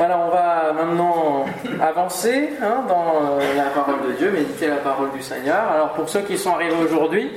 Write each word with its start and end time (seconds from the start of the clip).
Voilà, 0.00 0.18
on 0.18 0.30
va 0.30 0.72
maintenant 0.72 1.44
avancer 1.78 2.48
hein, 2.62 2.86
dans 2.88 3.38
euh, 3.38 3.54
la 3.54 3.64
parole 3.64 3.96
de 4.08 4.12
Dieu, 4.12 4.30
méditer 4.30 4.68
la 4.68 4.76
parole 4.76 5.10
du 5.10 5.20
Seigneur. 5.20 5.60
Alors 5.70 5.90
pour 5.90 6.08
ceux 6.08 6.22
qui 6.22 6.38
sont 6.38 6.54
arrivés 6.54 6.82
aujourd'hui, 6.82 7.30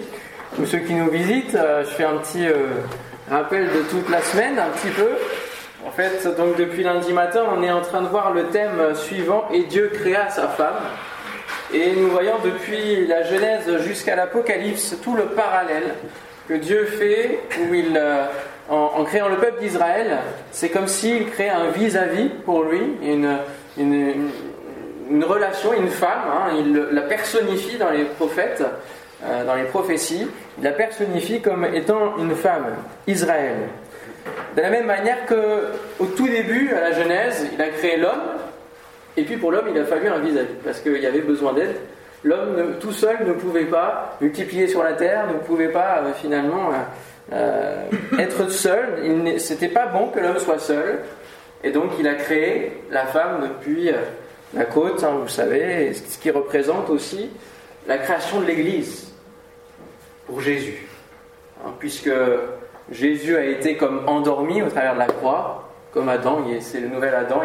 ou 0.57 0.65
ceux 0.65 0.77
qui 0.77 0.93
nous 0.93 1.09
visitent, 1.09 1.55
euh, 1.55 1.83
je 1.83 1.89
fais 1.89 2.05
un 2.05 2.15
petit 2.19 2.47
euh, 2.47 2.67
rappel 3.29 3.67
de 3.67 3.81
toute 3.89 4.09
la 4.09 4.21
semaine, 4.21 4.57
un 4.57 4.69
petit 4.77 4.91
peu. 4.91 5.09
En 5.85 5.91
fait, 5.91 6.25
donc 6.37 6.55
depuis 6.55 6.83
lundi 6.83 7.11
matin, 7.11 7.43
on 7.53 7.61
est 7.61 7.71
en 7.71 7.81
train 7.81 8.01
de 8.01 8.07
voir 8.07 8.31
le 8.31 8.45
thème 8.45 8.95
suivant, 8.95 9.43
et 9.51 9.63
Dieu 9.63 9.91
créa 9.93 10.29
sa 10.29 10.47
femme. 10.47 10.79
Et 11.73 11.91
nous 11.97 12.11
voyons 12.11 12.35
depuis 12.45 13.05
la 13.07 13.23
Genèse 13.23 13.77
jusqu'à 13.79 14.15
l'Apocalypse 14.15 14.95
tout 15.03 15.15
le 15.15 15.25
parallèle 15.25 15.95
que 16.47 16.53
Dieu 16.55 16.85
fait, 16.85 17.39
où 17.59 17.73
il, 17.73 17.99
en, 18.69 19.03
créant 19.03 19.29
le 19.29 19.37
peuple 19.37 19.61
d'Israël, 19.61 20.17
c'est 20.51 20.69
comme 20.69 20.87
s'il 20.87 21.29
crée 21.29 21.49
un 21.49 21.69
vis-à-vis 21.69 22.29
pour 22.45 22.63
lui, 22.63 22.81
une, 23.03 23.37
une, 23.77 25.23
relation, 25.23 25.73
une 25.73 25.89
femme, 25.89 26.23
hein. 26.31 26.53
il 26.57 26.73
la 26.91 27.01
personnifie 27.01 27.77
dans 27.77 27.89
les 27.89 28.05
prophètes, 28.05 28.63
euh, 29.23 29.45
dans 29.45 29.55
les 29.55 29.65
prophéties, 29.65 30.27
il 30.57 30.63
la 30.63 30.71
personnifie 30.71 31.41
comme 31.41 31.65
étant 31.65 32.17
une 32.17 32.35
femme, 32.35 32.75
Israël. 33.07 33.55
De 34.55 34.61
la 34.61 34.69
même 34.69 34.85
manière 34.85 35.25
que 35.25 35.67
au 35.99 36.05
tout 36.05 36.27
début, 36.27 36.71
à 36.73 36.81
la 36.81 36.91
Genèse, 36.93 37.47
il 37.53 37.61
a 37.61 37.69
créé 37.69 37.97
l'homme, 37.97 38.37
et 39.17 39.23
puis 39.23 39.37
pour 39.37 39.51
l'homme, 39.51 39.67
il 39.73 39.79
a 39.79 39.85
fallu 39.85 40.07
un 40.07 40.19
vis-à-vis, 40.19 40.55
parce 40.63 40.79
qu'il 40.79 40.97
y 40.97 41.05
avait 41.05 41.21
besoin 41.21 41.53
d'aide. 41.53 41.75
L'homme 42.23 42.75
tout 42.79 42.93
seul 42.93 43.27
ne 43.27 43.33
pouvait 43.33 43.65
pas 43.65 44.17
multiplier 44.21 44.67
sur 44.67 44.81
la 44.81 44.93
terre, 44.93 45.27
ne 45.27 45.39
pouvait 45.39 45.67
pas 45.67 45.97
euh, 45.97 46.13
finalement 46.13 46.69
euh, 46.71 46.77
euh, 47.33 48.17
être 48.17 48.49
seul, 48.49 49.39
c'était 49.39 49.67
pas 49.67 49.87
bon 49.87 50.07
que 50.07 50.19
l'homme 50.19 50.39
soit 50.39 50.59
seul, 50.59 50.99
et 51.63 51.71
donc 51.71 51.91
il 51.99 52.07
a 52.07 52.15
créé 52.15 52.83
la 52.91 53.05
femme 53.05 53.41
depuis 53.41 53.91
la 54.53 54.65
côte, 54.65 55.03
hein, 55.03 55.17
vous 55.21 55.29
savez, 55.29 55.93
ce 55.93 56.17
qui 56.17 56.31
représente 56.31 56.89
aussi 56.89 57.29
la 57.87 57.97
création 57.97 58.39
de 58.39 58.45
l'Église 58.45 59.13
pour 60.27 60.39
Jésus, 60.39 60.87
hein, 61.65 61.71
puisque 61.79 62.11
Jésus 62.91 63.35
a 63.35 63.45
été 63.45 63.75
comme 63.75 64.03
endormi 64.07 64.61
au 64.61 64.69
travers 64.69 64.93
de 64.93 64.99
la 64.99 65.07
croix, 65.07 65.69
comme 65.93 66.09
Adam, 66.09 66.45
c'est 66.59 66.79
le 66.79 66.87
nouvel 66.87 67.15
Adam, 67.15 67.41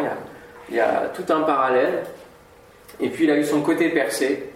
il 0.69 0.75
y, 0.75 0.79
a, 0.79 1.09
tout 1.13 1.33
un 1.33 1.41
parallèle, 1.41 2.03
et 2.99 3.09
puis 3.09 3.25
il 3.25 3.31
a 3.31 3.37
eu 3.37 3.45
son 3.45 3.61
côté 3.61 3.89
percé, 3.89 4.48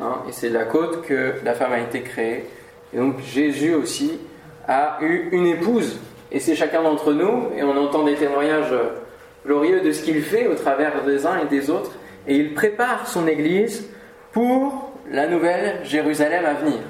hein, 0.00 0.22
et 0.28 0.32
c'est 0.32 0.48
de 0.48 0.54
la 0.54 0.64
côte 0.64 1.02
que 1.02 1.34
la 1.44 1.54
femme 1.54 1.72
a 1.72 1.80
été 1.80 2.02
créée, 2.02 2.46
et 2.92 2.96
donc 2.96 3.20
Jésus 3.20 3.74
aussi 3.74 4.18
a 4.66 4.98
eu 5.00 5.28
une 5.32 5.46
épouse, 5.46 5.98
et 6.32 6.40
c'est 6.40 6.54
chacun 6.54 6.82
d'entre 6.82 7.12
nous, 7.12 7.48
et 7.56 7.62
on 7.62 7.76
entend 7.76 8.04
des 8.04 8.14
témoignages 8.14 8.74
glorieux 9.44 9.80
de 9.80 9.92
ce 9.92 10.02
qu'il 10.02 10.22
fait 10.22 10.46
au 10.46 10.54
travers 10.54 11.04
des 11.04 11.26
uns 11.26 11.38
et 11.38 11.46
des 11.46 11.70
autres, 11.70 11.92
et 12.26 12.36
il 12.36 12.54
prépare 12.54 13.06
son 13.08 13.26
Église 13.26 13.88
pour 14.32 14.92
la 15.10 15.26
nouvelle 15.26 15.80
Jérusalem 15.84 16.44
à 16.44 16.54
venir. 16.54 16.80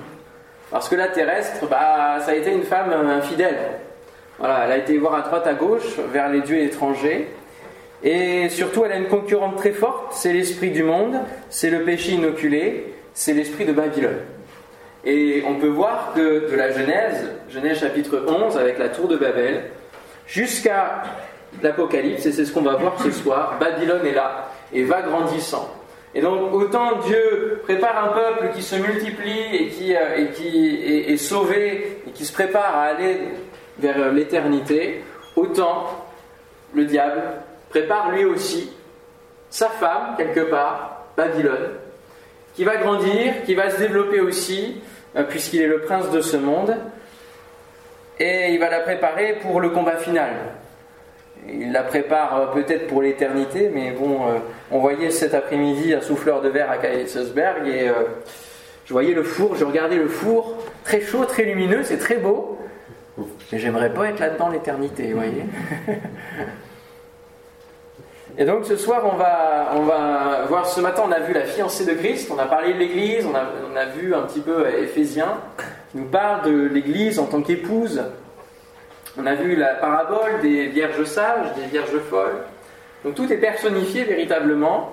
Parce 0.71 0.89
que 0.89 0.95
la 0.95 1.09
terrestre, 1.09 1.67
bah, 1.69 2.19
ça 2.21 2.31
a 2.31 2.35
été 2.35 2.53
une 2.53 2.63
femme 2.63 2.93
infidèle. 2.93 3.59
Voilà, 4.39 4.65
elle 4.65 4.73
a 4.73 4.77
été 4.79 4.97
voir 4.99 5.15
à 5.15 5.23
droite, 5.23 5.47
à 5.47 5.55
gauche, 5.55 5.99
vers 6.13 6.29
les 6.29 6.41
dieux 6.43 6.61
étrangers. 6.61 7.29
Et 8.03 8.49
surtout, 8.49 8.85
elle 8.85 8.93
a 8.93 8.97
une 8.97 9.09
concurrente 9.09 9.57
très 9.57 9.73
forte, 9.73 10.13
c'est 10.13 10.33
l'esprit 10.33 10.71
du 10.71 10.83
monde, 10.83 11.21
c'est 11.51 11.69
le 11.71 11.83
péché 11.83 12.13
inoculé, 12.13 12.95
c'est 13.21 13.35
l'esprit 13.35 13.67
de 13.67 13.73
Babylone. 13.73 14.21
Et 15.05 15.45
on 15.47 15.57
peut 15.57 15.69
voir 15.69 16.15
que 16.15 16.51
de 16.51 16.57
la 16.57 16.73
Genèse, 16.73 17.29
Genèse 17.51 17.81
chapitre 17.81 18.25
11 18.27 18.57
avec 18.57 18.79
la 18.79 18.89
tour 18.89 19.09
de 19.09 19.19
Babel, 19.19 19.65
jusqu'à 20.27 21.03
l'Apocalypse, 21.63 22.25
et 22.25 22.33
c'est 22.33 22.47
ce 22.47 22.53
qu'on 22.53 22.63
va 22.63 22.77
voir 22.77 22.99
ce 23.03 23.11
soir, 23.11 23.59
Babylone 23.61 24.07
est 24.07 24.15
là 24.15 24.49
et 24.73 24.85
va 24.85 25.03
grandissant. 25.03 25.71
Et 26.15 26.23
donc 26.23 26.51
autant 26.55 26.97
Dieu 27.01 27.61
prépare 27.65 28.05
un 28.05 28.09
peuple 28.09 28.55
qui 28.55 28.63
se 28.63 28.77
multiplie 28.77 29.55
et 29.55 29.69
qui, 29.69 29.95
euh, 29.95 30.17
est, 30.17 31.13
est, 31.13 31.17
sauvé 31.19 32.01
et 32.09 32.11
qui 32.13 32.25
se 32.25 32.33
prépare 32.33 32.75
à 32.75 32.85
aller 32.85 33.19
vers 33.79 34.13
l'éternité, 34.13 35.05
autant 35.37 36.07
le 36.73 36.87
diable 36.87 37.21
prépare 37.69 38.13
lui 38.13 38.25
aussi 38.25 38.73
sa 39.51 39.69
femme 39.69 40.15
quelque 40.17 40.49
part, 40.49 41.05
Babylone, 41.19 41.69
qui 42.55 42.65
va 42.65 42.77
grandir, 42.77 43.43
qui 43.45 43.55
va 43.55 43.71
se 43.71 43.79
développer 43.79 44.21
aussi, 44.21 44.81
euh, 45.17 45.25
puisqu'il 45.25 45.63
est 45.63 45.67
le 45.67 45.81
prince 45.81 46.11
de 46.11 46.21
ce 46.21 46.37
monde, 46.37 46.77
et 48.19 48.53
il 48.53 48.59
va 48.59 48.69
la 48.69 48.81
préparer 48.81 49.39
pour 49.41 49.61
le 49.61 49.71
combat 49.71 49.97
final. 49.97 50.31
Il 51.49 51.73
la 51.73 51.83
prépare 51.83 52.37
euh, 52.37 52.47
peut-être 52.53 52.87
pour 52.87 53.03
l'éternité, 53.03 53.71
mais 53.73 53.93
bon, 53.93 54.27
euh, 54.27 54.39
on 54.71 54.79
voyait 54.79 55.11
cet 55.11 55.35
après-midi 55.35 55.95
un 55.95 56.01
souffleur 56.01 56.43
de 56.43 56.49
verre 56.49 56.71
à 56.71 56.79
Kaisersberg, 56.79 57.67
et 57.67 57.91
je 58.85 58.93
voyais 58.93 59.15
le 59.15 59.23
four, 59.23 59.57
je 59.57 59.65
regardais 59.65 59.97
le 59.97 60.09
four, 60.09 60.59
très 60.85 61.01
chaud, 61.01 61.25
très 61.25 61.45
lumineux, 61.45 61.83
c'est 61.85 61.99
très 61.99 62.17
beau, 62.17 62.59
mais 63.53 63.59
j'aimerais 63.59 63.93
pas 63.93 64.09
être 64.09 64.21
là-dedans 64.21 64.49
l'éternité, 64.49 65.13
vous 65.13 65.19
voyez 65.19 65.45
Et 68.41 68.47
donc 68.47 68.65
ce 68.65 68.75
soir, 68.75 69.03
on 69.05 69.17
va, 69.17 69.73
on 69.77 69.83
va 69.83 70.47
voir, 70.49 70.67
ce 70.67 70.81
matin, 70.81 71.03
on 71.07 71.13
a 71.13 71.21
vu 71.21 71.35
la 71.35 71.45
fiancée 71.45 71.85
de 71.85 71.93
Christ, 71.93 72.31
on 72.35 72.39
a 72.39 72.47
parlé 72.47 72.73
de 72.73 72.79
l'Église, 72.79 73.27
on 73.27 73.77
a, 73.77 73.85
vu 73.85 74.15
un 74.15 74.23
petit 74.23 74.41
peu 74.41 74.67
Éphésiens, 74.67 75.35
qui 75.91 75.99
nous 75.99 76.07
parle 76.07 76.47
de 76.47 76.69
l'Église 76.73 77.19
en 77.19 77.27
tant 77.27 77.43
qu'épouse. 77.43 78.03
On 79.19 79.27
a 79.27 79.35
vu 79.35 79.57
la 79.57 79.75
parabole 79.75 80.41
des 80.41 80.69
vierges 80.69 81.05
sages, 81.05 81.55
des 81.55 81.67
vierges 81.67 81.99
folles. 82.09 82.39
Donc 83.05 83.15
tout 83.15 83.31
est 83.31 83.37
personnifié 83.37 84.05
véritablement. 84.05 84.91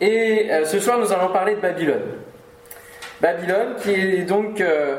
Et 0.00 0.46
euh, 0.52 0.64
ce 0.64 0.78
soir, 0.78 1.00
nous 1.00 1.12
allons 1.12 1.32
parler 1.32 1.56
de 1.56 1.60
Babylone. 1.60 2.06
Babylone 3.20 3.74
qui 3.82 3.90
est 3.90 4.22
donc 4.22 4.60
euh, 4.60 4.98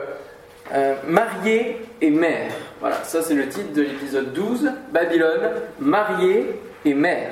euh, 0.74 0.96
mariée 1.08 1.78
et 2.02 2.10
mère. 2.10 2.52
Voilà, 2.82 2.98
ça 3.06 3.22
c'est 3.22 3.36
le 3.36 3.48
titre 3.48 3.72
de 3.72 3.84
l'épisode 3.84 4.34
12. 4.34 4.74
Babylone, 4.92 5.52
mariée 5.80 6.60
et 6.84 6.94
mère 6.94 7.32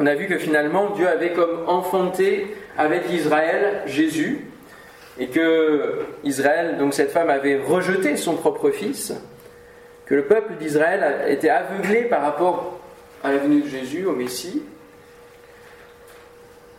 on 0.00 0.06
a 0.06 0.14
vu 0.14 0.26
que 0.26 0.38
finalement 0.38 0.90
Dieu 0.90 1.08
avait 1.08 1.32
comme 1.32 1.64
enfanté 1.66 2.56
avec 2.76 3.10
Israël 3.10 3.82
Jésus, 3.86 4.46
et 5.18 5.26
que 5.26 6.06
Israël, 6.24 6.76
donc 6.78 6.94
cette 6.94 7.10
femme, 7.10 7.30
avait 7.30 7.60
rejeté 7.60 8.16
son 8.16 8.34
propre 8.34 8.70
fils, 8.70 9.12
que 10.06 10.14
le 10.14 10.24
peuple 10.24 10.54
d'Israël 10.60 11.28
était 11.28 11.50
aveuglé 11.50 12.02
par 12.02 12.22
rapport 12.22 12.80
à 13.24 13.32
la 13.32 13.38
venue 13.38 13.62
de 13.62 13.68
Jésus, 13.68 14.06
au 14.06 14.12
Messie. 14.12 14.62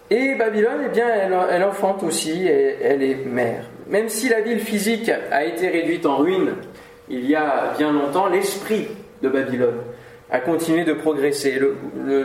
Et 0.09 0.35
Babylone, 0.35 0.83
eh 0.85 0.89
bien, 0.89 1.07
elle, 1.51 1.63
enfante 1.63 2.01
aussi, 2.01 2.47
elle 2.47 3.03
est 3.03 3.25
mère. 3.25 3.65
Même 3.87 4.09
si 4.09 4.29
la 4.29 4.41
ville 4.41 4.59
physique 4.59 5.11
a 5.31 5.43
été 5.43 5.67
réduite 5.67 6.05
en 6.05 6.17
ruine 6.17 6.55
il 7.09 7.29
y 7.29 7.35
a 7.35 7.73
bien 7.77 7.91
longtemps, 7.91 8.27
l'esprit 8.27 8.87
de 9.21 9.29
Babylone 9.29 9.81
à 10.31 10.39
continuer 10.39 10.83
de 10.83 10.93
progresser. 10.93 11.59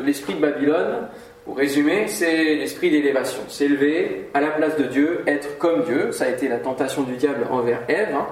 L'esprit 0.04 0.34
de 0.34 0.40
Babylone, 0.40 1.08
pour 1.44 1.58
résumer, 1.58 2.08
c'est 2.08 2.54
l'esprit 2.54 2.90
d'élévation. 2.90 3.42
S'élever 3.48 4.28
à 4.32 4.40
la 4.40 4.48
place 4.48 4.78
de 4.78 4.84
Dieu, 4.84 5.20
être 5.26 5.58
comme 5.58 5.82
Dieu, 5.84 6.10
ça 6.10 6.24
a 6.24 6.28
été 6.28 6.48
la 6.48 6.56
tentation 6.56 7.02
du 7.02 7.16
diable 7.16 7.46
envers 7.50 7.82
Ève, 7.88 8.14
hein. 8.14 8.26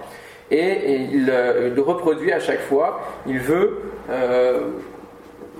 et, 0.50 1.02
il, 1.12 1.26
le 1.26 1.82
reproduit 1.82 2.32
à 2.32 2.40
chaque 2.40 2.62
fois. 2.62 3.02
Il 3.26 3.38
veut, 3.38 3.80
euh, 4.10 4.60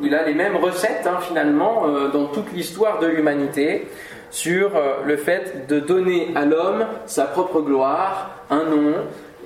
il 0.03 0.15
a 0.15 0.25
les 0.25 0.35
mêmes 0.35 0.57
recettes 0.57 1.07
hein, 1.07 1.19
finalement 1.21 1.87
euh, 1.87 2.09
dans 2.09 2.27
toute 2.27 2.51
l'histoire 2.55 3.01
de 3.01 3.07
l'humanité 3.07 3.87
sur 4.31 4.75
euh, 4.75 5.03
le 5.05 5.19
fait 5.19 5.67
de 5.69 5.79
donner 5.79 6.29
à 6.35 6.47
l'homme 6.47 6.87
sa 7.05 7.25
propre 7.25 7.61
gloire, 7.61 8.31
un 8.49 8.65
nom, 8.65 8.95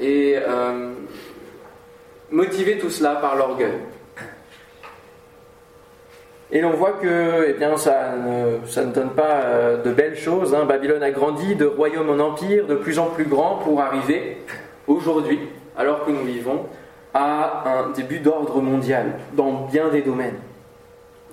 et 0.00 0.36
motiver 2.30 2.78
tout 2.78 2.90
cela 2.90 3.16
par 3.16 3.34
l'orgueil. 3.34 3.72
Et 6.52 6.60
l'on 6.60 6.70
voit 6.70 6.92
que 6.92 7.46
eh 7.48 7.54
bien, 7.54 7.76
ça, 7.76 8.12
ne, 8.16 8.64
ça 8.68 8.84
ne 8.84 8.92
donne 8.92 9.10
pas 9.10 9.42
euh, 9.42 9.82
de 9.82 9.90
belles 9.90 10.16
choses. 10.16 10.54
Hein. 10.54 10.64
Babylone 10.64 11.02
a 11.02 11.10
grandi 11.10 11.56
de 11.56 11.66
royaume 11.66 12.08
en 12.10 12.22
empire, 12.22 12.66
de 12.66 12.76
plus 12.76 12.98
en 12.98 13.06
plus 13.06 13.24
grand, 13.24 13.56
pour 13.56 13.80
arriver 13.80 14.38
aujourd'hui, 14.86 15.40
alors 15.76 16.04
que 16.04 16.12
nous 16.12 16.22
vivons, 16.22 16.66
à 17.14 17.64
un 17.66 17.90
début 17.90 18.20
d'ordre 18.20 18.60
mondial 18.60 19.14
dans 19.32 19.66
bien 19.72 19.88
des 19.88 20.02
domaines. 20.02 20.36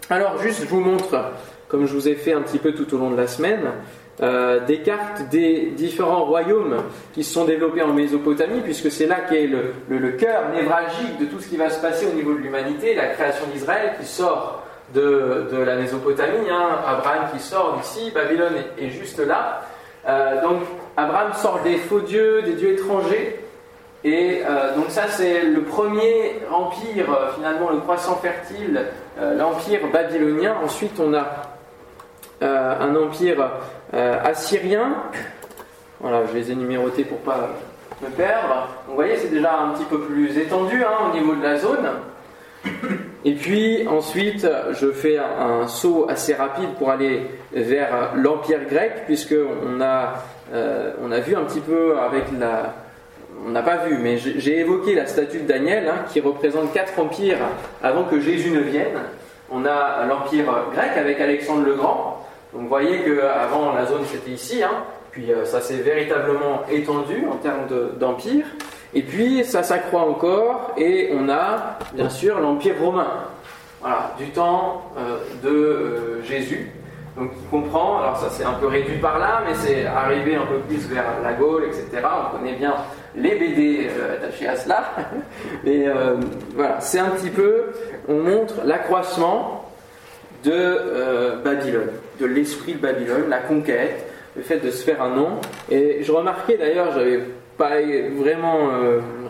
Alors 0.10 0.39
juste, 0.39 0.62
je 0.62 0.68
vous 0.68 0.80
montre, 0.80 1.31
comme 1.68 1.86
je 1.86 1.94
vous 1.94 2.09
ai 2.09 2.16
fait 2.16 2.33
un 2.33 2.42
petit 2.42 2.57
peu 2.57 2.74
tout 2.74 2.92
au 2.95 2.98
long 2.98 3.12
de 3.12 3.18
la 3.18 3.27
semaine, 3.27 3.71
euh, 4.21 4.66
des 4.66 4.80
cartes 4.80 5.30
des 5.30 5.71
différents 5.75 6.25
royaumes 6.25 6.77
qui 7.13 7.24
se 7.24 7.33
sont 7.33 7.45
développés 7.45 7.83
en 7.83 7.94
Mésopotamie, 7.94 8.62
puisque 8.62 8.92
c'est 8.92 9.07
là 9.07 9.18
qu'est 9.30 9.48
le 9.48 10.12
cœur 10.12 10.50
névralgique 10.56 11.19
de 11.19 11.25
tout 11.25 11.39
ce 11.39 11.50
qui 11.50 11.57
va 11.57 11.69
se 11.69 11.81
passer 11.81 12.07
au 12.07 12.13
niveau 12.13 12.33
de 12.33 12.39
l'humanité, 12.39 12.95
la 12.95 13.07
création 13.09 13.45
d'Israël 13.54 13.94
qui 14.00 14.07
sort 14.07 14.62
de, 14.94 15.63
la 15.65 15.75
Mésopotamie, 15.75 16.50
hein. 16.50 16.80
Abraham 16.85 17.30
qui 17.33 17.39
sort 17.39 17.77
d'ici, 17.77 18.12
Babylone 18.13 18.53
est, 18.77 18.89
juste 18.89 19.19
là. 19.19 19.62
Euh, 20.07 20.41
donc 20.41 20.62
Abraham 20.97 21.33
sort 21.33 21.59
des 21.63 21.77
faux 21.77 22.01
dieux, 22.01 22.41
des 22.41 22.53
dieux 22.53 22.74
étrangers, 22.74 23.39
Et 24.03 24.41
euh, 24.45 24.75
donc 24.75 24.89
ça 24.89 25.07
c'est 25.07 25.44
le 25.44 25.62
premier 25.62 26.41
empire, 26.51 27.06
euh, 27.09 27.31
finalement 27.35 27.69
le 27.69 27.77
croissant 27.77 28.18
fertile, 28.18 28.85
l'empire 29.38 29.80
babylonien. 29.91 30.56
Ensuite 30.63 31.00
on 31.00 31.13
a 31.13 31.25
un 32.41 32.95
empire 32.95 33.50
assyrien. 33.94 34.95
Voilà, 36.01 36.25
je 36.25 36.38
les 36.38 36.51
ai 36.51 36.56
numérotés 36.56 37.06
pour 37.06 37.19
pas 37.19 37.50
me 38.01 38.09
perdre. 38.09 38.68
Vous 38.88 38.95
voyez 38.95 39.15
c'est 39.18 39.30
déjà 39.31 39.57
un 39.57 39.69
petit 39.69 39.85
peu 39.85 40.01
plus 40.01 40.38
étendu 40.38 40.83
hein, 40.83 41.09
au 41.09 41.13
niveau 41.18 41.35
de 41.35 41.44
la 41.44 41.57
zone. 41.57 41.89
Et 43.25 43.34
puis 43.34 43.88
ensuite, 43.88 44.48
je 44.74 44.92
fais 44.92 45.18
un, 45.18 45.68
saut 45.68 46.08
assez 46.10 46.34
rapide 46.34 46.74
pour 46.78 46.90
aller 46.90 47.22
vers 47.54 48.12
l'Empire 48.16 48.66
grec, 48.70 49.04
puisque 49.06 49.36
on 49.66 49.80
a, 49.81 50.25
on 51.02 51.12
a 51.12 51.20
vu 51.20 51.36
un 51.36 51.44
petit 51.44 51.62
peu 51.62 51.98
avec 52.00 52.25
la, 52.38 52.74
on 53.46 53.50
n'a 53.50 53.62
pas 53.62 53.78
vu, 53.78 53.98
mais 53.98 54.18
j'ai 54.18 54.60
évoqué 54.60 54.96
la 54.96 55.06
statue 55.06 55.40
de 55.40 55.48
Daniel, 55.48 55.88
hein, 55.88 56.06
qui 56.12 56.20
représente 56.22 56.72
quatre 56.74 56.98
empires 57.00 57.40
avant 57.81 58.04
que 58.04 58.20
Jésus 58.20 58.52
ne 58.52 58.62
vienne. 58.62 59.00
On 59.52 59.66
a 59.66 60.06
l'empire 60.08 60.46
grec 60.74 60.92
avec 60.96 61.19
Alexandre 61.19 61.66
le 61.66 61.74
Grand. 61.74 62.26
Donc 62.54 62.64
vous 62.64 62.68
voyez 62.68 63.00
qu'avant 63.04 63.74
la 63.74 63.86
zone 63.86 64.04
c'était 64.06 64.31
ici, 64.31 64.64
hein. 64.64 64.84
puis 65.12 65.31
euh, 65.31 65.44
ça 65.46 65.60
s'est 65.60 65.78
véritablement 65.78 66.62
étendu 66.72 67.26
en 67.31 67.36
termes 67.38 67.68
d'empire. 68.00 68.46
Et 68.95 69.01
puis 69.01 69.44
ça 69.44 69.63
s'accroît 69.63 70.01
encore, 70.01 70.74
et 70.78 71.10
on 71.13 71.30
a 71.30 71.80
bien 71.94 72.10
sûr 72.10 72.40
l'empire 72.40 72.75
romain, 72.80 73.28
du 74.18 74.30
temps 74.30 74.92
euh, 74.98 75.18
de 75.44 75.50
euh, 75.50 76.24
Jésus. 76.24 76.72
Donc 77.18 77.31
il 77.40 77.50
comprend, 77.50 78.00
alors 78.00 78.18
ça 78.18 78.30
c'est 78.31 78.44
un 78.44 78.54
peu 78.54 78.68
réduit 78.68 78.98
par 78.98 79.19
là, 79.19 79.44
mais 79.45 79.54
c'est 79.56 79.86
arrivé 79.86 80.36
un 80.36 80.45
peu 80.45 80.60
plus 80.60 80.88
vers 80.88 81.04
la 81.22 81.34
Gaule, 81.34 81.66
etc. 81.66 81.88
On 82.04 82.38
connaît 82.38 82.56
bien 82.56 82.74
les 83.16 83.36
BD 83.36 83.88
euh, 83.90 84.16
attachés 84.16 84.48
à 84.48 84.56
cela. 84.56 84.84
Euh, 85.66 86.18
voilà, 86.56 86.80
c'est 86.81 87.00
un 87.00 87.10
petit 87.10 87.30
peu, 87.30 87.72
on 88.07 88.16
montre 88.16 88.56
l'accroissement 88.66 89.66
de 90.44 91.42
Babylone, 91.44 91.90
de 92.19 92.25
l'esprit 92.25 92.74
de 92.74 92.80
Babylone, 92.80 93.30
la 93.30 93.40
conquête, 93.40 94.06
le 94.36 94.42
fait 94.42 94.57
de 94.57 94.72
se 94.72 94.84
faire 94.84 95.01
un 95.01 95.16
nom. 95.16 95.40
Et 95.69 96.04
je 96.04 96.12
remarquais 96.12 96.57
d'ailleurs, 96.57 96.92
j'avais 96.94 97.22
pas 97.58 97.82
vraiment 98.18 98.70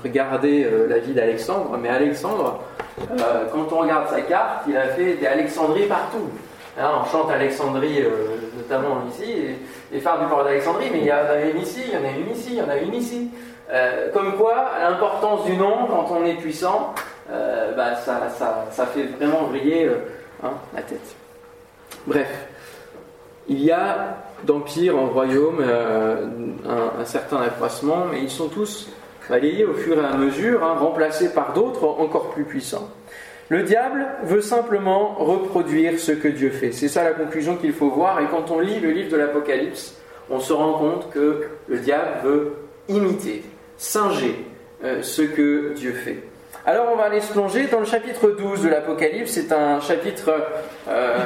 regardé 0.03 0.67
la 0.87 0.99
vie 0.99 1.13
d'Alexandre, 1.13 1.77
mais 1.81 1.89
Alexandre, 1.89 2.59
quand 3.51 3.71
on 3.71 3.79
regarde 3.79 4.09
sa 4.09 4.21
carte, 4.21 4.63
il 4.67 4.77
a 4.77 4.87
fait 4.89 5.15
des 5.15 5.27
Alexandries 5.27 5.87
partout. 5.87 6.29
Hein, 6.79 6.89
on 7.01 7.11
chante 7.11 7.31
Alexandrie, 7.31 8.03
notamment 8.57 9.03
ici, 9.09 9.31
et, 9.31 9.97
et 9.97 9.99
phare 9.99 10.19
du 10.19 10.25
port 10.27 10.43
d'Alexandrie, 10.43 10.89
mais 10.91 10.99
il 10.99 11.05
y 11.05 11.11
en 11.11 11.15
a 11.15 11.41
une 11.41 11.61
ici, 11.61 11.81
il 11.87 11.93
y 11.93 11.97
en 11.97 12.03
a 12.03 12.11
une 12.11 12.31
ici, 12.31 12.49
il 12.51 12.57
y 12.57 12.61
en 12.61 12.69
a 12.69 12.77
une 12.77 12.93
ici. 12.93 13.29
Euh, 13.71 14.11
comme 14.11 14.35
quoi, 14.37 14.71
l'importance 14.81 15.45
du 15.45 15.55
nom, 15.55 15.87
quand 15.87 16.07
on 16.11 16.25
est 16.25 16.35
puissant, 16.35 16.93
euh, 17.31 17.73
bah, 17.75 17.95
ça, 17.95 18.85
fait 18.85 19.03
vraiment 19.03 19.43
briller 19.43 19.85
euh, 19.85 19.95
hein, 20.43 20.51
la 20.75 20.81
tête. 20.81 21.15
Bref, 22.05 22.29
il 23.47 23.63
y 23.63 23.71
a 23.71 24.17
d'empire 24.45 24.97
en 24.97 25.07
royaume 25.07 25.63
un, 25.63 27.05
certain 27.05 27.41
accroissement, 27.41 28.05
mais 28.11 28.21
ils 28.21 28.29
sont 28.29 28.47
tous 28.47 28.89
balayés 29.29 29.65
au 29.65 29.73
fur 29.73 29.97
et 29.97 30.05
à 30.05 30.17
mesure, 30.17 30.63
hein, 30.63 30.75
remplacés 30.79 31.33
par 31.33 31.53
d'autres 31.53 31.85
encore 31.85 32.31
plus 32.31 32.43
puissants. 32.43 32.89
Le 33.49 33.63
diable 33.63 34.05
veut 34.23 34.41
simplement 34.41 35.15
reproduire 35.19 35.99
ce 35.99 36.11
que 36.11 36.27
Dieu 36.27 36.49
fait. 36.49 36.71
C'est 36.71 36.87
ça 36.87 37.03
la 37.03 37.11
conclusion 37.11 37.55
qu'il 37.57 37.73
faut 37.73 37.89
voir. 37.89 38.19
Et 38.21 38.25
quand 38.25 38.51
on 38.51 38.59
lit 38.59 38.79
le 38.79 38.91
livre 38.91 39.11
de 39.11 39.17
l'Apocalypse, 39.17 39.95
on 40.29 40.39
se 40.39 40.53
rend 40.53 40.73
compte 40.73 41.11
que 41.11 41.43
le 41.67 41.77
diable 41.79 42.11
veut 42.23 42.53
imiter 42.87 43.43
singer 43.77 44.45
euh, 44.83 45.01
ce 45.01 45.21
que 45.21 45.73
Dieu 45.73 45.91
fait. 45.91 46.23
Alors 46.65 46.87
on 46.93 46.95
va 46.95 47.03
aller 47.03 47.19
se 47.19 47.33
plonger 47.33 47.67
dans 47.67 47.79
le 47.79 47.85
chapitre 47.85 48.29
12 48.29 48.63
de 48.63 48.69
l'Apocalypse. 48.69 49.31
C'est 49.31 49.51
un 49.51 49.81
chapitre 49.81 50.31
euh, 50.87 51.17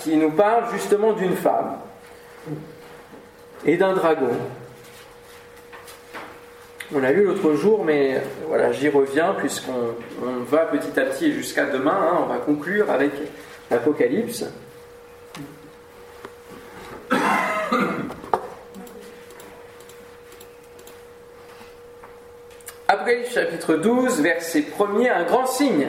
qui 0.00 0.16
nous 0.16 0.30
parle 0.30 0.64
justement 0.72 1.12
d'une 1.12 1.36
femme 1.36 1.78
et 3.64 3.76
d'un 3.76 3.94
dragon. 3.94 4.30
On 6.94 7.00
l'a 7.00 7.12
lu 7.12 7.24
l'autre 7.24 7.54
jour, 7.54 7.84
mais 7.84 8.22
voilà, 8.46 8.70
j'y 8.72 8.88
reviens 8.88 9.34
puisqu'on 9.34 9.94
va 10.48 10.66
petit 10.66 11.00
à 11.00 11.04
petit 11.04 11.32
jusqu'à 11.32 11.66
demain. 11.66 11.96
Hein, 11.96 12.18
on 12.22 12.26
va 12.26 12.36
conclure 12.38 12.90
avec 12.90 13.12
l'Apocalypse. 13.70 14.44
Apocalypse 22.86 23.32
chapitre 23.32 23.74
12, 23.76 24.20
verset 24.20 24.66
1er, 24.78 25.10
un 25.10 25.24
grand 25.24 25.46
signe. 25.46 25.88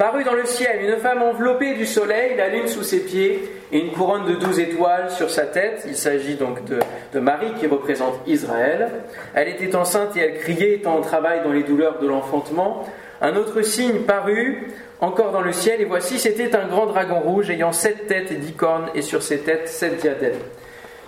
Parut 0.00 0.24
dans 0.24 0.32
le 0.32 0.46
ciel 0.46 0.80
une 0.82 0.96
femme 0.96 1.20
enveloppée 1.20 1.74
du 1.74 1.84
soleil, 1.84 2.34
la 2.34 2.48
lune 2.48 2.68
sous 2.68 2.82
ses 2.82 3.00
pieds 3.00 3.52
et 3.70 3.80
une 3.80 3.92
couronne 3.92 4.24
de 4.24 4.34
douze 4.34 4.58
étoiles 4.58 5.10
sur 5.10 5.28
sa 5.28 5.42
tête. 5.42 5.84
Il 5.86 5.94
s'agit 5.94 6.36
donc 6.36 6.64
de, 6.64 7.20
Marie 7.20 7.52
qui 7.60 7.66
représente 7.66 8.14
Israël. 8.26 8.88
Elle 9.34 9.48
était 9.48 9.76
enceinte 9.76 10.16
et 10.16 10.20
elle 10.20 10.38
criait, 10.38 10.76
étant 10.76 10.96
au 10.96 11.02
travail 11.02 11.42
dans 11.44 11.52
les 11.52 11.64
douleurs 11.64 11.98
de 11.98 12.08
l'enfantement. 12.08 12.88
Un 13.20 13.36
autre 13.36 13.60
signe 13.60 14.04
parut 14.06 14.72
encore 15.02 15.32
dans 15.32 15.42
le 15.42 15.52
ciel 15.52 15.82
et 15.82 15.84
voici 15.84 16.18
c'était 16.18 16.56
un 16.56 16.66
grand 16.66 16.86
dragon 16.86 17.20
rouge 17.20 17.50
ayant 17.50 17.72
sept 17.72 18.06
têtes 18.06 18.32
et 18.32 18.36
dix 18.36 18.54
cornes 18.54 18.88
et 18.94 19.02
sur 19.02 19.22
ses 19.22 19.40
têtes 19.40 19.68
sept 19.68 20.00
diadèmes. 20.00 20.40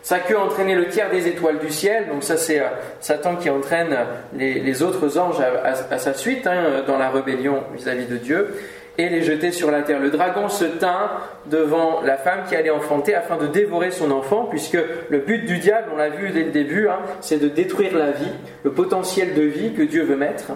Sa 0.03 0.19
queue 0.19 0.37
entraînait 0.37 0.75
le 0.75 0.89
tiers 0.89 1.09
des 1.11 1.29
étoiles 1.29 1.61
du 1.61 1.71
ciel, 1.71 2.09
donc 2.09 2.25
ça 2.25 2.37
c'est 2.37 2.59
euh, 2.59 2.67
Satan 3.01 3.37
qui 3.37 3.49
entraîne 3.49 3.97
les, 4.35 4.83
autres 4.83 5.17
anges 5.17 5.41
à, 5.41 5.99
sa 5.99 6.13
suite 6.13 6.45
hein, 6.49 6.83
dans 6.89 6.99
la 6.99 7.09
rébellion 7.09 7.63
vis-à-vis 7.73 8.07
de 8.07 8.17
Dieu, 8.17 8.53
et 8.99 9.09
les 9.09 9.23
jeter 9.23 9.53
sur 9.53 9.71
la 9.71 9.83
terre. 9.83 10.01
Le 10.01 10.11
dragon 10.11 10.49
se 10.49 10.65
tint 10.65 11.11
devant 11.47 12.03
la 12.03 12.17
femme 12.17 12.41
qui 12.49 12.57
allait 12.57 12.71
enfanter 12.71 13.15
afin 13.15 13.37
de 13.37 13.47
dévorer 13.47 13.91
son 13.91 14.11
enfant, 14.11 14.45
puisque 14.45 14.79
le 15.09 15.19
but 15.19 15.47
du 15.47 15.59
diable, 15.59 15.89
on 15.93 15.97
l'a 15.97 16.11
vu 16.11 16.31
dès 16.31 16.45
le 16.45 16.51
début, 16.51 16.89
hein, 16.89 16.99
c'est 17.21 17.41
de 17.41 17.49
détruire 17.49 17.97
la 17.97 18.11
vie, 18.11 18.33
le 18.65 18.73
potentiel 18.73 19.35
de 19.35 19.43
vie 19.43 19.73
que 19.73 19.83
Dieu 19.83 20.03
veut 20.03 20.17
mettre. 20.17 20.53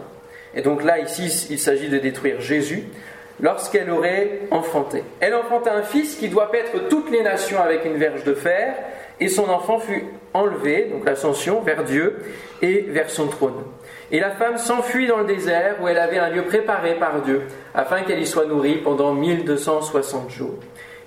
Et 0.55 0.63
donc 0.63 0.85
là, 0.85 0.99
ici, 0.99 1.47
il 1.51 1.59
s'agit 1.59 1.89
de 1.89 1.99
détruire 1.99 2.41
Jésus 2.41 2.85
lorsqu'elle 3.41 3.91
aurait 3.91 4.41
enfanté. 4.51 5.03
Elle 5.21 5.35
enfanta 5.35 5.75
un 5.75 5.83
fils 5.83 6.17
qui 6.17 6.29
doit 6.29 6.51
paître 6.51 6.89
toutes 6.89 7.11
les 7.11 7.23
nations 7.23 7.61
avec 7.61 7.85
une 7.85 7.97
verge 7.97 8.25
de 8.25 8.35
fer, 8.35 8.75
et 9.21 9.29
son 9.29 9.49
enfant 9.49 9.79
fut 9.79 10.05
enlevé, 10.35 10.89
donc 10.93 11.05
l'ascension, 11.05 11.61
vers 11.61 11.85
Dieu 11.85 12.17
et 12.63 12.83
vers 12.89 13.11
son 13.11 13.27
trône. 13.29 13.55
Et 14.13 14.21
la 14.21 14.31
femme 14.31 14.57
s'enfuit 14.59 15.07
dans 15.07 15.19
le 15.19 15.25
désert 15.25 15.77
où 15.81 15.89
elle 15.89 15.99
avait 15.99 16.19
un 16.19 16.31
lieu 16.31 16.43
préparé 16.43 16.95
par 16.95 17.23
Dieu, 17.23 17.43
afin 17.75 18.03
qu'elle 18.03 18.21
y 18.21 18.27
soit 18.27 18.47
nourrie 18.47 18.77
pendant 18.77 19.13
1260 19.13 20.31
jours. 20.31 20.55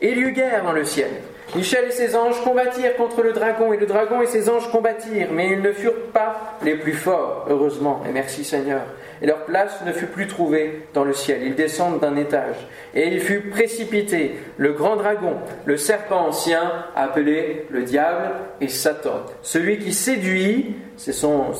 Et 0.01 0.11
il 0.11 0.17
y 0.17 0.21
eut 0.21 0.31
guerre 0.31 0.63
dans 0.63 0.73
le 0.73 0.85
ciel. 0.85 1.09
Michel 1.55 1.85
et 1.85 1.91
ses 1.91 2.15
anges 2.15 2.41
combattirent 2.43 2.95
contre 2.95 3.23
le 3.23 3.33
dragon, 3.33 3.73
et 3.73 3.77
le 3.77 3.85
dragon 3.85 4.21
et 4.21 4.27
ses 4.27 4.49
anges 4.49 4.69
combattirent, 4.71 5.31
mais 5.31 5.49
ils 5.49 5.61
ne 5.61 5.71
furent 5.71 6.11
pas 6.13 6.57
les 6.63 6.75
plus 6.75 6.93
forts, 6.93 7.45
heureusement, 7.49 8.01
et 8.07 8.11
merci 8.11 8.43
Seigneur 8.43 8.81
et 9.21 9.27
leur 9.27 9.45
place 9.45 9.81
ne 9.85 9.91
fut 9.91 10.05
plus 10.05 10.27
trouvée 10.27 10.83
dans 10.93 11.03
le 11.03 11.13
ciel. 11.13 11.41
Ils 11.43 11.55
descendent 11.55 11.99
d'un 11.99 12.15
étage. 12.15 12.55
Et 12.93 13.07
il 13.07 13.19
fut 13.19 13.41
précipité, 13.41 14.35
le 14.57 14.73
grand 14.73 14.95
dragon, 14.95 15.35
le 15.65 15.77
serpent 15.77 16.27
ancien, 16.27 16.85
appelé 16.95 17.65
le 17.69 17.83
diable 17.83 18.31
et 18.61 18.67
Satan. 18.67 19.23
Celui 19.41 19.79
qui 19.79 19.93
séduit, 19.93 20.75
c'est 20.97 21.13
son, 21.13 21.53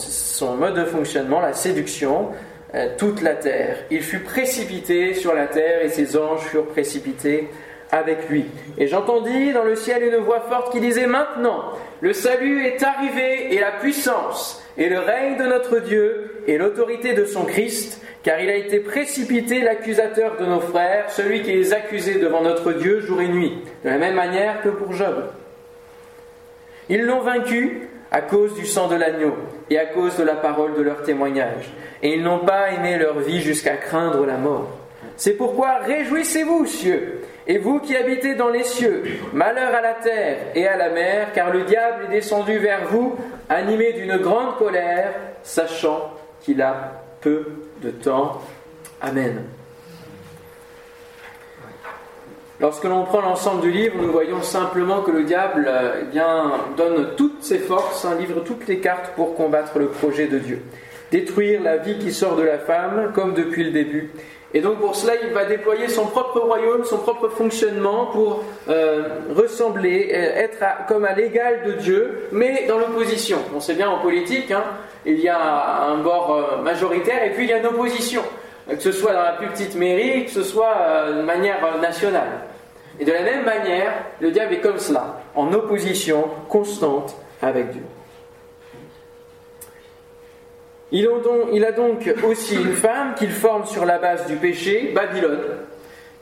mode 0.57 0.75
de 0.75 0.85
fonctionnement, 0.85 1.39
la 1.39 1.53
séduction, 1.53 2.29
euh, 2.75 2.89
toute 2.97 3.21
la 3.21 3.35
terre. 3.35 3.77
Il 3.89 4.01
fut 4.01 4.19
précipité 4.19 5.13
sur 5.13 5.33
la 5.33 5.47
terre 5.47 5.83
et 5.83 5.89
ses 5.89 6.17
anges 6.17 6.41
furent 6.41 6.67
précipités 6.67 7.47
avec 7.91 8.29
lui. 8.29 8.45
Et 8.77 8.87
j'entendis 8.87 9.51
dans 9.53 9.63
le 9.63 9.75
ciel 9.75 10.03
une 10.03 10.17
voix 10.17 10.41
forte 10.41 10.71
qui 10.71 10.79
disait 10.79 11.07
Maintenant, 11.07 11.73
le 12.01 12.13
salut 12.13 12.65
est 12.65 12.83
arrivé 12.83 13.53
et 13.53 13.59
la 13.59 13.71
puissance 13.71 14.63
et 14.77 14.89
le 14.89 14.99
règne 14.99 15.37
de 15.37 15.45
notre 15.45 15.79
Dieu 15.79 16.43
et 16.47 16.57
l'autorité 16.57 17.13
de 17.13 17.25
son 17.25 17.45
Christ, 17.45 18.01
car 18.23 18.39
il 18.39 18.49
a 18.49 18.55
été 18.55 18.79
précipité 18.79 19.61
l'accusateur 19.61 20.37
de 20.37 20.45
nos 20.45 20.59
frères, 20.59 21.09
celui 21.09 21.41
qui 21.41 21.51
les 21.51 21.73
accusait 21.73 22.19
devant 22.19 22.41
notre 22.41 22.73
Dieu 22.73 23.01
jour 23.01 23.21
et 23.21 23.27
nuit, 23.27 23.57
de 23.83 23.89
la 23.89 23.97
même 23.97 24.15
manière 24.15 24.61
que 24.61 24.69
pour 24.69 24.93
Job. 24.93 25.25
Ils 26.89 27.03
l'ont 27.03 27.21
vaincu 27.21 27.89
à 28.11 28.21
cause 28.21 28.55
du 28.55 28.65
sang 28.65 28.87
de 28.87 28.95
l'agneau 28.95 29.35
et 29.69 29.77
à 29.77 29.85
cause 29.85 30.17
de 30.17 30.23
la 30.23 30.35
parole 30.35 30.75
de 30.75 30.81
leur 30.81 31.03
témoignage, 31.03 31.71
et 32.01 32.13
ils 32.13 32.23
n'ont 32.23 32.39
pas 32.39 32.71
aimé 32.71 32.97
leur 32.97 33.19
vie 33.19 33.41
jusqu'à 33.41 33.77
craindre 33.77 34.25
la 34.25 34.37
mort. 34.37 34.79
C'est 35.15 35.33
pourquoi 35.33 35.79
réjouissez-vous, 35.79 36.65
cieux, 36.65 37.18
et 37.49 37.57
vous 37.57 37.79
qui 37.79 37.95
habitez 37.95 38.35
dans 38.35 38.49
les 38.49 38.63
cieux, 38.63 39.03
malheur 39.33 39.73
à 39.73 39.81
la 39.81 39.95
terre 39.95 40.37
et 40.53 40.67
à 40.67 40.77
la 40.77 40.91
mer, 40.91 41.29
car 41.33 41.51
le 41.51 41.63
diable 41.63 42.05
est 42.05 42.11
descendu 42.11 42.59
vers 42.59 42.85
vous, 42.85 43.15
animé 43.49 43.91
d'une 43.93 44.17
grande 44.17 44.55
colère, 44.57 45.15
sachant 45.41 46.13
qu'il 46.41 46.61
a 46.61 47.01
peu 47.21 47.47
de 47.81 47.89
temps. 47.89 48.39
Amen. 49.01 49.45
Lorsque 52.59 52.83
l'on 52.83 53.03
prend 53.05 53.21
l'ensemble 53.21 53.61
du 53.61 53.71
livre, 53.71 53.95
nous 53.99 54.11
voyons 54.11 54.43
simplement 54.43 55.01
que 55.01 55.09
le 55.09 55.23
diable 55.23 55.71
eh 56.01 56.05
bien, 56.05 56.51
donne 56.77 57.15
toutes 57.17 57.41
ses 57.41 57.57
forces, 57.57 58.05
hein, 58.05 58.15
livre 58.19 58.41
toutes 58.41 58.67
les 58.67 58.77
cartes 58.77 59.13
pour 59.15 59.35
combattre 59.35 59.79
le 59.79 59.87
projet 59.87 60.27
de 60.27 60.37
Dieu. 60.37 60.61
détruire 61.09 61.63
la 61.63 61.77
vie 61.77 61.97
qui 61.97 62.13
sort 62.13 62.35
de 62.35 62.43
la 62.43 62.59
femme, 62.59 63.11
comme 63.15 63.33
depuis 63.33 63.63
le 63.63 63.71
début. 63.71 64.11
Et 64.53 64.61
donc 64.61 64.79
pour 64.79 64.95
cela, 64.95 65.13
il 65.23 65.29
va 65.29 65.45
déployer 65.45 65.87
son 65.87 66.07
propre 66.07 66.39
royaume, 66.39 66.83
son 66.83 66.97
propre 66.97 67.29
fonctionnement 67.29 68.07
pour 68.07 68.43
euh, 68.67 69.03
ressembler, 69.35 70.09
euh, 70.11 70.43
être 70.43 70.57
comme 70.87 71.05
à 71.05 71.13
l'égal 71.13 71.63
de 71.65 71.73
Dieu, 71.73 72.27
mais 72.31 72.65
dans 72.67 72.79
l'opposition. 72.79 73.37
On 73.55 73.59
sait 73.59 73.75
bien 73.75 73.89
en 73.89 73.99
politique, 73.99 74.49
hein, 74.49 74.63
il 75.05 75.19
y 75.19 75.29
a 75.29 75.83
un 75.83 75.97
bord 75.97 76.33
euh, 76.33 76.61
majoritaire 76.63 77.23
et 77.23 77.29
puis 77.31 77.43
il 77.43 77.49
y 77.51 77.53
a 77.53 77.59
une 77.59 77.67
opposition, 77.67 78.23
que 78.67 78.79
ce 78.79 78.91
soit 78.91 79.13
dans 79.13 79.21
la 79.21 79.33
plus 79.33 79.47
petite 79.47 79.75
mairie, 79.75 80.25
que 80.25 80.31
ce 80.31 80.43
soit 80.43 81.11
de 81.15 81.21
manière 81.21 81.77
nationale. 81.79 82.41
Et 82.99 83.05
de 83.05 83.11
la 83.11 83.21
même 83.21 83.45
manière, 83.45 83.93
le 84.19 84.31
diable 84.31 84.55
est 84.55 84.61
comme 84.61 84.79
cela, 84.79 85.21
en 85.35 85.53
opposition 85.53 86.25
constante 86.49 87.15
avec 87.41 87.69
Dieu. 87.69 87.83
Il 90.91 91.65
a 91.65 91.71
donc 91.71 92.11
aussi 92.23 92.55
une 92.55 92.73
femme 92.73 93.13
qu'il 93.15 93.31
forme 93.31 93.65
sur 93.65 93.85
la 93.85 93.99
base 93.99 94.25
du 94.25 94.35
péché, 94.35 94.91
Babylone, 94.93 95.43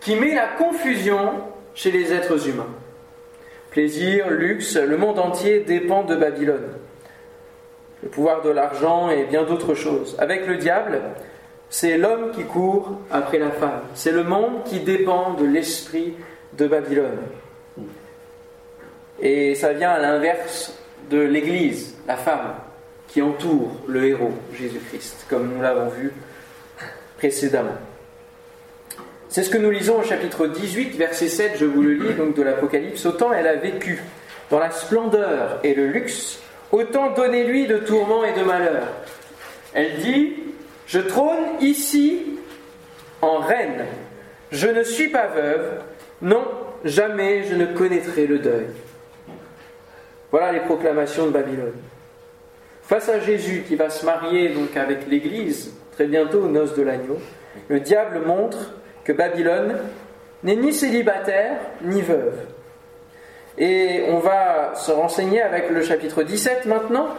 qui 0.02 0.16
met 0.16 0.36
la 0.36 0.48
confusion 0.48 1.32
chez 1.74 1.92
les 1.92 2.12
êtres 2.12 2.50
humains. 2.50 2.68
Plaisir, 3.72 4.30
luxe, 4.30 4.76
le 4.76 4.98
monde 4.98 5.20
entier 5.20 5.62
dépend 5.62 6.04
de 6.04 6.16
Babylone. 6.16 6.68
Le 8.04 8.10
pouvoir 8.10 8.42
de 8.42 8.50
l'argent 8.50 9.10
et 9.10 9.24
bien 9.24 9.44
d'autres 9.44 9.74
choses. 9.74 10.16
Avec 10.20 10.46
le 10.48 10.58
diable, 10.58 11.00
c'est 11.70 11.98
l'homme 11.98 12.32
qui 12.32 12.44
court 12.44 12.92
après 13.10 13.40
la 13.40 13.52
femme. 13.52 13.82
C'est 13.94 14.12
le 14.12 14.24
monde 14.24 14.64
qui 14.66 14.80
dépend 14.80 15.34
de 15.34 15.46
l'esprit 15.46 16.14
de 16.58 16.68
Babylone. 16.68 17.20
Et 19.22 19.56
ça 19.56 19.74
vient 19.74 19.92
à 19.92 20.00
l'inverse 20.00 20.78
de 21.10 21.20
l'Église, 21.20 21.96
la 22.08 22.18
femme 22.18 22.54
qui 23.08 23.22
entoure 23.22 23.72
le 23.88 24.06
héros, 24.06 24.34
Jésus-Christ, 24.54 25.26
comme 25.30 25.54
nous 25.54 25.62
l'avons 25.62 25.90
vu 25.90 26.12
précédemment. 27.18 27.78
C'est 29.30 29.44
ce 29.44 29.50
que 29.50 29.58
nous 29.58 29.72
lisons 29.72 30.00
au 30.00 30.04
chapitre 30.04 30.48
18, 30.48 30.96
verset 30.96 31.28
7, 31.28 31.54
je 31.58 31.66
vous 31.66 31.82
le 31.82 31.94
lis, 31.94 32.14
donc 32.14 32.36
de 32.36 32.44
l'Apocalypse. 32.44 33.06
Autant 33.06 33.34
elle 33.34 33.48
a 33.48 33.56
vécu 33.56 34.02
dans 34.50 34.60
la 34.60 34.72
splendeur 34.72 35.60
et 35.64 35.74
le 35.74 35.88
luxe, 35.88 36.40
autant 36.72 37.12
donnez-lui 37.12 37.68
de 37.68 37.78
tourments 37.78 38.24
et 38.24 38.34
de 38.34 38.44
malheurs. 38.44 38.88
Elle 39.74 39.98
dit, 40.00 40.34
je 40.88 41.00
trône 41.00 41.44
ici 41.60 42.38
en 43.22 43.40
reine, 43.40 43.86
je 44.52 44.68
ne 44.68 44.84
suis 44.84 45.10
pas 45.10 45.28
veuve, 45.28 45.82
non, 46.22 46.46
jamais 46.86 47.44
je 47.44 47.56
ne 47.56 47.66
connaîtrai 47.66 48.28
le 48.28 48.40
deuil. 48.40 48.68
Voilà 50.32 50.52
les 50.52 50.62
proclamations 50.62 51.28
de 51.28 51.32
Babylone. 51.32 51.74
Face 52.88 53.10
à 53.10 53.20
Jésus 53.20 53.66
qui 53.68 53.76
va 53.76 53.90
se 53.90 54.06
marier 54.06 54.48
donc 54.48 54.78
avec 54.78 55.10
l'Église 55.10 55.74
très 55.92 56.06
bientôt 56.06 56.44
aux 56.44 56.48
noces 56.48 56.74
de 56.74 56.84
l'agneau, 56.84 57.18
le 57.68 57.82
diable 57.82 58.22
montre 58.26 58.76
que 59.04 59.12
Babylone 59.12 59.78
n'est 60.44 60.56
ni 60.56 60.72
célibataire 60.72 61.58
ni 61.82 62.02
veuve. 62.02 62.38
Et 63.58 64.06
on 64.08 64.20
va 64.20 64.74
se 64.76 64.92
renseigner 64.92 65.42
avec 65.42 65.70
le 65.70 65.82
chapitre 65.82 66.24
17 66.24 66.66
maintenant. 66.66 67.10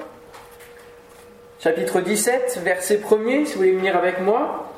Chapitre 1.60 2.00
17, 2.00 2.60
verset 2.64 2.96
1er, 2.96 3.44
si 3.44 3.52
vous 3.52 3.58
voulez 3.58 3.72
venir 3.72 3.94
avec 3.94 4.20
moi. 4.20 4.72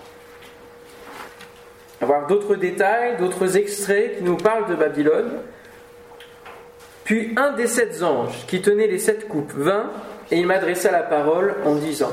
Avoir 2.00 2.26
d'autres 2.26 2.56
détails, 2.56 3.16
d'autres 3.16 3.56
extraits 3.56 4.18
qui 4.18 4.25
nous 4.25 4.37
parlent 4.37 4.68
de 4.68 4.75
Babylone. 4.75 5.38
Puis 7.04 7.32
un 7.37 7.52
des 7.52 7.68
sept 7.68 8.02
anges 8.02 8.44
qui 8.49 8.61
tenait 8.61 8.88
les 8.88 8.99
sept 8.99 9.28
coupes 9.28 9.52
vint 9.52 9.92
et 10.30 10.37
il 10.38 10.46
m'adressa 10.46 10.90
la 10.90 11.02
parole 11.02 11.56
en 11.64 11.75
disant 11.75 12.12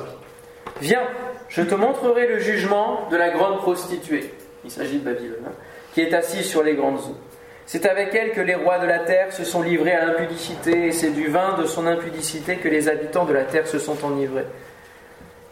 Viens, 0.82 1.04
je 1.50 1.62
te 1.62 1.76
montrerai 1.76 2.28
le 2.28 2.40
jugement 2.40 3.08
de 3.10 3.18
la 3.18 3.30
grande 3.30 3.58
prostituée. 3.58 4.34
Il 4.64 4.72
s'agit 4.72 5.00
de 5.00 5.06
Babylone, 5.06 5.46
hein, 5.48 5.52
qui 5.94 6.02
est 6.02 6.14
assise 6.14 6.46
sur 6.46 6.64
les 6.64 6.76
grandes 6.76 7.00
eaux. 7.00 7.18
C'est 7.66 7.86
avec 7.86 8.16
elle 8.16 8.32
que 8.32 8.42
les 8.42 8.56
rois 8.56 8.80
de 8.80 8.86
la 8.86 9.00
terre 9.00 9.34
se 9.34 9.44
sont 9.44 9.62
livrés 9.62 9.94
à 9.94 10.06
l'impudicité, 10.06 10.88
et 10.88 10.92
c'est 10.92 11.10
du 11.12 11.28
vin 11.28 11.58
de 11.58 11.66
son 11.66 11.86
impudicité 11.86 12.58
que 12.58 12.70
les 12.70 12.88
habitants 12.88 13.26
de 13.26 13.34
la 13.34 13.44
terre 13.44 13.68
se 13.68 13.80
sont 13.80 14.06
enivrés. 14.06 14.46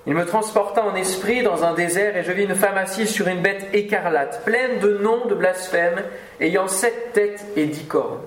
Il 0.08 0.14
me 0.14 0.26
transporta 0.26 0.86
en 0.86 0.96
esprit 0.96 1.44
dans 1.44 1.66
un 1.66 1.74
désert, 1.74 2.16
et 2.16 2.24
je 2.24 2.32
vis 2.32 2.44
une 2.44 2.56
femme 2.56 2.78
assise 2.78 3.10
sur 3.10 3.28
une 3.28 3.42
bête 3.42 3.68
écarlate, 3.74 4.44
pleine 4.46 4.80
de 4.80 4.98
noms 5.00 5.26
de 5.26 5.36
blasphème, 5.36 6.04
ayant 6.40 6.68
sept 6.68 7.14
têtes 7.14 7.46
et 7.56 7.66
dix 7.66 7.86
cornes. 7.86 8.22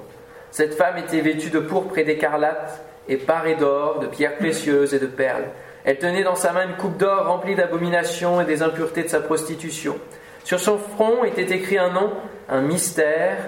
Cette 0.51 0.75
femme 0.75 0.99
était 0.99 1.21
vêtue 1.21 1.51
de 1.51 1.61
pourpre 1.61 1.97
et 1.99 2.05
d'écarlate, 2.05 2.83
et 3.09 3.17
parée 3.17 3.55
d'or, 3.55 3.99
de 4.01 4.07
pierres 4.07 4.37
précieuses 4.37 4.95
et 4.95 4.99
de 4.99 5.07
perles. 5.07 5.49
Elle 5.85 5.99
tenait 5.99 6.25
dans 6.25 6.35
sa 6.35 6.53
main 6.53 6.69
une 6.69 6.77
coupe 6.77 6.99
d'or 6.99 7.27
remplie 7.27 7.55
d'abominations 7.55 8.41
et 8.41 8.45
des 8.45 8.63
impuretés 8.63 9.05
de 9.05 9.09
sa 9.09 9.21
prostitution. 9.21 9.97
Sur 10.45 10.61
son 10.61 10.79
front 10.79 11.25
était 11.25 11.55
écrit 11.55 11.79
un 11.79 11.91
nom, 11.91 12.13
un 12.49 12.61
mystère, 12.61 13.39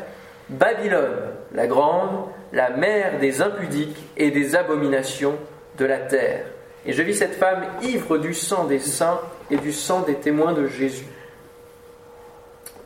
Babylone, 0.48 1.32
la 1.52 1.66
grande, 1.66 2.26
la 2.52 2.70
mère 2.70 3.18
des 3.18 3.42
impudiques 3.42 4.04
et 4.16 4.30
des 4.30 4.56
abominations 4.56 5.36
de 5.78 5.84
la 5.84 5.98
terre. 5.98 6.44
Et 6.86 6.92
je 6.92 7.02
vis 7.02 7.14
cette 7.14 7.34
femme 7.34 7.64
ivre 7.82 8.18
du 8.18 8.34
sang 8.34 8.64
des 8.64 8.78
saints 8.78 9.20
et 9.50 9.56
du 9.56 9.72
sang 9.72 10.00
des 10.00 10.16
témoins 10.16 10.52
de 10.52 10.66
Jésus. 10.66 11.06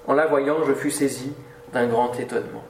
En 0.07 0.15
la 0.15 0.27
voyant, 0.27 0.65
je 0.67 0.75
fus 0.75 0.91
saisi 0.91 1.33
d'un 1.73 1.87
grand 1.87 2.13
étonnement. 2.19 2.65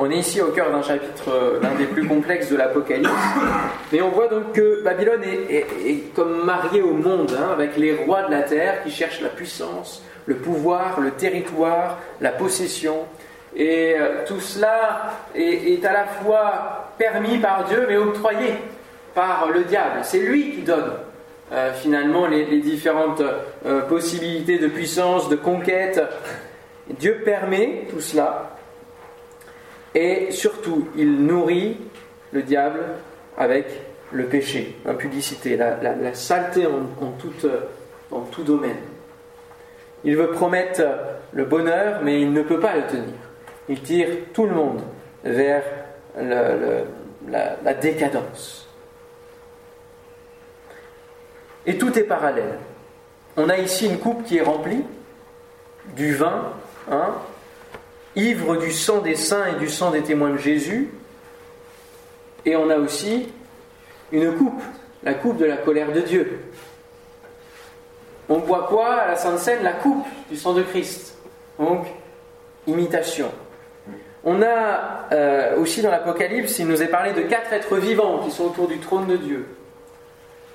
On 0.00 0.08
est 0.12 0.18
ici 0.18 0.40
au 0.40 0.52
cœur 0.52 0.70
d'un 0.70 0.82
chapitre, 0.82 1.28
euh, 1.28 1.58
l'un 1.60 1.74
des 1.74 1.86
plus 1.86 2.06
complexes 2.06 2.48
de 2.50 2.56
l'Apocalypse, 2.56 3.10
mais 3.92 4.00
on 4.00 4.10
voit 4.10 4.28
donc 4.28 4.52
que 4.52 4.80
Babylone 4.84 5.24
est, 5.24 6.14
comme 6.14 6.44
mariée 6.44 6.82
au 6.82 6.92
monde, 6.92 7.36
hein, 7.36 7.48
avec 7.52 7.76
les 7.76 7.96
rois 7.96 8.22
de 8.22 8.30
la 8.30 8.42
terre 8.42 8.84
qui 8.84 8.92
cherchent 8.92 9.20
la 9.20 9.28
puissance, 9.28 10.04
le 10.26 10.36
pouvoir, 10.36 11.00
le 11.00 11.10
territoire, 11.10 11.98
la 12.20 12.30
possession. 12.30 13.06
Et 13.56 13.96
euh, 13.98 14.24
tout 14.24 14.38
cela 14.38 15.14
est, 15.34 15.84
à 15.84 15.92
la 15.92 16.04
fois 16.04 16.92
permis 16.96 17.38
par 17.38 17.64
Dieu, 17.64 17.84
mais 17.88 17.96
octroyé 17.96 18.54
par 19.16 19.48
le 19.52 19.64
diable. 19.64 19.98
C'est 20.04 20.20
lui 20.20 20.52
qui 20.52 20.62
donne 20.62 20.92
euh, 21.50 21.72
finalement 21.72 22.28
les, 22.28 22.60
différentes 22.60 23.22
possibilités 23.88 24.58
de 24.58 24.68
puissance, 24.68 25.28
de 25.28 25.34
conquête. 25.34 26.00
Dieu 26.88 27.20
permet 27.24 27.88
tout 27.90 28.00
cela, 28.00 28.57
et 29.98 30.30
surtout, 30.30 30.88
il 30.96 31.24
nourrit 31.24 31.76
le 32.32 32.42
diable 32.42 32.80
avec 33.36 33.66
le 34.12 34.26
péché, 34.26 34.76
l'impudicité, 34.84 35.56
la, 35.56 36.14
saleté 36.14 36.66
en, 36.66 37.04
en 38.10 38.20
tout 38.20 38.42
domaine. 38.42 38.76
Il 40.04 40.16
veut 40.16 40.30
promettre 40.30 40.82
le 41.32 41.44
bonheur, 41.44 42.00
mais 42.02 42.20
il 42.20 42.32
ne 42.32 42.42
peut 42.42 42.60
pas 42.60 42.76
le 42.76 42.86
tenir. 42.86 43.14
Il 43.68 43.80
tire 43.82 44.08
tout 44.32 44.46
le 44.46 44.54
monde 44.54 44.82
vers 45.24 45.62
la, 46.16 47.74
décadence. 47.74 48.68
Et 51.66 51.76
tout 51.76 51.98
est 51.98 52.04
parallèle. 52.04 52.58
On 53.36 53.48
a 53.48 53.58
ici 53.58 53.86
une 53.86 53.98
coupe 53.98 54.24
qui 54.24 54.38
est 54.38 54.42
remplie, 54.42 54.84
du 55.96 56.14
vin, 56.14 56.52
hein, 56.90 57.14
ivre 58.18 58.56
du 58.56 58.72
sang 58.72 58.98
des 58.98 59.14
saints 59.14 59.46
et 59.46 59.58
du 59.58 59.68
sang 59.68 59.90
des 59.90 60.02
témoins 60.02 60.30
de 60.30 60.38
Jésus. 60.38 60.88
Et 62.44 62.56
on 62.56 62.68
a 62.68 62.76
aussi 62.76 63.28
une 64.12 64.32
coupe, 64.34 64.62
la 65.02 65.14
coupe 65.14 65.38
de 65.38 65.44
la 65.44 65.56
colère 65.56 65.92
de 65.92 66.00
Dieu. 66.00 66.40
On 68.28 68.38
boit 68.38 68.66
quoi 68.68 68.94
à 68.94 69.08
la 69.08 69.16
Sainte 69.16 69.38
Seine? 69.38 69.62
La 69.62 69.72
coupe 69.72 70.06
du 70.30 70.36
sang 70.36 70.52
de 70.52 70.62
Christ. 70.62 71.16
Donc, 71.58 71.86
imitation. 72.66 73.30
On 74.24 74.42
a 74.42 75.08
euh, 75.12 75.56
aussi 75.56 75.80
dans 75.80 75.90
l'Apocalypse, 75.90 76.58
il 76.58 76.66
nous 76.66 76.82
est 76.82 76.88
parlé 76.88 77.12
de 77.12 77.22
quatre 77.22 77.52
êtres 77.52 77.76
vivants 77.76 78.18
qui 78.18 78.30
sont 78.30 78.44
autour 78.44 78.68
du 78.68 78.78
trône 78.78 79.06
de 79.06 79.16
Dieu. 79.16 79.46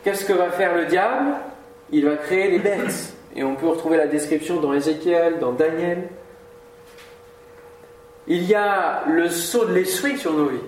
Qu'est-ce 0.03 0.25
que 0.25 0.33
va 0.33 0.51
faire 0.51 0.75
le 0.75 0.85
diable? 0.85 1.31
Il 1.91 2.05
va 2.05 2.17
créer 2.17 2.51
les 2.51 2.59
bêtes. 2.59 3.13
Et 3.35 3.43
on 3.43 3.55
peut 3.55 3.67
retrouver 3.67 3.97
la 3.97 4.07
description 4.07 4.59
dans 4.59 4.73
Ézéchiel, 4.73 5.39
dans 5.39 5.53
Daniel. 5.53 6.09
Il 8.27 8.43
y 8.43 8.55
a 8.55 9.03
le 9.07 9.29
saut 9.29 9.65
de 9.65 9.73
l'esprit 9.73 10.17
sur 10.17 10.33
nos 10.33 10.47
vies. 10.47 10.59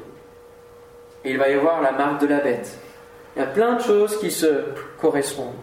Et 1.24 1.31
il 1.31 1.38
va 1.38 1.50
y 1.50 1.53
avoir 1.53 1.81
la 1.81 1.91
marque 1.91 2.21
de 2.21 2.27
la 2.27 2.39
bête. 2.39 2.77
Il 3.35 3.39
y 3.39 3.43
a 3.43 3.47
plein 3.47 3.74
de 3.74 3.81
choses 3.81 4.19
qui 4.19 4.31
se 4.31 4.65
correspondent. 5.00 5.55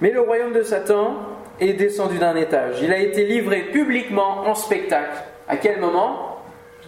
Mais 0.00 0.10
le 0.10 0.20
royaume 0.20 0.52
de 0.52 0.62
Satan 0.62 1.16
est 1.58 1.72
descendu 1.72 2.18
d'un 2.18 2.36
étage. 2.36 2.80
Il 2.82 2.92
a 2.92 2.98
été 2.98 3.24
livré 3.24 3.62
publiquement 3.62 4.46
en 4.46 4.54
spectacle. 4.54 5.22
À 5.48 5.56
quel 5.56 5.80
moment? 5.80 6.42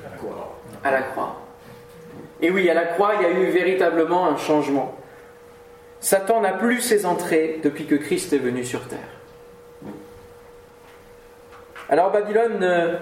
À 0.04 0.10
la 0.10 0.16
croix. 0.16 0.58
À 0.84 0.90
la 0.90 1.02
croix. 1.02 1.36
Et 2.40 2.50
oui, 2.50 2.68
à 2.68 2.74
la 2.74 2.84
croix, 2.84 3.14
il 3.16 3.22
y 3.22 3.26
a 3.26 3.30
eu 3.30 3.46
véritablement 3.46 4.26
un 4.26 4.36
changement. 4.36 4.94
Satan 6.00 6.40
n'a 6.40 6.52
plus 6.52 6.80
ses 6.80 7.06
entrées 7.06 7.60
depuis 7.62 7.86
que 7.86 7.96
Christ 7.96 8.32
est 8.32 8.38
venu 8.38 8.64
sur 8.64 8.86
terre. 8.86 8.98
Alors 11.88 12.12
Babylone 12.12 12.58
ne 12.60 12.94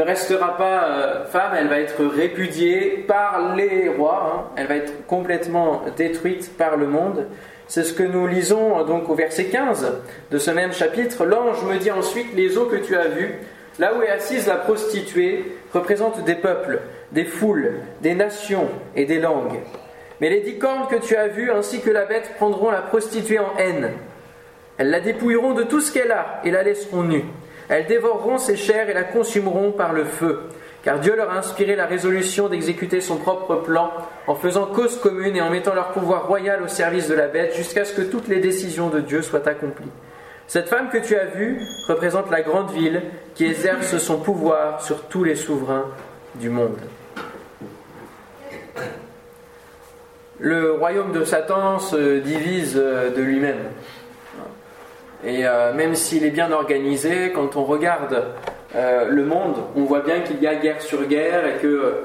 restera 0.00 0.56
pas 0.56 0.84
euh, 0.84 1.24
femme, 1.26 1.52
elle 1.58 1.68
va 1.68 1.78
être 1.78 2.02
répudiée 2.02 3.04
par 3.06 3.54
les 3.54 3.90
rois, 3.90 4.32
hein. 4.34 4.44
elle 4.56 4.66
va 4.66 4.76
être 4.76 5.06
complètement 5.06 5.82
détruite 5.96 6.56
par 6.56 6.78
le 6.78 6.86
monde. 6.86 7.26
C'est 7.68 7.84
ce 7.84 7.92
que 7.92 8.02
nous 8.02 8.26
lisons 8.26 8.84
donc 8.84 9.10
au 9.10 9.14
verset 9.14 9.46
15 9.46 9.92
de 10.30 10.38
ce 10.38 10.50
même 10.50 10.72
chapitre. 10.72 11.26
L'ange 11.26 11.62
me 11.64 11.76
dit 11.76 11.90
ensuite, 11.90 12.34
les 12.34 12.56
eaux 12.56 12.66
que 12.66 12.76
tu 12.76 12.96
as 12.96 13.08
vues, 13.08 13.34
là 13.78 13.94
où 13.94 14.02
est 14.02 14.08
assise 14.08 14.46
la 14.46 14.56
prostituée, 14.56 15.44
représentent 15.74 16.24
des 16.24 16.36
peuples, 16.36 16.80
des 17.12 17.24
foules, 17.24 17.72
des 18.00 18.14
nations 18.14 18.68
et 18.96 19.04
des 19.04 19.20
langues. 19.20 19.60
Mais 20.20 20.30
les 20.30 20.40
dix 20.40 20.58
cornes 20.58 20.86
que 20.88 20.96
tu 20.96 21.16
as 21.16 21.28
vues, 21.28 21.50
ainsi 21.50 21.80
que 21.80 21.90
la 21.90 22.04
bête, 22.04 22.32
prendront 22.36 22.70
la 22.70 22.80
prostituée 22.80 23.40
en 23.40 23.56
haine. 23.58 23.90
Elles 24.78 24.90
la 24.90 25.00
dépouilleront 25.00 25.52
de 25.52 25.64
tout 25.64 25.80
ce 25.80 25.92
qu'elle 25.92 26.12
a 26.12 26.40
et 26.44 26.50
la 26.50 26.62
laisseront 26.62 27.02
nue. 27.02 27.24
Elles 27.72 27.86
dévoreront 27.86 28.36
ses 28.36 28.56
chairs 28.56 28.90
et 28.90 28.92
la 28.92 29.02
consumeront 29.02 29.72
par 29.72 29.94
le 29.94 30.04
feu. 30.04 30.40
Car 30.82 31.00
Dieu 31.00 31.16
leur 31.16 31.30
a 31.30 31.38
inspiré 31.38 31.74
la 31.74 31.86
résolution 31.86 32.50
d'exécuter 32.50 33.00
son 33.00 33.16
propre 33.16 33.54
plan 33.54 33.90
en 34.26 34.34
faisant 34.34 34.66
cause 34.66 34.98
commune 34.98 35.36
et 35.36 35.40
en 35.40 35.48
mettant 35.48 35.74
leur 35.74 35.92
pouvoir 35.92 36.26
royal 36.26 36.62
au 36.62 36.68
service 36.68 37.08
de 37.08 37.14
la 37.14 37.28
bête 37.28 37.56
jusqu'à 37.56 37.86
ce 37.86 37.94
que 37.94 38.02
toutes 38.02 38.28
les 38.28 38.40
décisions 38.40 38.90
de 38.90 39.00
Dieu 39.00 39.22
soient 39.22 39.48
accomplies. 39.48 39.88
Cette 40.48 40.68
femme 40.68 40.90
que 40.90 40.98
tu 40.98 41.16
as 41.16 41.24
vue 41.24 41.62
représente 41.88 42.30
la 42.30 42.42
grande 42.42 42.70
ville 42.72 43.04
qui 43.34 43.46
exerce 43.46 43.96
son 43.96 44.18
pouvoir 44.18 44.82
sur 44.82 45.04
tous 45.04 45.24
les 45.24 45.36
souverains 45.36 45.86
du 46.34 46.50
monde. 46.50 46.76
Le 50.40 50.72
royaume 50.72 51.12
de 51.12 51.24
Satan 51.24 51.78
se 51.78 52.18
divise 52.18 52.74
de 52.74 53.22
lui-même. 53.22 53.70
Et 55.24 55.46
euh, 55.46 55.72
même 55.72 55.94
s'il 55.94 56.24
est 56.24 56.30
bien 56.30 56.50
organisé, 56.50 57.30
quand 57.32 57.56
on 57.56 57.64
regarde 57.64 58.24
euh, 58.74 59.08
le 59.08 59.24
monde, 59.24 59.56
on 59.76 59.84
voit 59.84 60.00
bien 60.00 60.20
qu'il 60.20 60.42
y 60.42 60.46
a 60.46 60.56
guerre 60.56 60.82
sur 60.82 61.06
guerre 61.06 61.46
et 61.46 61.58
que 61.60 62.02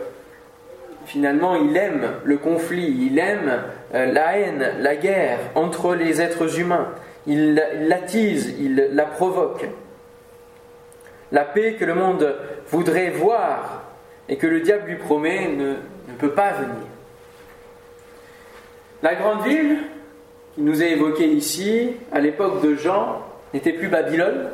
finalement 1.06 1.56
il 1.56 1.76
aime 1.76 2.12
le 2.24 2.38
conflit, 2.38 3.10
il 3.10 3.18
aime 3.18 3.64
euh, 3.96 4.12
la 4.12 4.38
haine, 4.38 4.72
la 4.80 4.96
guerre 4.96 5.40
entre 5.56 5.96
les 5.96 6.22
êtres 6.22 6.60
humains. 6.60 6.90
Il 7.26 7.56
l'attise, 7.88 8.56
il 8.60 8.92
la 8.94 9.06
provoque. 9.06 9.68
La 11.32 11.44
paix 11.44 11.76
que 11.78 11.86
le 11.86 11.96
monde 11.96 12.36
voudrait 12.68 13.10
voir 13.10 13.84
et 14.30 14.38
que 14.38 14.48
le 14.48 14.62
diable 14.62 14.90
lui 14.90 14.96
promet 14.96 15.48
ne, 15.48 15.70
ne 15.70 16.18
peut 16.18 16.32
pas 16.32 16.52
venir. 16.52 16.86
La 19.04 19.16
grande 19.16 19.44
ville, 19.44 19.78
qui 20.58 20.64
nous 20.64 20.82
est 20.82 20.94
évoquée 20.94 21.28
ici, 21.28 21.92
à 22.12 22.20
l'époque 22.20 22.64
de 22.64 22.74
Jean, 22.74 23.22
n'était 23.54 23.74
plus 23.74 23.90
Babylone, 23.90 24.50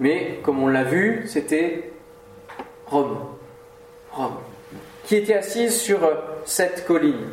mais 0.00 0.38
comme 0.42 0.62
on 0.62 0.68
l'a 0.68 0.84
vu, 0.84 1.24
c'était 1.26 1.90
Rome. 2.86 3.18
Rome. 4.10 4.38
Qui 5.04 5.16
était 5.16 5.34
assise 5.34 5.78
sur 5.78 6.00
cette 6.46 6.86
colline. 6.86 7.28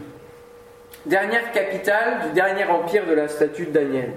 Dernière 1.05 1.53
capitale 1.53 2.27
du 2.27 2.33
dernier 2.33 2.65
empire 2.65 3.07
de 3.07 3.13
la 3.13 3.29
statue 3.29 3.67
de 3.67 3.71
Daniel. 3.71 4.11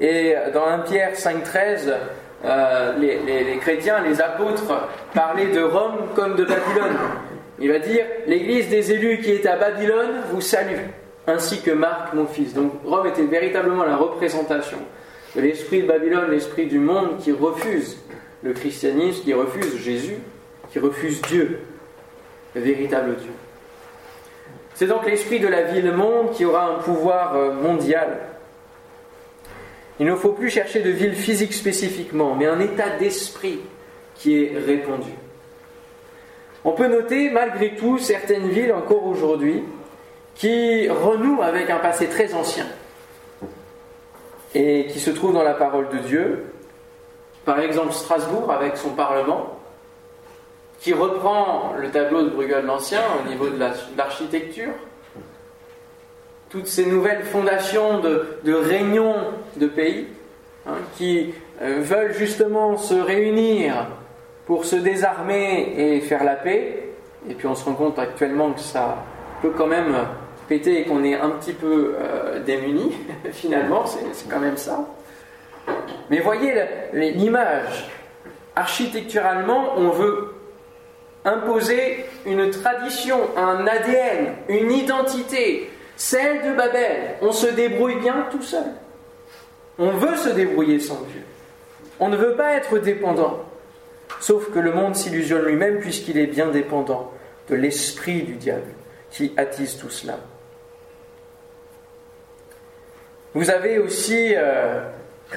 Et 0.00 0.34
dans 0.54 0.64
1 0.64 0.78
Pierre 0.78 1.12
5,13, 1.12 1.92
euh, 2.46 2.92
les, 2.98 3.58
chrétiens, 3.58 4.00
les 4.00 4.22
apôtres 4.22 4.88
parlaient 5.12 5.52
de 5.52 5.60
Rome 5.60 6.08
comme 6.14 6.36
de 6.36 6.44
Babylone. 6.44 6.96
Il 7.60 7.70
va 7.70 7.78
dire 7.80 8.06
L'Église 8.26 8.70
des 8.70 8.92
élus 8.92 9.20
qui 9.20 9.32
est 9.32 9.46
à 9.46 9.56
Babylone 9.56 10.22
vous 10.30 10.40
salue, 10.40 10.80
ainsi 11.26 11.62
que 11.62 11.70
Marc, 11.70 12.12
mon 12.12 12.26
fils. 12.26 12.54
Donc 12.54 12.72
Rome 12.84 13.06
était 13.06 13.24
véritablement 13.24 13.84
la 13.84 13.96
représentation 13.96 14.78
de 15.34 15.40
l'esprit 15.40 15.82
de 15.82 15.86
Babylone, 15.86 16.30
l'esprit 16.30 16.66
du 16.66 16.78
monde 16.78 17.18
qui 17.18 17.32
refuse 17.32 17.98
le 18.42 18.52
christianisme, 18.52 19.24
qui 19.24 19.32
refuse 19.32 19.76
Jésus, 19.78 20.18
qui 20.70 20.78
refuse 20.78 21.22
Dieu, 21.22 21.60
le 22.54 22.60
véritable 22.60 23.16
Dieu. 23.16 23.32
C'est 24.74 24.86
donc 24.86 25.06
l'esprit 25.06 25.40
de 25.40 25.48
la 25.48 25.62
ville-monde 25.62 26.32
qui 26.32 26.44
aura 26.44 26.66
un 26.66 26.78
pouvoir 26.80 27.36
euh, 27.36 27.52
mondial. 27.54 28.18
Il 30.00 30.06
ne 30.06 30.16
faut 30.16 30.32
plus 30.32 30.50
chercher 30.50 30.80
de 30.80 30.90
ville 30.90 31.14
physique 31.14 31.52
spécifiquement, 31.52 32.34
mais 32.34 32.46
un 32.46 32.58
état 32.58 32.90
d'esprit 32.98 33.60
qui 34.16 34.36
est 34.36 34.58
répandu. 34.58 35.12
On 36.64 36.72
peut 36.72 36.88
noter 36.88 37.30
malgré 37.30 37.76
tout 37.76 37.98
certaines 37.98 38.48
villes 38.48 38.72
encore 38.72 39.06
aujourd'hui 39.06 39.62
qui 40.34 40.88
renouent 40.88 41.42
avec 41.42 41.70
un 41.70 41.78
passé 41.78 42.08
très 42.08 42.34
ancien 42.34 42.66
et 44.54 44.86
qui 44.86 45.00
se 45.00 45.10
trouvent 45.10 45.34
dans 45.34 45.42
la 45.42 45.54
parole 45.54 45.88
de 45.88 45.98
Dieu. 45.98 46.44
Par 47.44 47.60
exemple 47.60 47.92
Strasbourg 47.92 48.50
avec 48.50 48.76
son 48.76 48.90
Parlement, 48.90 49.58
qui 50.80 50.92
reprend 50.92 51.74
le 51.78 51.90
tableau 51.90 52.22
de 52.22 52.30
Bruegel 52.30 52.64
l'Ancien 52.64 53.00
au 53.18 53.28
niveau 53.28 53.48
de 53.48 53.58
l'architecture. 53.96 54.72
Toutes 56.50 56.66
ces 56.66 56.86
nouvelles 56.86 57.24
fondations 57.24 58.00
de, 58.00 58.52
réunions 58.52 59.16
de 59.56 59.66
pays 59.66 60.06
hein, 60.66 60.74
qui 60.96 61.34
euh, 61.62 61.78
veulent 61.80 62.14
justement 62.14 62.76
se 62.76 62.94
réunir 62.94 63.88
pour 64.46 64.64
se 64.64 64.76
désarmer 64.76 65.74
et 65.76 66.00
faire 66.00 66.22
la 66.22 66.36
paix. 66.36 66.90
Et 67.28 67.34
puis 67.34 67.46
on 67.46 67.54
se 67.54 67.64
rend 67.64 67.74
compte 67.74 67.98
actuellement 67.98 68.52
que 68.52 68.60
ça 68.60 68.98
peut 69.42 69.52
quand 69.56 69.66
même 69.66 69.96
péter 70.48 70.80
et 70.80 70.84
qu'on 70.84 71.04
est 71.04 71.14
un 71.14 71.30
petit 71.30 71.52
peu 71.52 71.94
euh, 71.98 72.42
démunis, 72.42 72.92
finalement, 73.32 73.84
c'est 73.86 74.28
quand 74.28 74.40
même 74.40 74.56
ça. 74.56 74.86
Mais 76.10 76.20
voyez 76.20 76.54
l'image. 76.92 77.90
Architecturalement, 78.56 79.74
on 79.76 79.88
veut 79.88 80.34
imposer 81.24 82.04
une 82.26 82.50
tradition, 82.50 83.18
un 83.36 83.66
ADN, 83.66 84.34
une 84.48 84.70
identité, 84.70 85.70
celle 85.96 86.42
de 86.42 86.56
Babel. 86.56 87.16
On 87.22 87.32
se 87.32 87.46
débrouille 87.46 87.98
bien 88.00 88.26
tout 88.30 88.42
seul. 88.42 88.66
On 89.78 89.90
veut 89.90 90.16
se 90.16 90.28
débrouiller 90.28 90.78
sans 90.78 91.00
Dieu. 91.10 91.22
On 91.98 92.08
ne 92.08 92.16
veut 92.16 92.34
pas 92.34 92.52
être 92.54 92.78
dépendant. 92.78 93.40
Sauf 94.20 94.50
que 94.52 94.58
le 94.58 94.72
monde 94.72 94.94
s'illusionne 94.94 95.46
lui-même 95.46 95.80
puisqu'il 95.80 96.18
est 96.18 96.26
bien 96.26 96.48
dépendant 96.48 97.12
de 97.48 97.56
l'esprit 97.56 98.22
du 98.22 98.34
diable 98.34 98.72
qui 99.10 99.32
attise 99.36 99.76
tout 99.76 99.90
cela. 99.90 100.18
Vous 103.34 103.50
avez 103.50 103.80
aussi, 103.80 104.32
euh, 104.36 104.78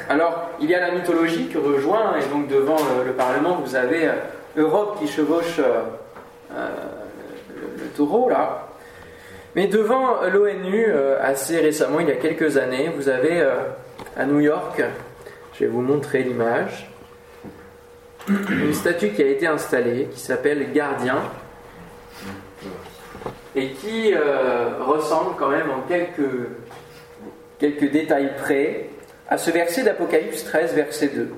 alors 0.07 0.51
il 0.62 0.69
y 0.69 0.75
a 0.75 0.79
la 0.79 0.91
mythologie 0.91 1.47
qui 1.47 1.57
rejoint, 1.57 2.15
et 2.19 2.25
donc 2.31 2.47
devant 2.47 2.77
le, 3.03 3.12
Parlement, 3.13 3.55
vous 3.55 3.75
avez 3.75 4.07
euh, 4.07 4.13
Europe 4.55 4.99
qui 4.99 5.07
chevauche 5.07 5.60
euh, 5.60 6.69
le, 7.55 7.88
taureau 7.95 8.29
là. 8.29 8.67
Mais 9.55 9.65
devant 9.65 10.21
l'ONU, 10.31 10.86
assez 11.19 11.60
récemment, 11.60 11.99
il 11.99 12.10
y 12.10 12.12
a 12.12 12.17
quelques 12.17 12.57
années, 12.57 12.91
vous 12.95 13.10
avez 13.10 13.43
à 14.15 14.25
New 14.25 14.39
York, 14.39 14.83
je 15.55 15.65
vais 15.65 15.71
vous 15.71 15.81
montrer 15.81 16.21
l'image, 16.21 16.91
une 18.27 18.73
statue 18.75 19.10
qui 19.10 19.23
a 19.23 19.27
été 19.27 19.47
installée, 19.47 20.10
qui 20.13 20.19
s'appelle 20.19 20.71
Gardien, 20.73 21.23
et 23.55 23.71
qui 23.71 24.13
ressemble 24.86 25.36
quand 25.39 25.49
même 25.49 25.71
en 25.71 25.81
quelques 25.88 26.29
quelques 27.59 27.91
détails 27.91 28.31
près, 28.37 28.89
à 29.29 29.37
ce 29.37 29.51
verset 29.51 29.83
d'Apocalypse 29.83 30.43
13, 30.45 30.73
verset 30.73 31.09
2. 31.09 31.29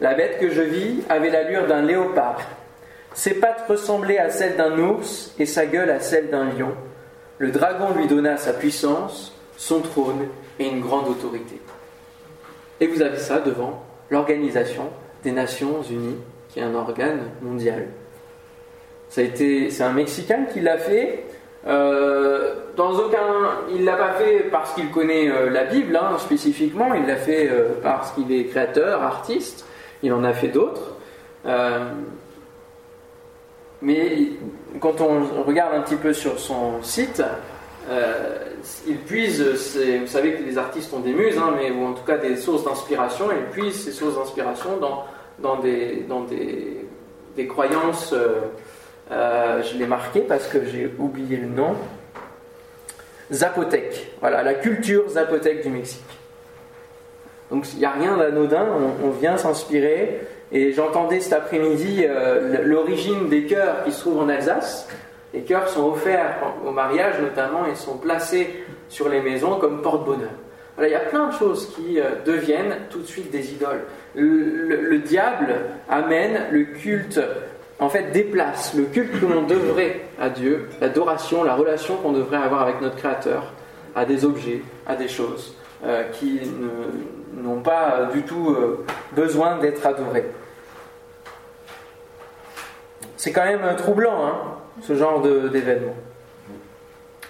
La 0.00 0.14
bête 0.14 0.38
que 0.38 0.50
je 0.50 0.62
vis 0.62 1.02
avait 1.08 1.30
l'allure 1.30 1.66
d'un 1.66 1.82
léopard. 1.82 2.40
Ses 3.14 3.34
pattes 3.34 3.64
ressemblaient 3.68 4.18
à 4.18 4.30
celles 4.30 4.56
d'un 4.56 4.78
ours 4.78 5.34
et 5.38 5.46
sa 5.46 5.66
gueule 5.66 5.90
à 5.90 6.00
celle 6.00 6.30
d'un 6.30 6.46
lion. 6.46 6.72
Le 7.38 7.50
dragon 7.50 7.88
lui 7.96 8.06
donna 8.06 8.36
sa 8.36 8.52
puissance, 8.52 9.36
son 9.56 9.80
trône 9.80 10.28
et 10.58 10.68
une 10.68 10.80
grande 10.80 11.08
autorité. 11.08 11.60
Et 12.80 12.86
vous 12.86 13.02
avez 13.02 13.18
ça 13.18 13.40
devant 13.40 13.82
l'Organisation 14.10 14.88
des 15.22 15.32
Nations 15.32 15.82
Unies, 15.82 16.18
qui 16.48 16.60
est 16.60 16.62
un 16.62 16.74
organe 16.74 17.22
mondial. 17.40 17.86
C'est 19.08 19.80
un 19.80 19.92
Mexicain 19.92 20.46
qui 20.52 20.60
l'a 20.60 20.78
fait. 20.78 21.24
Euh, 21.66 22.54
dans 22.76 22.92
aucun, 22.94 23.18
il 23.72 23.84
l'a 23.84 23.96
pas 23.96 24.12
fait 24.14 24.48
parce 24.50 24.74
qu'il 24.74 24.90
connaît 24.90 25.28
euh, 25.28 25.48
la 25.50 25.64
Bible 25.64 25.96
hein, 25.96 26.18
spécifiquement. 26.18 26.94
Il 26.94 27.06
l'a 27.06 27.16
fait 27.16 27.48
euh, 27.48 27.68
parce 27.82 28.12
qu'il 28.12 28.32
est 28.32 28.46
créateur, 28.46 29.02
artiste. 29.02 29.66
Il 30.02 30.12
en 30.12 30.24
a 30.24 30.32
fait 30.32 30.48
d'autres. 30.48 30.96
mais 33.80 34.28
quand 34.80 35.00
on 35.00 35.42
regarde 35.44 35.74
un 35.74 35.80
petit 35.82 35.96
peu 35.96 36.12
sur 36.12 36.40
son 36.40 36.82
site, 36.82 37.22
il 38.88 38.96
puise. 38.98 39.40
Vous 39.40 40.06
savez 40.08 40.34
que 40.34 40.42
les 40.42 40.58
artistes 40.58 40.92
ont 40.92 41.00
des 41.00 41.12
muses, 41.12 41.38
hein, 41.38 41.54
mais 41.56 41.70
ou 41.70 41.86
en 41.86 41.92
tout 41.92 42.02
cas 42.04 42.18
des 42.18 42.36
sources 42.36 42.64
d'inspiration. 42.64 43.26
Il 43.30 43.50
puise 43.52 43.84
ces 43.84 43.92
sources 43.92 44.16
d'inspiration 44.16 44.78
dans, 44.78 45.04
dans 45.38 45.60
des 45.60 46.04
dans 46.08 46.22
des, 46.22 46.84
des 47.36 47.46
croyances. 47.46 48.12
Euh, 49.12 49.62
je 49.62 49.76
l'ai 49.76 49.86
marqué 49.86 50.20
parce 50.20 50.48
que 50.48 50.64
j'ai 50.64 50.90
oublié 50.98 51.36
le 51.36 51.48
nom. 51.48 51.76
Zapotec. 53.30 54.12
Voilà, 54.20 54.42
la 54.42 54.54
culture 54.54 55.08
zapotec 55.08 55.62
du 55.62 55.70
Mexique. 55.70 56.02
Donc 57.50 57.70
il 57.74 57.80
n'y 57.80 57.84
a 57.84 57.90
rien 57.90 58.16
d'anodin, 58.16 58.66
on, 59.04 59.10
vient 59.10 59.36
s'inspirer. 59.36 60.20
Et 60.50 60.72
j'entendais 60.72 61.20
cet 61.20 61.34
après-midi 61.34 62.04
euh, 62.08 62.62
l'origine 62.64 63.28
des 63.28 63.44
chœurs 63.44 63.84
qui 63.84 63.92
se 63.92 64.00
trouvent 64.00 64.22
en 64.22 64.28
Alsace. 64.28 64.88
Les 65.34 65.42
chœurs 65.42 65.68
sont 65.68 65.90
offerts 65.90 66.36
au 66.66 66.70
mariage 66.70 67.14
notamment 67.20 67.66
et 67.66 67.74
sont 67.74 67.96
placés 67.96 68.64
sur 68.88 69.08
les 69.08 69.20
maisons 69.20 69.58
comme 69.58 69.82
porte-bonheur. 69.82 70.30
Voilà, 70.76 70.88
il 70.88 70.92
y 70.92 70.96
a 70.96 71.00
plein 71.00 71.28
de 71.28 71.34
choses 71.34 71.74
qui 71.74 72.00
euh, 72.00 72.10
deviennent 72.24 72.76
tout 72.88 73.00
de 73.00 73.06
suite 73.06 73.30
des 73.30 73.52
idoles. 73.52 73.82
Le, 74.14 74.98
diable 74.98 75.54
amène 75.88 76.46
le 76.50 76.64
culte, 76.64 77.20
en 77.82 77.88
fait 77.88 78.12
déplace 78.12 78.74
le 78.74 78.84
culte 78.84 79.20
que 79.20 79.26
l'on 79.26 79.42
devrait 79.42 80.02
à 80.20 80.28
Dieu, 80.28 80.68
l'adoration, 80.80 81.42
la 81.42 81.54
relation 81.54 81.96
qu'on 81.96 82.12
devrait 82.12 82.36
avoir 82.36 82.62
avec 82.62 82.80
notre 82.80 82.96
Créateur, 82.96 83.52
à 83.96 84.04
des 84.04 84.24
objets, 84.24 84.62
à 84.86 84.94
des 84.94 85.08
choses 85.08 85.56
euh, 85.84 86.04
qui 86.12 86.40
n'ont 87.34 87.60
pas 87.60 88.08
du 88.14 88.22
tout 88.22 88.50
euh, 88.50 88.84
besoin 89.12 89.58
d'être 89.58 89.84
adorés. 89.84 90.26
C'est 93.16 93.32
quand 93.32 93.44
même 93.44 93.64
troublant, 93.76 94.26
hein, 94.26 94.36
ce 94.82 94.94
genre 94.94 95.20
d'événement. 95.20 95.94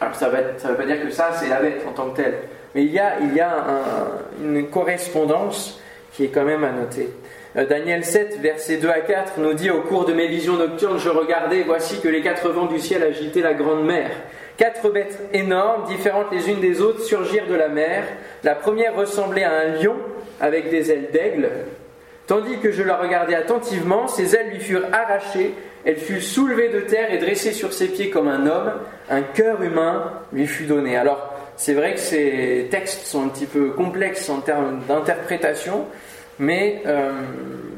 Alors 0.01 0.15
ça 0.15 0.29
ne 0.29 0.69
veut 0.69 0.77
pas 0.77 0.87
dire 0.87 1.03
que 1.03 1.11
ça, 1.11 1.31
c'est 1.33 1.49
la 1.49 1.61
bête 1.61 1.83
en 1.89 1.93
tant 1.93 2.11
que 2.11 2.17
telle. 2.17 2.39
Mais 2.75 2.85
il 2.85 2.93
y 2.93 2.99
a 2.99 3.17
une 4.43 4.69
correspondance 4.69 5.81
qui 6.13 6.25
est 6.25 6.29
quand 6.29 6.45
même 6.45 6.65
à 6.65 6.73
noter. 6.73 7.11
Euh, 7.57 7.67
Daniel 7.67 8.05
7, 8.05 8.39
versets 8.41 8.79
2 8.79 8.89
à 8.89 9.01
4 9.01 9.35
nous 9.39 9.53
dit 9.53 9.71
Au 9.71 9.83
cours 9.83 10.07
de 10.07 10.15
mes 10.15 10.27
visions 10.27 10.57
nocturnes, 10.57 10.99
je 10.99 11.11
regardais, 11.11 11.63
voici 11.63 12.01
que 12.01 12.09
les 12.09 12.23
quatre 12.23 12.49
vents 12.49 12.67
du 12.67 12.79
ciel 12.79 13.03
agitaient 13.03 13.43
la 13.43 13.53
grande 13.53 13.85
mer. 13.85 14.11
Quatre 14.57 14.91
bêtes 14.91 15.19
énormes, 15.33 15.85
différentes 15.87 16.33
les 16.33 16.49
unes 16.49 16.61
des 16.61 16.81
autres, 16.81 17.03
surgirent 17.03 17.47
de 17.47 17.55
la 17.55 17.69
mer. 17.69 18.05
La 18.43 18.55
première 18.55 18.95
ressemblait 18.95 19.45
à 19.45 19.53
un 19.53 19.83
lion 19.83 19.97
avec 20.41 20.71
des 20.71 20.91
ailes 20.91 21.11
d'aigle. 21.13 21.51
Tandis 22.27 22.59
que 22.59 22.71
je 22.71 22.83
la 22.83 22.97
regardais 22.97 23.35
attentivement, 23.35 24.09
ses 24.09 24.35
ailes 24.35 24.51
lui 24.51 24.61
furent 24.61 24.87
arrachées, 24.93 25.53
elle 25.85 25.97
fut 25.97 26.21
soulevée 26.23 26.69
de 26.69 26.81
terre 26.81 27.13
et 27.13 27.19
dressée 27.19 27.53
sur 27.53 27.73
ses 27.73 27.89
pieds 27.89 28.09
comme 28.09 28.29
un 28.29 28.47
homme. 28.47 28.73
Un 29.11 29.23
cœur 29.23 29.61
humain 29.63 30.13
lui 30.33 30.47
fut 30.47 30.65
donné. 30.65 30.97
Alors, 30.97 31.35
c'est 31.57 31.75
vrai 31.75 31.95
que 31.95 32.01
ces 32.01 32.69
textes 32.71 33.05
sont 33.07 33.25
un 33.25 33.29
petit 33.29 33.47
peu 33.47 33.71
complexes 33.71 34.31
en 34.31 34.41
termes 34.41 34.81
d'interprétation, 34.89 35.87
mais 36.39 36.83
euh, 36.87 37.13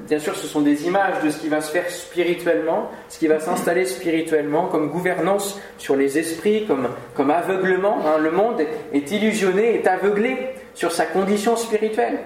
bien 0.09 0.19
sûr 0.19 0.37
ce 0.37 0.47
sont 0.47 0.61
des 0.61 0.87
images 0.87 1.23
de 1.23 1.31
ce 1.31 1.39
qui 1.39 1.49
va 1.49 1.61
se 1.61 1.71
faire 1.71 1.89
spirituellement, 1.91 2.91
ce 3.09 3.19
qui 3.19 3.27
va 3.27 3.41
s'installer 3.41 3.85
spirituellement 3.85 4.67
comme 4.67 4.89
gouvernance 4.91 5.61
sur 5.79 5.97
les 5.97 6.19
esprits, 6.19 6.67
comme, 6.67 6.89
comme 7.15 7.31
aveuglement. 7.31 7.99
Hein. 8.07 8.19
Le 8.19 8.31
monde 8.31 8.63
est 8.93 9.11
illusionné, 9.11 9.75
est 9.75 9.87
aveuglé 9.87 10.37
sur 10.75 10.93
sa 10.93 11.07
condition 11.07 11.57
spirituelle. 11.57 12.19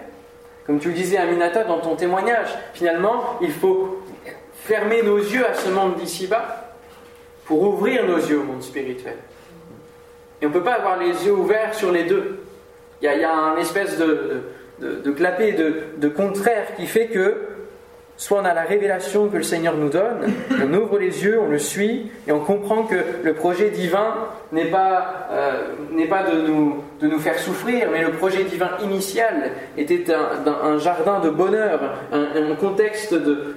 Comme 0.67 0.81
tu 0.81 0.89
le 0.89 0.95
disais 0.95 1.17
Aminata 1.17 1.65
dans 1.65 1.81
ton 1.81 1.97
témoignage, 1.97 2.49
finalement 2.75 3.39
il 3.41 3.53
faut 3.53 4.03
fermer 4.65 5.03
nos 5.03 5.19
yeux 5.19 5.47
à 5.47 5.55
ce 5.55 5.71
monde 5.71 5.97
d'ici-bas 5.97 6.75
pour 7.47 7.63
ouvrir 7.63 8.07
nos 8.07 8.19
yeux 8.19 8.41
au 8.41 8.45
monde 8.45 8.63
spirituel. 8.63 9.17
Et 10.41 10.47
on 10.47 10.51
ne 10.51 10.55
peut 10.55 10.63
pas 10.63 10.75
avoir 10.75 10.99
les 10.99 11.25
yeux 11.25 11.33
ouverts 11.33 11.75
sur 11.75 11.91
les 11.91 12.05
deux. 12.05 12.41
Il 13.01 13.07
y 13.07 13.25
a, 13.25 13.33
un 13.33 13.57
espèce 13.57 13.97
de, 13.97 14.05
de, 14.05 14.43
clapet, 15.17 15.57
de, 15.99 16.09
contraire 16.09 16.75
qui 16.77 16.87
fait 16.87 17.07
que 17.07 17.37
soit 18.17 18.41
on 18.41 18.45
a 18.45 18.55
la 18.55 18.63
révélation 18.63 19.29
que 19.29 19.37
le 19.37 19.43
Seigneur 19.43 19.77
nous 19.77 19.91
donne, 19.91 20.33
on 20.63 20.75
ouvre 20.75 20.99
les 20.99 21.25
yeux, 21.25 21.39
on 21.41 21.49
le 21.49 21.59
suit, 21.59 22.11
et 22.27 22.33
on 22.33 22.41
comprend 22.41 22.83
que 22.83 22.97
le 23.23 23.33
projet 23.35 23.71
divin 23.71 24.15
n'est 24.53 24.67
pas, 24.67 25.29
euh, 25.31 26.07
pas 26.09 26.25
de, 26.25 26.49
nous, 26.49 26.83
de 27.01 27.07
nous 27.07 27.19
faire 27.21 27.39
souffrir, 27.39 27.89
mais 27.93 28.03
le 28.03 28.13
projet 28.13 28.45
divin 28.45 28.71
initial 28.83 29.53
était 29.77 30.05
un, 30.13 30.79
jardin 30.79 31.21
de 31.21 31.31
bonheur, 31.31 31.81
un 32.13 32.55
contexte 32.57 33.15
de, 33.15 33.57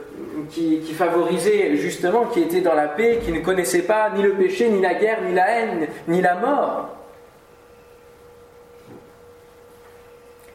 qui, 0.49 0.93
favorisait 0.93 1.75
justement, 1.77 2.25
qui 2.25 2.41
était 2.41 2.61
dans 2.61 2.73
la 2.73 2.87
paix, 2.87 3.19
qui 3.23 3.31
ne 3.31 3.39
connaissait 3.39 3.83
pas 3.83 4.11
ni 4.15 4.21
le 4.21 4.33
péché, 4.33 4.69
ni 4.69 4.81
la 4.81 4.93
guerre, 4.93 5.19
ni 5.27 5.33
la 5.33 5.49
haine, 5.49 5.87
ni 6.07 6.21
la 6.21 6.35
mort. 6.35 6.89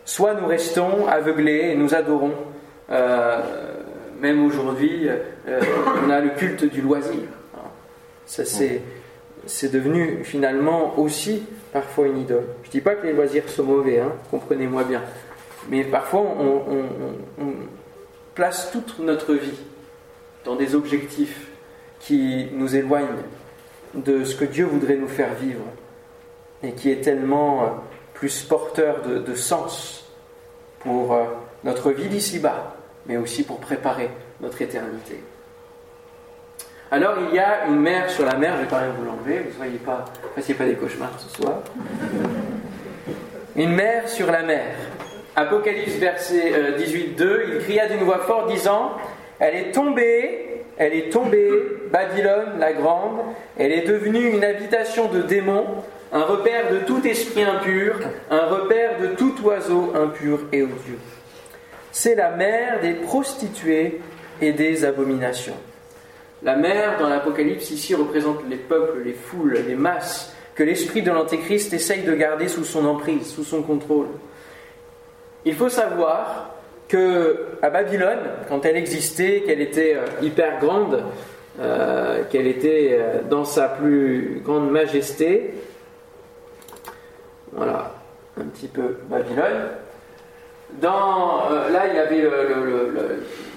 Soit 0.06 0.32
nous 0.34 0.46
restons 0.46 1.06
aveuglés 1.06 1.72
et 1.72 1.74
nous 1.74 1.94
adorons. 1.94 2.32
Euh, 2.90 3.42
même 4.20 4.46
aujourd'hui, 4.46 5.08
euh, 5.08 5.60
on 6.06 6.08
a 6.08 6.20
le 6.20 6.30
culte 6.30 6.64
du 6.64 6.80
loisir. 6.80 7.20
Ça, 8.24 8.46
c'est, 8.46 8.80
c'est 9.44 9.70
devenu 9.70 10.24
finalement 10.24 10.98
aussi 10.98 11.42
parfois 11.72 12.06
une 12.06 12.18
idole. 12.18 12.46
Je 12.62 12.68
ne 12.68 12.72
dis 12.72 12.80
pas 12.80 12.94
que 12.94 13.06
les 13.06 13.12
loisirs 13.12 13.48
sont 13.48 13.64
mauvais, 13.64 14.00
hein, 14.00 14.12
comprenez-moi 14.30 14.84
bien. 14.84 15.02
Mais 15.68 15.84
parfois, 15.84 16.20
on 16.20 17.52
place 18.34 18.70
toute 18.70 18.98
notre 19.00 19.34
vie 19.34 19.60
dans 20.44 20.56
des 20.56 20.74
objectifs 20.74 21.48
qui 21.98 22.46
nous 22.52 22.76
éloignent 22.76 23.22
de 23.94 24.24
ce 24.24 24.36
que 24.36 24.44
Dieu 24.44 24.64
voudrait 24.64 24.96
nous 24.96 25.08
faire 25.08 25.34
vivre 25.34 25.64
et 26.62 26.72
qui 26.72 26.90
est 26.90 27.00
tellement 27.00 27.62
euh, 27.62 27.66
plus 28.16 28.42
porteur 28.44 29.02
de, 29.02 29.34
sens 29.34 30.04
pour 30.80 31.12
euh, 31.12 31.24
notre 31.64 31.92
vie 31.92 32.08
d'ici-bas, 32.08 32.74
mais 33.06 33.18
aussi 33.18 33.44
pour 33.44 33.60
préparer 33.60 34.10
notre 34.40 34.60
éternité. 34.62 35.22
Alors 36.90 37.16
il 37.28 37.34
y 37.34 37.38
a 37.38 37.66
une 37.66 37.78
mer 37.78 38.08
sur 38.08 38.24
la 38.24 38.36
mer, 38.36 38.54
je 38.56 38.62
vais 38.62 38.68
pas 38.68 38.88
vous 38.88 39.04
l'enlever, 39.04 39.50
vous 39.50 39.64
ne 39.64 39.78
pas, 39.78 40.04
fassiez 40.34 40.54
pas 40.54 40.64
des 40.64 40.74
cauchemars 40.74 41.12
ce 41.18 41.36
soir. 41.36 41.58
Une 43.54 43.74
mer 43.74 44.08
sur 44.08 44.30
la 44.30 44.42
mer. 44.42 44.74
Apocalypse 45.34 45.96
verset 45.96 46.74
18, 46.78 47.20
euh, 47.20 47.42
2, 47.44 47.44
il 47.52 47.58
cria 47.64 47.86
d'une 47.88 48.04
voix 48.04 48.20
forte 48.20 48.50
disant 48.50 48.92
elle 49.38 49.56
est 49.56 49.72
tombée, 49.72 50.64
elle 50.78 50.94
est 50.94 51.10
tombée, 51.10 51.50
Babylone 51.90 52.58
la 52.58 52.72
grande, 52.72 53.18
elle 53.58 53.72
est 53.72 53.86
devenue 53.86 54.30
une 54.30 54.44
habitation 54.44 55.08
de 55.08 55.20
démons, 55.20 55.66
un 56.16 56.24
repère 56.24 56.72
de 56.72 56.78
tout 56.78 57.06
esprit 57.06 57.42
impur, 57.42 57.96
un 58.30 58.46
repère 58.46 58.98
de 58.98 59.08
tout 59.08 59.34
oiseau 59.44 59.92
impur 59.94 60.40
et 60.50 60.62
odieux. 60.62 60.98
C'est 61.92 62.14
la 62.14 62.30
mère 62.30 62.80
des 62.80 62.94
prostituées 62.94 64.00
et 64.40 64.52
des 64.52 64.86
abominations. 64.86 65.56
La 66.42 66.56
mère 66.56 66.98
dans 66.98 67.10
l'Apocalypse 67.10 67.70
ici 67.70 67.94
représente 67.94 68.48
les 68.48 68.56
peuples, 68.56 69.02
les 69.04 69.12
foules, 69.12 69.58
les 69.68 69.74
masses 69.74 70.34
que 70.54 70.62
l'esprit 70.62 71.02
de 71.02 71.10
l'Antéchrist 71.10 71.74
essaye 71.74 72.02
de 72.02 72.14
garder 72.14 72.48
sous 72.48 72.64
son 72.64 72.86
emprise, 72.86 73.26
sous 73.26 73.44
son 73.44 73.60
contrôle. 73.62 74.06
Il 75.44 75.54
faut 75.54 75.68
savoir 75.68 76.54
que 76.88 77.58
à 77.60 77.68
Babylone, 77.68 78.20
quand 78.48 78.64
elle 78.64 78.76
existait, 78.78 79.42
qu'elle 79.46 79.60
était 79.60 79.96
euh, 79.96 80.06
hyper 80.22 80.60
grande, 80.60 81.02
euh, 81.60 82.22
qu'elle 82.30 82.46
était 82.46 82.90
euh, 82.92 83.20
dans 83.28 83.44
sa 83.44 83.68
plus 83.68 84.40
grande 84.42 84.70
majesté, 84.70 85.52
voilà, 87.52 87.92
un 88.40 88.44
petit 88.44 88.68
peu 88.68 88.98
Babylone. 89.08 89.68
Dans, 90.80 91.48
là, 91.70 91.86
il 91.88 91.94
y 91.94 91.98
avait 91.98 92.28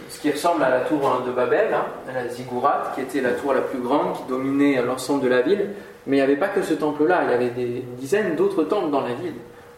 ce 0.10 0.20
qui 0.20 0.32
ressemble 0.32 0.64
à 0.64 0.70
la 0.70 0.82
tour 0.82 1.08
hein, 1.08 1.24
de 1.26 1.32
Babel, 1.32 1.74
hein, 1.74 1.86
la 2.14 2.28
Ziggurat, 2.28 2.92
qui 2.96 3.02
était 3.02 3.22
la 3.22 3.32
tour 3.32 3.54
la 3.54 3.62
plus 3.62 3.80
grande, 3.80 4.16
qui 4.16 4.24
dominait 4.28 4.82
l'ensemble 4.82 5.24
de 5.24 5.30
la 5.30 5.42
ville. 5.42 5.70
Mais 6.08 6.18
il 6.18 6.20
n'y 6.20 6.26
avait 6.26 6.36
pas 6.36 6.48
que 6.48 6.62
ce 6.62 6.74
temple-là, 6.74 7.22
il 7.26 7.32
y 7.32 7.34
avait 7.34 7.50
des 7.50 7.84
dizaines 7.98 8.36
d'autres 8.36 8.64
temples 8.64 8.90
dans 8.92 9.02
la 9.02 9.14
ville, 9.14 9.36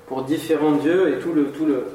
pour 0.08 0.24
différents 0.24 0.74
dieux 0.74 1.16
et 1.16 1.20
tout 1.20 1.34
le, 1.34 1.46
tout 1.46 1.66
le, 1.66 1.86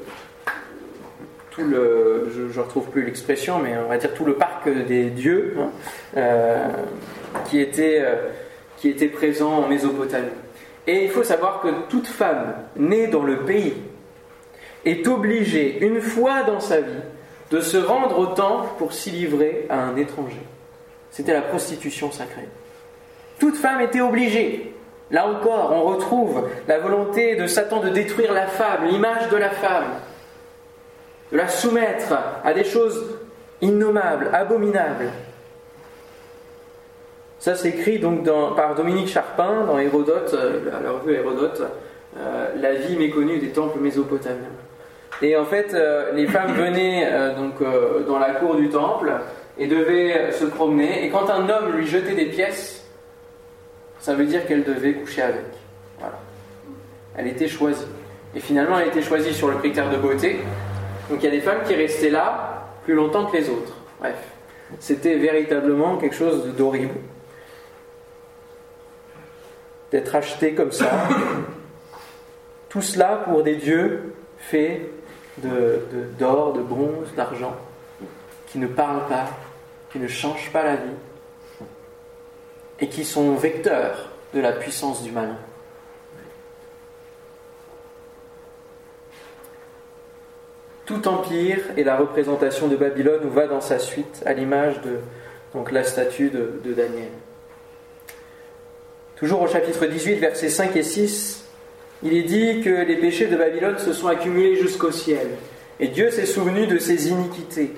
le, 1.63 2.29
je 2.33 2.59
ne 2.59 2.63
retrouve 2.63 2.89
plus 2.89 3.03
l'expression, 3.03 3.59
mais 3.59 3.75
on 3.77 3.89
va 3.89 3.97
dire 3.97 4.13
tout 4.13 4.25
le 4.25 4.33
parc 4.33 4.69
des 4.69 5.09
dieux 5.09 5.55
hein, 5.59 5.69
euh, 6.17 6.67
qui, 7.49 7.59
était, 7.59 7.99
euh, 8.01 8.15
qui 8.77 8.89
était 8.89 9.07
présent 9.07 9.51
en 9.63 9.67
Mésopotamie. 9.67 10.27
Et 10.87 11.03
il 11.03 11.11
faut 11.11 11.23
savoir 11.23 11.59
que 11.61 11.67
toute 11.89 12.07
femme 12.07 12.53
née 12.77 13.07
dans 13.07 13.23
le 13.23 13.39
pays 13.39 13.73
est 14.85 15.05
obligée, 15.07 15.79
une 15.85 16.01
fois 16.01 16.43
dans 16.43 16.61
sa 16.61 16.79
vie, 16.79 17.03
de 17.51 17.59
se 17.59 17.77
rendre 17.77 18.17
au 18.17 18.27
temple 18.27 18.69
pour 18.77 18.93
s'y 18.93 19.11
livrer 19.11 19.65
à 19.69 19.79
un 19.79 19.97
étranger. 19.97 20.41
C'était 21.11 21.33
la 21.33 21.41
prostitution 21.41 22.11
sacrée. 22.11 22.47
Toute 23.39 23.57
femme 23.57 23.81
était 23.81 24.01
obligée. 24.01 24.73
Là 25.11 25.27
encore, 25.27 25.71
on 25.71 25.83
retrouve 25.83 26.49
la 26.67 26.79
volonté 26.79 27.35
de 27.35 27.47
Satan 27.47 27.81
de 27.81 27.89
détruire 27.89 28.33
la 28.33 28.47
femme, 28.47 28.85
l'image 28.89 29.29
de 29.29 29.37
la 29.37 29.49
femme, 29.49 29.85
de 31.31 31.37
la 31.37 31.47
soumettre 31.47 32.13
à 32.43 32.53
des 32.53 32.65
choses 32.65 33.17
innommables, 33.61 34.29
abominables. 34.33 35.11
Ça 37.39 37.55
s'écrit 37.55 37.99
donc 37.99 38.23
par 38.55 38.75
Dominique 38.75 39.07
Charpin 39.07 39.65
dans 39.65 39.77
Hérodote, 39.77 40.33
euh, 40.33 40.59
la 40.83 40.91
revue 40.91 41.13
Hérodote, 41.13 41.61
euh, 42.17 42.47
La 42.59 42.73
vie 42.73 42.97
méconnue 42.97 43.37
des 43.37 43.49
temples 43.49 43.79
mésopotamiens. 43.79 44.49
Et 45.21 45.37
en 45.37 45.45
fait, 45.45 45.73
euh, 45.73 46.11
les 46.13 46.27
femmes 46.27 46.53
venaient 46.57 47.07
donc 47.35 47.55
dans 48.07 48.17
la 48.17 48.31
cour 48.31 48.55
du 48.55 48.69
temple 48.69 49.11
et 49.57 49.67
devaient 49.67 50.31
se 50.31 50.45
promener. 50.45 51.05
Et 51.05 51.09
quand 51.09 51.29
un 51.29 51.47
homme 51.47 51.75
lui 51.75 51.85
jetait 51.85 52.15
des 52.15 52.25
pièces, 52.25 52.83
ça 53.99 54.13
veut 54.13 54.25
dire 54.25 54.45
qu'elle 54.47 54.63
devait 54.63 54.93
coucher 54.93 55.21
avec. 55.21 55.45
Voilà. 55.99 56.19
Elle 57.17 57.27
était 57.27 57.47
choisie. 57.47 57.85
Et 58.35 58.39
finalement, 58.39 58.79
elle 58.79 58.87
était 58.87 59.01
choisie 59.01 59.33
sur 59.33 59.47
le 59.47 59.55
critère 59.55 59.89
de 59.89 59.97
beauté, 59.97 60.39
donc 61.09 61.19
il 61.21 61.25
y 61.25 61.27
a 61.27 61.31
des 61.31 61.39
femmes 61.39 61.63
qui 61.65 61.73
restaient 61.73 62.09
là 62.09 62.67
plus 62.83 62.93
longtemps 62.93 63.25
que 63.25 63.37
les 63.37 63.49
autres. 63.49 63.73
Bref, 63.99 64.15
c'était 64.79 65.15
véritablement 65.15 65.97
quelque 65.97 66.15
chose 66.15 66.45
d'horrible. 66.55 66.93
D'être 69.91 70.15
acheté 70.15 70.53
comme 70.53 70.71
ça. 70.71 71.07
Tout 72.69 72.81
cela 72.81 73.23
pour 73.25 73.43
des 73.43 73.55
dieux 73.55 74.13
faits 74.37 74.81
d'or, 75.37 76.53
de, 76.53 76.61
bronze, 76.61 77.07
d'argent, 77.15 77.55
qui 78.47 78.59
ne 78.59 78.67
parlent 78.67 79.07
pas, 79.07 79.25
qui 79.91 79.99
ne 79.99 80.07
changent 80.07 80.51
pas 80.51 80.63
la 80.63 80.75
vie, 80.75 81.65
et 82.79 82.89
qui 82.89 83.05
sont 83.05 83.35
vecteurs 83.35 84.09
de 84.33 84.41
la 84.41 84.51
puissance 84.51 85.03
du 85.03 85.11
malin. 85.11 85.37
Tout 90.85 91.07
empire 91.07 91.59
est 91.75 91.83
la 91.83 91.97
représentation 91.97 92.67
de 92.67 92.75
Babylone 92.75 93.27
va 93.29 93.47
dans 93.47 93.61
sa 93.61 93.79
suite 93.79 94.23
à 94.25 94.33
l'image 94.33 94.79
de 94.81 94.99
la 95.71 95.83
statue 95.83 96.29
de 96.29 96.73
Daniel. 96.73 97.09
Toujours 99.19 99.41
au 99.41 99.47
chapitre 99.47 99.87
18, 99.87 100.15
versets 100.15 100.47
5 100.47 100.75
et 100.75 100.83
6, 100.83 101.43
il 102.03 102.15
est 102.15 102.21
dit 102.21 102.61
que 102.61 102.69
les 102.69 102.97
péchés 102.97 103.25
de 103.25 103.35
Babylone 103.35 103.79
se 103.79 103.91
sont 103.91 104.05
accumulés 104.05 104.57
jusqu'au 104.57 104.91
ciel, 104.91 105.27
et 105.79 105.87
Dieu 105.87 106.11
s'est 106.11 106.27
souvenu 106.27 106.67
de 106.67 106.77
ses 106.77 107.09
iniquités. 107.09 107.71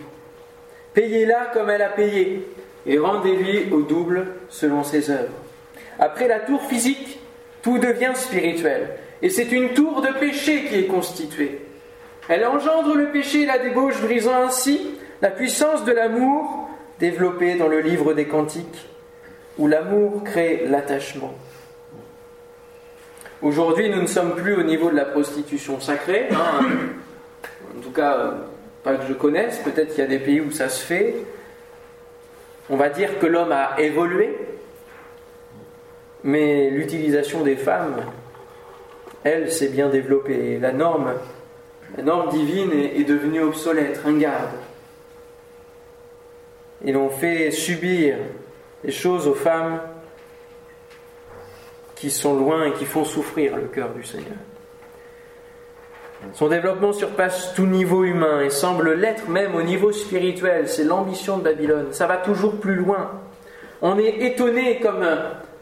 Payez-la 0.93 1.45
comme 1.53 1.69
elle 1.69 1.81
a 1.81 1.89
payé, 1.89 2.45
et 2.85 2.99
rendez-lui 2.99 3.71
au 3.71 3.83
double 3.83 4.27
selon 4.49 4.83
ses 4.83 5.11
œuvres. 5.11 5.31
Après 5.97 6.27
la 6.27 6.41
tour 6.41 6.61
physique, 6.63 7.21
tout 7.61 7.77
devient 7.77 8.11
spirituel, 8.15 8.89
et 9.21 9.29
c'est 9.29 9.53
une 9.53 9.69
tour 9.69 10.01
de 10.01 10.19
péché 10.19 10.65
qui 10.65 10.75
est 10.75 10.87
constituée. 10.87 11.61
Elle 12.27 12.45
engendre 12.45 12.95
le 12.95 13.11
péché 13.11 13.43
et 13.43 13.45
la 13.45 13.59
débauche, 13.59 14.01
brisant 14.01 14.43
ainsi 14.43 14.91
la 15.21 15.29
puissance 15.29 15.85
de 15.85 15.93
l'amour 15.93 16.69
développée 16.99 17.55
dans 17.55 17.69
le 17.69 17.79
livre 17.79 18.13
des 18.13 18.25
cantiques, 18.25 18.89
où 19.59 19.67
l'amour 19.67 20.23
crée 20.23 20.65
l'attachement. 20.67 21.33
Aujourd'hui, 23.41 23.89
nous 23.89 24.01
ne 24.01 24.07
sommes 24.07 24.35
plus 24.35 24.55
au 24.55 24.63
niveau 24.63 24.89
de 24.89 24.95
la 24.95 25.05
prostitution 25.05 25.79
sacrée. 25.81 26.29
Hein. 26.31 26.65
En 27.77 27.81
tout 27.81 27.91
cas, 27.91 28.35
pas 28.83 28.95
que 28.95 29.05
je 29.07 29.13
connaisse, 29.13 29.59
peut-être 29.59 29.89
qu'il 29.89 29.99
y 29.99 30.07
a 30.07 30.09
des 30.09 30.19
pays 30.19 30.39
où 30.39 30.51
ça 30.51 30.69
se 30.69 30.83
fait. 30.83 31.13
On 32.69 32.77
va 32.77 32.89
dire 32.89 33.19
que 33.19 33.25
l'homme 33.25 33.51
a 33.51 33.79
évolué, 33.79 34.37
mais 36.23 36.69
l'utilisation 36.69 37.43
des 37.43 37.57
femmes, 37.57 37.97
elle, 39.25 39.51
s'est 39.51 39.69
bien 39.69 39.89
développée. 39.89 40.57
La 40.59 40.71
norme, 40.71 41.13
la 41.97 42.03
norme 42.03 42.29
divine 42.29 42.71
est, 42.71 43.03
devenue 43.03 43.41
obsolète, 43.41 43.99
ringarde. 44.05 44.55
Et 46.85 46.93
l'on 46.93 47.09
fait 47.09 47.51
subir 47.51 48.15
des 48.83 48.91
choses 48.91 49.27
aux 49.27 49.33
femmes 49.33 49.79
qui 51.95 52.09
sont 52.09 52.35
loin 52.35 52.65
et 52.65 52.73
qui 52.73 52.85
font 52.85 53.03
souffrir 53.03 53.57
le 53.57 53.67
cœur 53.67 53.89
du 53.89 54.03
Seigneur. 54.03 54.37
Son 56.33 56.47
développement 56.47 56.93
surpasse 56.93 57.53
tout 57.53 57.65
niveau 57.65 58.03
humain 58.03 58.41
et 58.41 58.49
semble 58.49 58.93
l'être 58.93 59.29
même 59.29 59.55
au 59.55 59.61
niveau 59.61 59.91
spirituel. 59.91 60.67
C'est 60.67 60.83
l'ambition 60.83 61.37
de 61.37 61.43
Babylone. 61.43 61.87
Ça 61.91 62.07
va 62.07 62.17
toujours 62.17 62.59
plus 62.59 62.75
loin. 62.75 63.11
On 63.81 63.97
est 63.97 64.19
étonné 64.19 64.79
comme, 64.79 65.05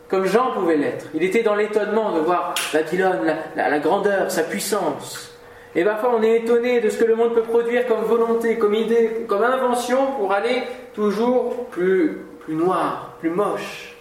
comme 0.07 0.25
Jean 0.25 0.51
pouvait 0.53 0.77
l'être. 0.77 1.05
Il 1.13 1.23
était 1.23 1.43
dans 1.43 1.55
l'étonnement 1.55 2.11
de 2.13 2.21
voir 2.21 2.55
Babylone, 2.73 3.35
la, 3.55 3.79
grandeur, 3.79 4.31
sa 4.31 4.43
puissance. 4.43 5.35
Et 5.75 5.83
parfois 5.83 6.15
on 6.17 6.23
est 6.23 6.37
étonné 6.37 6.81
de 6.81 6.89
ce 6.89 6.97
que 6.97 7.05
le 7.05 7.15
monde 7.15 7.35
peut 7.35 7.43
produire 7.43 7.85
comme 7.85 8.03
volonté, 8.03 8.57
comme 8.57 8.73
idée, 8.73 9.25
comme 9.27 9.43
invention 9.43 10.13
pour 10.17 10.33
aller 10.33 10.63
toujours 10.95 11.67
plus, 11.67 12.17
plus 12.47 12.55
noir, 12.55 13.17
plus 13.19 13.29
moche. 13.29 13.93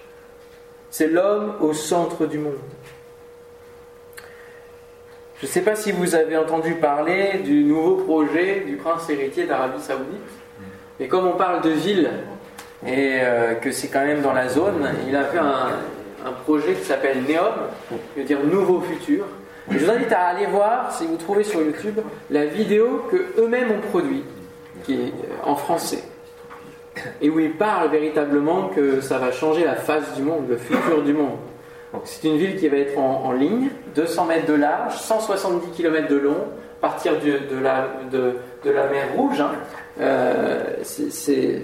C'est 0.89 1.09
l'homme 1.09 1.55
au 1.61 1.73
centre 1.73 2.27
du 2.27 2.39
monde. 2.39 2.55
Je 5.41 5.47
ne 5.47 5.51
sais 5.51 5.63
pas 5.63 5.75
si 5.75 5.91
vous 5.91 6.15
avez 6.15 6.37
entendu 6.37 6.75
parler 6.75 7.41
du 7.45 7.65
nouveau 7.65 7.97
projet 7.97 8.63
du 8.65 8.77
prince 8.77 9.11
héritier 9.11 9.47
d'Arabie 9.47 9.83
Saoudite, 9.83 10.21
mais 11.01 11.09
comme 11.09 11.27
on 11.27 11.33
parle 11.33 11.61
de 11.61 11.71
ville 11.71 12.09
et 12.87 13.19
euh, 13.21 13.55
que 13.55 13.73
c'est 13.73 13.89
quand 13.89 14.05
même 14.05 14.23
dans 14.23 14.33
la 14.33 14.49
zone, 14.49 14.89
il 15.09 15.17
a 15.17 15.25
fait 15.25 15.39
un, 15.39 16.33
projet 16.45 16.75
qui 16.75 16.85
s'appelle 16.85 17.23
NEOM, 17.23 17.55
qui 17.89 18.21
veut 18.21 18.27
dire 18.27 18.39
Nouveau 18.45 18.81
Futur. 18.81 19.25
je 19.71 19.79
vous 19.79 19.91
invite 19.91 20.13
à 20.13 20.27
aller 20.27 20.47
voir, 20.47 20.93
si 20.93 21.07
vous 21.07 21.17
trouvez 21.17 21.45
sur 21.45 21.61
YouTube, 21.61 21.99
la 22.31 22.47
vidéo 22.47 23.05
que 23.11 23.41
eux-mêmes 23.41 23.73
ont 23.73 23.89
produite, 23.91 24.25
qui 24.85 24.95
est 24.95 24.97
euh, 25.07 25.45
en 25.45 25.57
français 25.57 26.03
et 27.21 27.31
où 27.31 27.39
il 27.41 27.53
parle 27.53 27.91
véritablement 27.91 28.69
que 28.69 29.01
ça 29.01 29.19
va 29.19 29.33
changer 29.33 29.65
la 29.65 29.75
face 29.75 30.15
du 30.15 30.23
monde, 30.23 30.45
le 30.49 30.57
futur 30.57 31.03
du 31.03 31.13
monde. 31.13 31.39
C'est 32.05 32.29
une 32.29 32.37
ville 32.37 32.57
qui 32.57 32.69
va 32.69 32.77
être 32.77 32.99
en, 32.99 33.33
ligne, 33.33 33.69
200 33.95 34.27
mètres 34.27 34.47
de 34.47 34.55
large, 34.55 34.97
170 34.97 35.71
km 35.71 36.09
de 36.09 36.17
long, 36.17 36.45
partir 36.81 37.15
de, 37.19 37.59
la, 37.63 37.89
de, 38.11 38.35
la, 38.65 38.87
mer 38.89 39.09
Rouge. 39.17 39.41
Hein. 39.41 39.53
Euh, 40.01 40.65
c'est 40.83 41.63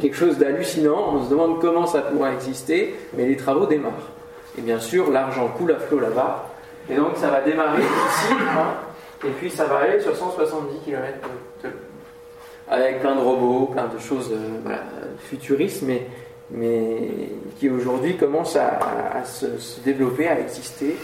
quelque 0.00 0.16
chose 0.16 0.38
d'hallucinant. 0.38 1.14
On 1.14 1.24
se 1.24 1.30
demande 1.30 1.60
comment 1.60 1.86
ça 1.86 2.00
pourra 2.00 2.32
exister, 2.32 2.96
mais 3.16 3.26
les 3.26 3.36
travaux 3.36 3.66
démarrent. 3.66 4.10
Et 4.58 4.60
bien 4.60 4.80
sûr, 4.80 5.10
l'argent 5.10 5.48
coule 5.56 5.72
à 5.72 5.76
flot 5.76 6.00
là-bas. 6.00 6.50
Et 6.90 6.96
donc 6.96 7.16
ça 7.16 7.28
va 7.28 7.40
démarrer 7.40 7.80
ici, 7.80 8.34
hein, 8.56 8.74
et 9.26 9.30
puis 9.30 9.50
ça 9.50 9.64
va 9.64 9.78
aller 9.78 10.00
sur 10.00 10.14
170 10.14 10.84
km 10.84 11.02
de, 11.22 11.28
de 11.28 11.53
avec 12.68 13.00
plein 13.00 13.14
de 13.14 13.20
robots, 13.20 13.66
plein 13.66 13.88
de 13.88 13.98
choses 13.98 14.32
euh, 14.32 14.76
futuristes, 15.18 15.82
mais, 15.82 16.06
qui 17.58 17.68
aujourd'hui 17.68 18.16
commencent 18.16 18.56
à, 18.56 19.24
se, 19.24 19.46
développer, 19.84 20.28
à 20.28 20.38
exister. 20.38 20.96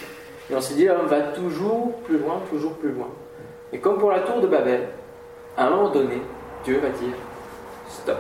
Et 0.50 0.54
on 0.54 0.60
s'est 0.60 0.74
dit, 0.74 0.88
on 0.90 1.06
va 1.06 1.20
toujours 1.20 1.94
plus 2.04 2.18
loin, 2.18 2.40
toujours 2.50 2.74
plus 2.74 2.90
loin. 2.90 3.08
Et 3.72 3.78
comme 3.78 3.98
pour 3.98 4.10
la 4.10 4.20
tour 4.20 4.40
de 4.40 4.46
Babel, 4.46 4.82
à 5.56 5.66
un 5.66 5.70
moment 5.70 5.90
donné, 5.90 6.20
Dieu 6.64 6.78
va 6.78 6.90
dire 6.90 7.16
stop. 7.88 8.18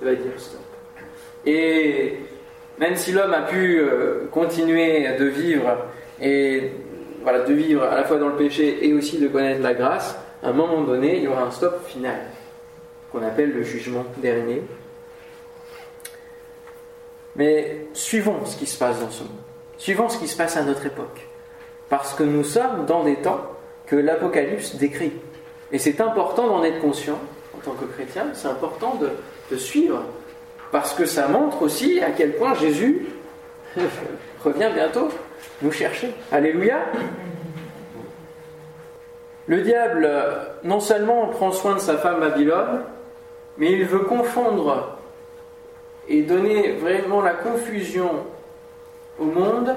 Il 0.00 0.08
va 0.08 0.14
dire 0.14 0.32
stop. 0.38 0.60
Et 1.44 2.20
même 2.78 2.96
si 2.96 3.12
l'homme 3.12 3.32
a 3.32 3.42
pu 3.42 3.80
euh, 3.80 4.26
continuer 4.30 5.06
de 5.18 5.24
vivre 5.24 5.76
et 6.20 6.72
de 7.46 7.52
vivre 7.52 7.84
à 7.84 7.96
la 7.96 8.04
fois 8.04 8.18
dans 8.18 8.28
le 8.28 8.36
péché 8.36 8.86
et 8.86 8.92
aussi 8.94 9.18
de 9.18 9.28
connaître 9.28 9.62
la 9.62 9.74
grâce, 9.74 10.18
à 10.42 10.48
un 10.48 10.52
moment 10.52 10.82
donné, 10.82 11.18
il 11.18 11.24
y 11.24 11.28
aura 11.28 11.42
un 11.42 11.50
stop 11.50 11.86
final, 11.86 12.20
qu'on 13.12 13.22
appelle 13.22 13.52
le 13.52 13.62
jugement 13.62 14.04
dernier. 14.18 14.62
Mais 17.36 17.86
suivons 17.92 18.44
ce 18.44 18.56
qui 18.56 18.66
se 18.66 18.78
passe 18.78 19.00
dans 19.00 19.10
ce 19.10 19.22
monde, 19.22 19.32
suivons 19.78 20.08
ce 20.08 20.18
qui 20.18 20.28
se 20.28 20.36
passe 20.36 20.56
à 20.56 20.62
notre 20.62 20.86
époque, 20.86 21.28
parce 21.88 22.14
que 22.14 22.22
nous 22.22 22.44
sommes 22.44 22.86
dans 22.86 23.04
des 23.04 23.16
temps 23.16 23.40
que 23.86 23.96
l'Apocalypse 23.96 24.76
décrit. 24.76 25.12
Et 25.72 25.78
c'est 25.78 26.00
important 26.00 26.48
d'en 26.48 26.64
être 26.64 26.80
conscient 26.80 27.18
en 27.56 27.58
tant 27.58 27.72
que 27.72 27.84
chrétien, 27.84 28.26
c'est 28.32 28.48
important 28.48 28.96
de, 28.96 29.10
de 29.50 29.56
suivre, 29.56 30.02
parce 30.72 30.94
que 30.94 31.04
ça 31.04 31.28
montre 31.28 31.62
aussi 31.62 32.00
à 32.00 32.10
quel 32.10 32.34
point 32.36 32.54
Jésus 32.54 33.06
revient 34.44 34.70
bientôt 34.74 35.08
nous 35.62 35.72
chercher. 35.72 36.12
Alléluia 36.32 36.78
le 39.50 39.62
diable, 39.62 40.08
non 40.62 40.78
seulement 40.78 41.26
prend 41.26 41.50
soin 41.50 41.74
de 41.74 41.80
sa 41.80 41.98
femme 41.98 42.20
Babylone, 42.20 42.82
mais 43.58 43.72
il 43.72 43.84
veut 43.84 44.04
confondre 44.04 44.96
et 46.08 46.22
donner 46.22 46.74
vraiment 46.74 47.20
la 47.20 47.32
confusion 47.32 48.10
au 49.18 49.24
monde 49.24 49.74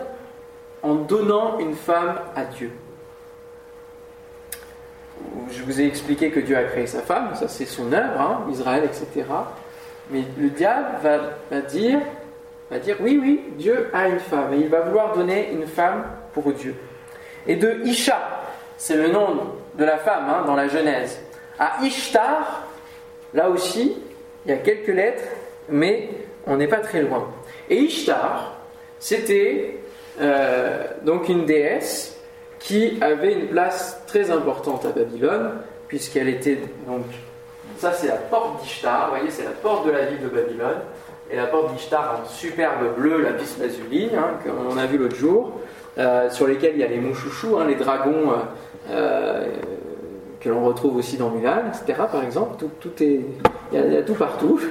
en 0.84 0.94
donnant 0.94 1.58
une 1.58 1.74
femme 1.74 2.20
à 2.36 2.46
Dieu. 2.46 2.70
Je 5.50 5.64
vous 5.64 5.82
ai 5.82 5.88
expliqué 5.88 6.30
que 6.30 6.40
Dieu 6.40 6.56
a 6.56 6.66
créé 6.66 6.86
sa 6.86 7.02
femme, 7.02 7.34
ça 7.34 7.48
c'est 7.48 7.66
son 7.66 7.92
œuvre, 7.94 8.22
hein, 8.22 8.46
Israël, 8.52 8.84
etc. 8.84 9.26
Mais 10.12 10.22
le 10.38 10.50
diable 10.50 10.86
va, 11.50 11.62
dire, 11.62 12.00
va 12.70 12.78
dire 12.78 12.98
oui, 13.00 13.20
oui, 13.20 13.42
Dieu 13.58 13.90
a 13.92 14.08
une 14.08 14.20
femme 14.20 14.54
et 14.54 14.58
il 14.58 14.70
va 14.70 14.82
vouloir 14.82 15.16
donner 15.16 15.52
une 15.52 15.66
femme 15.66 16.04
pour 16.32 16.54
Dieu. 16.54 16.76
Et 17.48 17.56
de 17.56 17.82
Isha, 17.86 18.20
c'est 18.78 18.98
le 18.98 19.08
nom 19.08 19.63
de 19.78 19.86
la 19.86 19.98
femme 19.98 20.26
hein, 20.30 20.44
dans 20.46 20.56
la 20.56 20.68
Genèse. 20.68 21.20
À 21.60 21.84
Ishtar, 21.84 22.64
là 23.34 23.50
aussi, 23.50 23.98
il 24.46 24.52
y 24.52 24.54
a 24.54 24.58
quelques 24.58 24.88
lettres, 24.88 25.24
mais 25.70 26.10
on 26.46 26.58
n'est 26.58 26.68
pas 26.68 26.78
très 26.78 27.02
loin. 27.02 27.28
Et 27.70 27.78
Ishtar, 27.78 28.56
c'était 29.00 29.80
euh, 30.22 30.84
donc 31.04 31.30
une 31.30 31.46
déesse 31.46 32.18
qui 32.60 32.98
avait 33.02 33.34
une 33.34 33.48
place 33.48 34.02
très 34.08 34.32
importante 34.32 34.86
à 34.86 34.90
Babylone, 34.90 35.52
puisqu'elle 35.88 36.30
était 36.30 36.60
donc. 36.88 37.06
Ça, 37.78 37.92
c'est 37.92 38.08
la 38.08 38.16
porte 38.16 38.62
d'Ishtar, 38.62 39.10
vous 39.10 39.16
voyez, 39.16 39.32
c'est 39.32 39.44
la 39.44 39.52
porte 39.52 39.86
de 39.86 39.92
la 39.92 40.06
ville 40.06 40.22
de 40.22 40.30
Babylone. 40.30 40.80
Et 41.32 41.36
la 41.36 41.48
porte 41.48 41.74
d'Ishtar, 41.74 42.22
un 42.24 42.30
superbe 42.30 42.96
bleu, 42.96 43.22
la 43.22 43.32
lazuline, 43.32 44.16
hein, 44.16 44.38
comme 44.46 44.68
on 44.70 44.78
a 44.78 44.86
vu 44.86 44.98
l'autre 44.98 45.16
jour, 45.16 45.60
euh, 45.98 46.30
sur 46.30 46.48
lesquels 46.48 46.74
il 46.76 46.80
y 46.80 46.84
a 46.84 46.88
les 46.88 47.00
mouchouchous, 47.00 47.58
hein, 47.58 47.66
les 47.68 47.76
dragons. 47.76 48.32
Euh, 48.32 48.36
euh, 48.90 49.46
que 50.40 50.50
l'on 50.50 50.66
retrouve 50.66 50.98
aussi 50.98 51.18
dans 51.18 51.30
Mulan, 51.30 51.64
etc. 51.70 52.00
Par 52.12 52.24
exemple, 52.24 52.66
tout, 52.80 53.04
est, 53.04 53.22
il 53.72 53.94
y, 53.94 53.98
a, 53.98 54.02
tout 54.02 54.16
partout. 54.16 54.60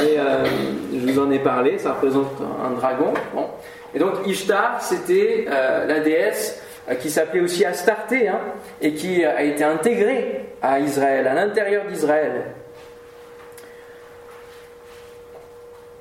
Euh, 0.00 0.44
je 0.92 0.98
vous 0.98 1.18
en 1.20 1.30
ai 1.30 1.38
parlé, 1.38 1.78
ça 1.78 1.92
représente 1.92 2.32
un 2.64 2.70
dragon. 2.70 3.12
Et 3.94 3.98
donc 3.98 4.26
Ishtar, 4.26 4.82
c'était 4.82 5.46
euh, 5.48 5.86
la 5.86 6.00
déesse 6.00 6.60
qui 7.00 7.10
s'appelait 7.10 7.40
aussi 7.40 7.64
Astarté, 7.64 8.28
hein, 8.28 8.40
et 8.80 8.94
qui 8.94 9.24
a 9.24 9.42
été 9.42 9.62
intégré 9.62 10.46
à 10.62 10.80
Israël, 10.80 11.26
à 11.26 11.34
l'intérieur 11.34 11.86
d'Israël. 11.86 12.44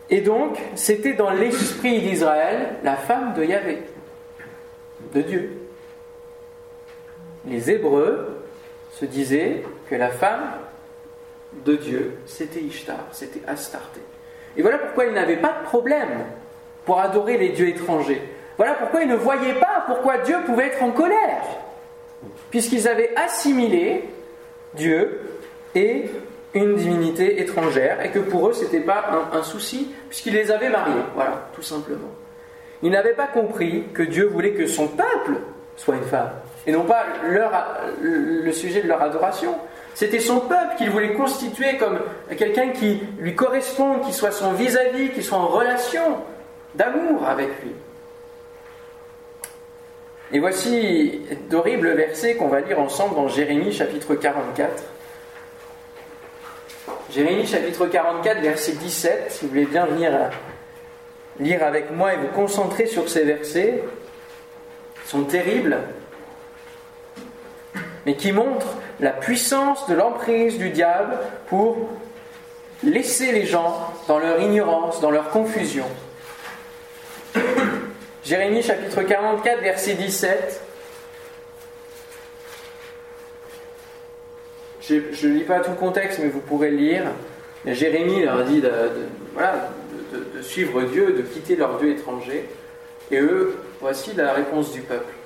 Et 0.09 0.21
donc, 0.21 0.57
c'était 0.75 1.13
dans 1.13 1.31
l'esprit 1.31 1.99
d'Israël 2.01 2.69
la 2.83 2.95
femme 2.95 3.33
de 3.33 3.43
Yahvé, 3.43 3.83
de 5.13 5.21
Dieu. 5.21 5.66
Les 7.47 7.71
Hébreux 7.71 8.43
se 8.91 9.05
disaient 9.05 9.63
que 9.89 9.95
la 9.95 10.09
femme 10.09 10.51
de 11.65 11.75
Dieu, 11.75 12.17
c'était 12.25 12.59
Ishtar, 12.59 13.05
c'était 13.11 13.41
Astarté. 13.47 14.01
Et 14.57 14.61
voilà 14.61 14.77
pourquoi 14.79 15.05
ils 15.05 15.13
n'avaient 15.13 15.37
pas 15.37 15.59
de 15.61 15.65
problème 15.65 16.25
pour 16.85 16.99
adorer 16.99 17.37
les 17.37 17.49
dieux 17.49 17.69
étrangers. 17.69 18.21
Voilà 18.57 18.73
pourquoi 18.73 19.03
ils 19.03 19.09
ne 19.09 19.15
voyaient 19.15 19.59
pas 19.59 19.83
pourquoi 19.85 20.17
Dieu 20.19 20.35
pouvait 20.45 20.67
être 20.67 20.83
en 20.83 20.91
colère, 20.91 21.43
puisqu'ils 22.49 22.87
avaient 22.87 23.11
assimilé 23.15 24.03
Dieu 24.73 25.21
et 25.75 26.09
une 26.53 26.75
divinité 26.75 27.41
étrangère, 27.41 28.03
et 28.03 28.09
que 28.09 28.19
pour 28.19 28.49
eux, 28.49 28.53
ce 28.53 28.63
n'était 28.63 28.79
pas 28.79 29.29
un, 29.31 29.43
souci, 29.43 29.93
puisqu'il 30.09 30.33
les 30.33 30.49
avait 30.49 30.69
mariés. 30.69 31.03
Voilà, 31.13 31.49
tout 31.53 31.61
simplement. 31.61 32.09
Ils 32.81 32.91
n'avaient 32.91 33.13
pas 33.13 33.27
compris 33.27 33.83
que 33.93 34.03
Dieu 34.03 34.25
voulait 34.25 34.53
que 34.53 34.65
son 34.65 34.87
peuple 34.87 35.33
soit 35.75 35.95
une 35.95 36.03
femme, 36.03 36.31
et 36.67 36.71
non 36.71 36.83
pas 36.83 37.05
le 38.01 38.51
sujet 38.51 38.81
de 38.81 38.87
leur 38.87 39.01
adoration. 39.01 39.55
C'était 39.95 40.19
son 40.19 40.41
peuple 40.41 40.75
qu'il 40.77 40.91
voulait 40.91 41.13
constituer 41.13 41.77
comme 41.77 41.99
quelqu'un 42.37 42.69
qui 42.69 43.01
lui 43.17 43.33
corresponde, 43.33 44.01
qui 44.03 44.13
soit 44.13 44.31
son 44.31 44.51
vis-à-vis, 44.51 45.09
qui 45.09 45.23
soit 45.23 45.39
en 45.39 45.47
relation 45.47 46.17
d'amour 46.75 47.25
avec 47.25 47.49
lui. 47.63 47.71
Et 50.33 50.39
voici 50.39 51.21
d'horribles 51.49 51.89
versets 51.93 52.35
qu'on 52.35 52.49
va 52.49 52.59
lire 52.59 52.79
ensemble 52.79 53.15
dans 53.15 53.29
Jérémie 53.29 53.71
chapitre 53.71 54.13
44. 54.13 54.83
Jérémie 57.09 57.47
chapitre 57.47 57.87
44, 57.87 58.41
verset 58.41 58.73
17, 58.73 59.27
si 59.29 59.45
vous 59.45 59.49
voulez 59.49 59.65
bien 59.65 59.85
venir 59.85 60.11
lire 61.39 61.63
avec 61.63 61.91
moi 61.91 62.13
et 62.13 62.17
vous 62.17 62.27
concentrer 62.27 62.87
sur 62.87 63.07
ces 63.07 63.23
versets, 63.23 63.81
ils 65.05 65.09
sont 65.09 65.23
terribles, 65.23 65.77
mais 68.07 68.15
qui 68.15 68.31
montrent 68.31 68.77
la 69.01 69.11
puissance 69.11 69.85
de 69.89 69.93
l'emprise 69.93 70.57
du 70.57 70.69
diable 70.69 71.19
pour 71.47 71.89
laisser 72.81 73.33
les 73.33 73.45
gens 73.45 73.93
dans 74.07 74.17
leur 74.17 74.39
ignorance, 74.39 75.01
dans 75.01 75.11
leur 75.11 75.29
confusion. 75.29 75.85
Jérémie 78.23 78.63
chapitre 78.63 79.03
44, 79.03 79.61
verset 79.61 79.95
17. 79.95 80.61
Je 84.81 85.27
ne 85.27 85.33
lis 85.33 85.43
pas 85.43 85.59
tout 85.59 85.71
le 85.71 85.75
contexte, 85.75 86.19
mais 86.19 86.29
vous 86.29 86.39
pourrez 86.39 86.71
le 86.71 86.77
lire. 86.77 87.03
Jérémie 87.65 88.23
leur 88.23 88.45
dit 88.45 88.61
de, 88.61 88.69
de, 88.69 90.41
suivre 90.41 90.83
Dieu, 90.83 91.11
de 91.11 91.23
quitter 91.23 91.57
leur 91.57 91.77
Dieu 91.77 91.91
étranger. 91.91 92.47
Et 93.11 93.19
eux, 93.19 93.57
voici 93.81 94.13
la 94.13 94.31
réponse 94.31 94.71
du 94.71 94.79
peuple. 94.79 95.16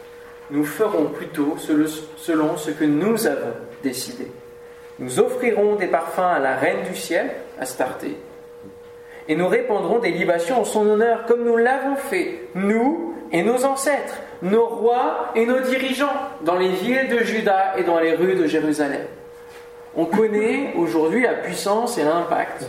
Nous 0.51 0.65
ferons 0.65 1.05
plutôt 1.05 1.55
selon 1.57 2.57
ce 2.57 2.71
que 2.71 2.83
nous 2.83 3.25
avons 3.25 3.53
décidé. 3.83 4.27
Nous 4.99 5.19
offrirons 5.19 5.75
des 5.75 5.87
parfums 5.87 6.19
à 6.19 6.39
la 6.39 6.55
reine 6.55 6.83
du 6.87 6.95
ciel, 6.95 7.31
Astarté, 7.59 8.17
et 9.27 9.35
nous 9.35 9.47
répandrons 9.47 9.99
des 9.99 10.11
libations 10.11 10.61
en 10.61 10.65
son 10.65 10.87
honneur, 10.87 11.25
comme 11.25 11.45
nous 11.45 11.57
l'avons 11.57 11.95
fait, 11.95 12.47
nous 12.53 13.15
et 13.31 13.43
nos 13.43 13.63
ancêtres, 13.65 14.17
nos 14.41 14.65
rois 14.65 15.31
et 15.35 15.45
nos 15.45 15.59
dirigeants, 15.59 16.13
dans 16.41 16.57
les 16.57 16.69
villes 16.69 17.07
de 17.07 17.19
Juda 17.19 17.75
et 17.77 17.83
dans 17.83 17.99
les 17.99 18.13
rues 18.13 18.35
de 18.35 18.47
Jérusalem. 18.47 19.05
On 19.95 20.05
connaît 20.05 20.73
aujourd'hui 20.75 21.21
la 21.21 21.33
puissance 21.33 21.97
et 21.97 22.03
l'impact 22.03 22.65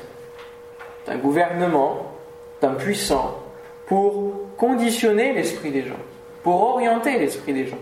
d'un 1.06 1.16
gouvernement, 1.16 2.12
d'un 2.60 2.74
puissant, 2.74 3.38
pour 3.86 4.32
conditionner 4.56 5.32
l'esprit 5.32 5.70
des 5.70 5.82
gens, 5.82 5.94
pour 6.42 6.62
orienter 6.62 7.18
l'esprit 7.18 7.52
des 7.52 7.66
gens. 7.66 7.78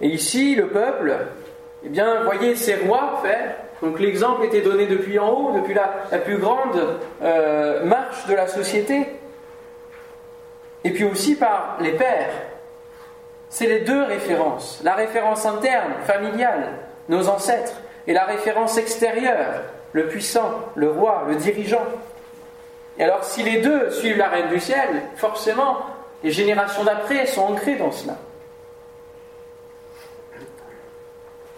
Et 0.00 0.08
ici, 0.08 0.54
le 0.54 0.68
peuple, 0.68 1.16
eh 1.84 1.88
bien, 1.88 2.22
voyez 2.24 2.56
ces 2.56 2.76
rois 2.76 3.20
faire. 3.22 3.56
Donc 3.82 4.00
l'exemple 4.00 4.44
était 4.44 4.60
donné 4.60 4.86
depuis 4.86 5.18
en 5.18 5.30
haut, 5.30 5.52
depuis 5.52 5.74
la, 5.74 6.18
plus 6.18 6.38
grande 6.38 6.98
euh, 7.22 7.84
marche 7.84 8.26
de 8.26 8.34
la 8.34 8.46
société. 8.46 9.06
Et 10.84 10.90
puis 10.90 11.04
aussi 11.04 11.36
par 11.36 11.78
les 11.80 11.92
pères. 11.92 12.32
C'est 13.48 13.66
les 13.66 13.80
deux 13.80 14.02
références. 14.02 14.80
La 14.84 14.94
référence 14.94 15.46
interne, 15.46 15.92
familiale, 16.06 16.70
nos 17.08 17.28
ancêtres, 17.28 17.80
et 18.06 18.12
la 18.12 18.24
référence 18.24 18.76
extérieure, 18.76 19.62
le 19.92 20.08
puissant, 20.08 20.50
le 20.74 20.90
roi, 20.90 21.24
le 21.28 21.36
dirigeant. 21.36 21.84
Et 22.98 23.04
alors 23.04 23.24
si 23.24 23.42
les 23.42 23.60
deux 23.60 23.90
suivent 23.90 24.18
la 24.18 24.28
reine 24.28 24.48
du 24.48 24.60
ciel, 24.60 24.88
forcément, 25.16 25.78
les 26.24 26.30
générations 26.30 26.82
d'après 26.84 27.26
sont 27.26 27.42
ancrées 27.42 27.76
dans 27.76 27.92
cela. 27.92 28.16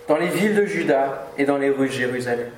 Dans 0.09 0.17
les 0.17 0.27
villes 0.27 0.57
de 0.57 0.67
Juda 0.67 1.29
et 1.39 1.45
dans 1.45 1.57
les 1.57 1.71
rues 1.71 1.87
de 1.87 1.93
Jérusalem. 1.93 2.51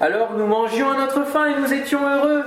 Alors 0.00 0.32
nous 0.34 0.46
mangions 0.46 0.92
à 0.92 0.96
notre 0.96 1.24
faim 1.24 1.46
et 1.46 1.60
nous 1.60 1.74
étions 1.74 2.08
heureux. 2.08 2.44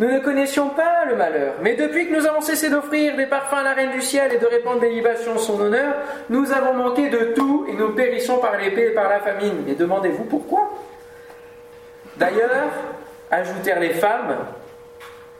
Nous 0.00 0.10
ne 0.10 0.18
connaissions 0.18 0.70
pas 0.70 1.04
le 1.08 1.14
malheur, 1.14 1.54
mais 1.60 1.76
depuis 1.76 2.08
que 2.08 2.14
nous 2.14 2.26
avons 2.26 2.40
cessé 2.40 2.70
d'offrir 2.70 3.16
des 3.16 3.26
parfums 3.26 3.58
à 3.58 3.62
la 3.62 3.74
Reine 3.74 3.90
du 3.90 4.00
Ciel 4.00 4.32
et 4.32 4.38
de 4.38 4.46
répandre 4.46 4.80
des 4.80 4.88
libations 4.88 5.34
en 5.34 5.38
son 5.38 5.60
honneur, 5.60 5.94
nous 6.30 6.52
avons 6.52 6.72
manqué 6.72 7.10
de 7.10 7.34
tout 7.34 7.66
et 7.68 7.74
nous 7.74 7.90
périssons 7.90 8.38
par 8.38 8.56
l'épée 8.56 8.88
et 8.88 8.94
par 8.94 9.10
la 9.10 9.20
famine. 9.20 9.62
Mais 9.66 9.74
demandez-vous 9.74 10.24
pourquoi? 10.24 10.70
D'ailleurs, 12.16 12.70
ajoutèrent 13.30 13.78
les 13.78 13.92
femmes, 13.92 14.38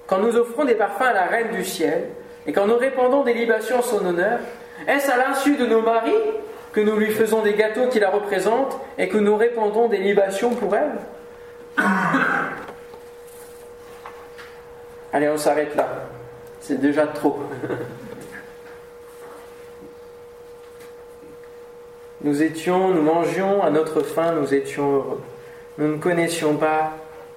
quand 0.07 0.18
nous 0.18 0.37
offrons 0.37 0.66
des 0.66 0.75
parfums 0.75 1.03
à 1.03 1.14
la 1.14 1.25
Reine 1.25 1.53
du 1.53 1.64
Ciel 1.64 2.09
et 2.46 2.53
quand 2.53 2.66
nous 2.66 2.76
répandons 2.76 3.22
des 3.22 3.35
libations 3.35 3.79
en 3.79 3.83
son 3.83 4.05
honneur, 4.05 4.38
est-ce 4.87 5.11
à 5.11 5.16
l'insu 5.16 5.57
de 5.57 5.66
nos 5.66 5.83
maris 5.83 6.12
que 6.72 6.81
nous 6.81 6.96
lui 6.96 7.11
faisons 7.11 7.42
des 7.42 7.55
gâteaux 7.55 7.88
qui 7.88 8.00
la 8.00 8.11
représentent 8.11 8.79
et 8.96 9.09
que 9.09 9.18
nous 9.18 9.37
répandons 9.37 9.88
des 9.88 9.98
libations 9.98 10.55
pour 10.55 10.74
elle 10.76 10.92
Allez, 15.12 15.29
on 15.29 15.37
s'arrête 15.37 15.74
là. 15.74 15.88
C'est 16.61 16.81
déjà 16.81 17.07
trop. 17.09 17.40
nous 22.22 22.42
étions, 22.42 22.90
nous 22.90 23.03
mangions 23.03 23.62
à 23.62 23.70
notre 23.70 24.03
faim, 24.03 24.35
nous 24.40 24.55
étions 24.55 24.92
heureux. 24.92 25.20
Nous 25.79 25.88
ne 25.88 25.98
connaissions 25.98 26.57
pas 26.57 26.92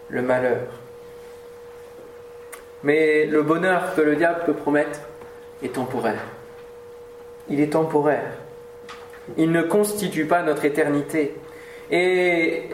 le 0.10 0.22
malheur. 0.22 0.83
Mais 2.84 3.26
le 3.26 3.42
bonheur 3.42 3.96
que 3.96 4.02
le 4.02 4.16
diable 4.16 4.42
peut 4.46 4.54
promettre 4.54 5.00
est 5.64 5.74
temporaire. 5.74 6.24
Il 7.50 7.60
est 7.62 7.72
temporaire. 7.72 8.32
Il 9.38 9.52
ne 9.52 9.62
constitue 9.62 10.26
pas 10.26 10.44
notre 10.44 10.66
éternité. 10.66 11.36
Et 11.90 12.70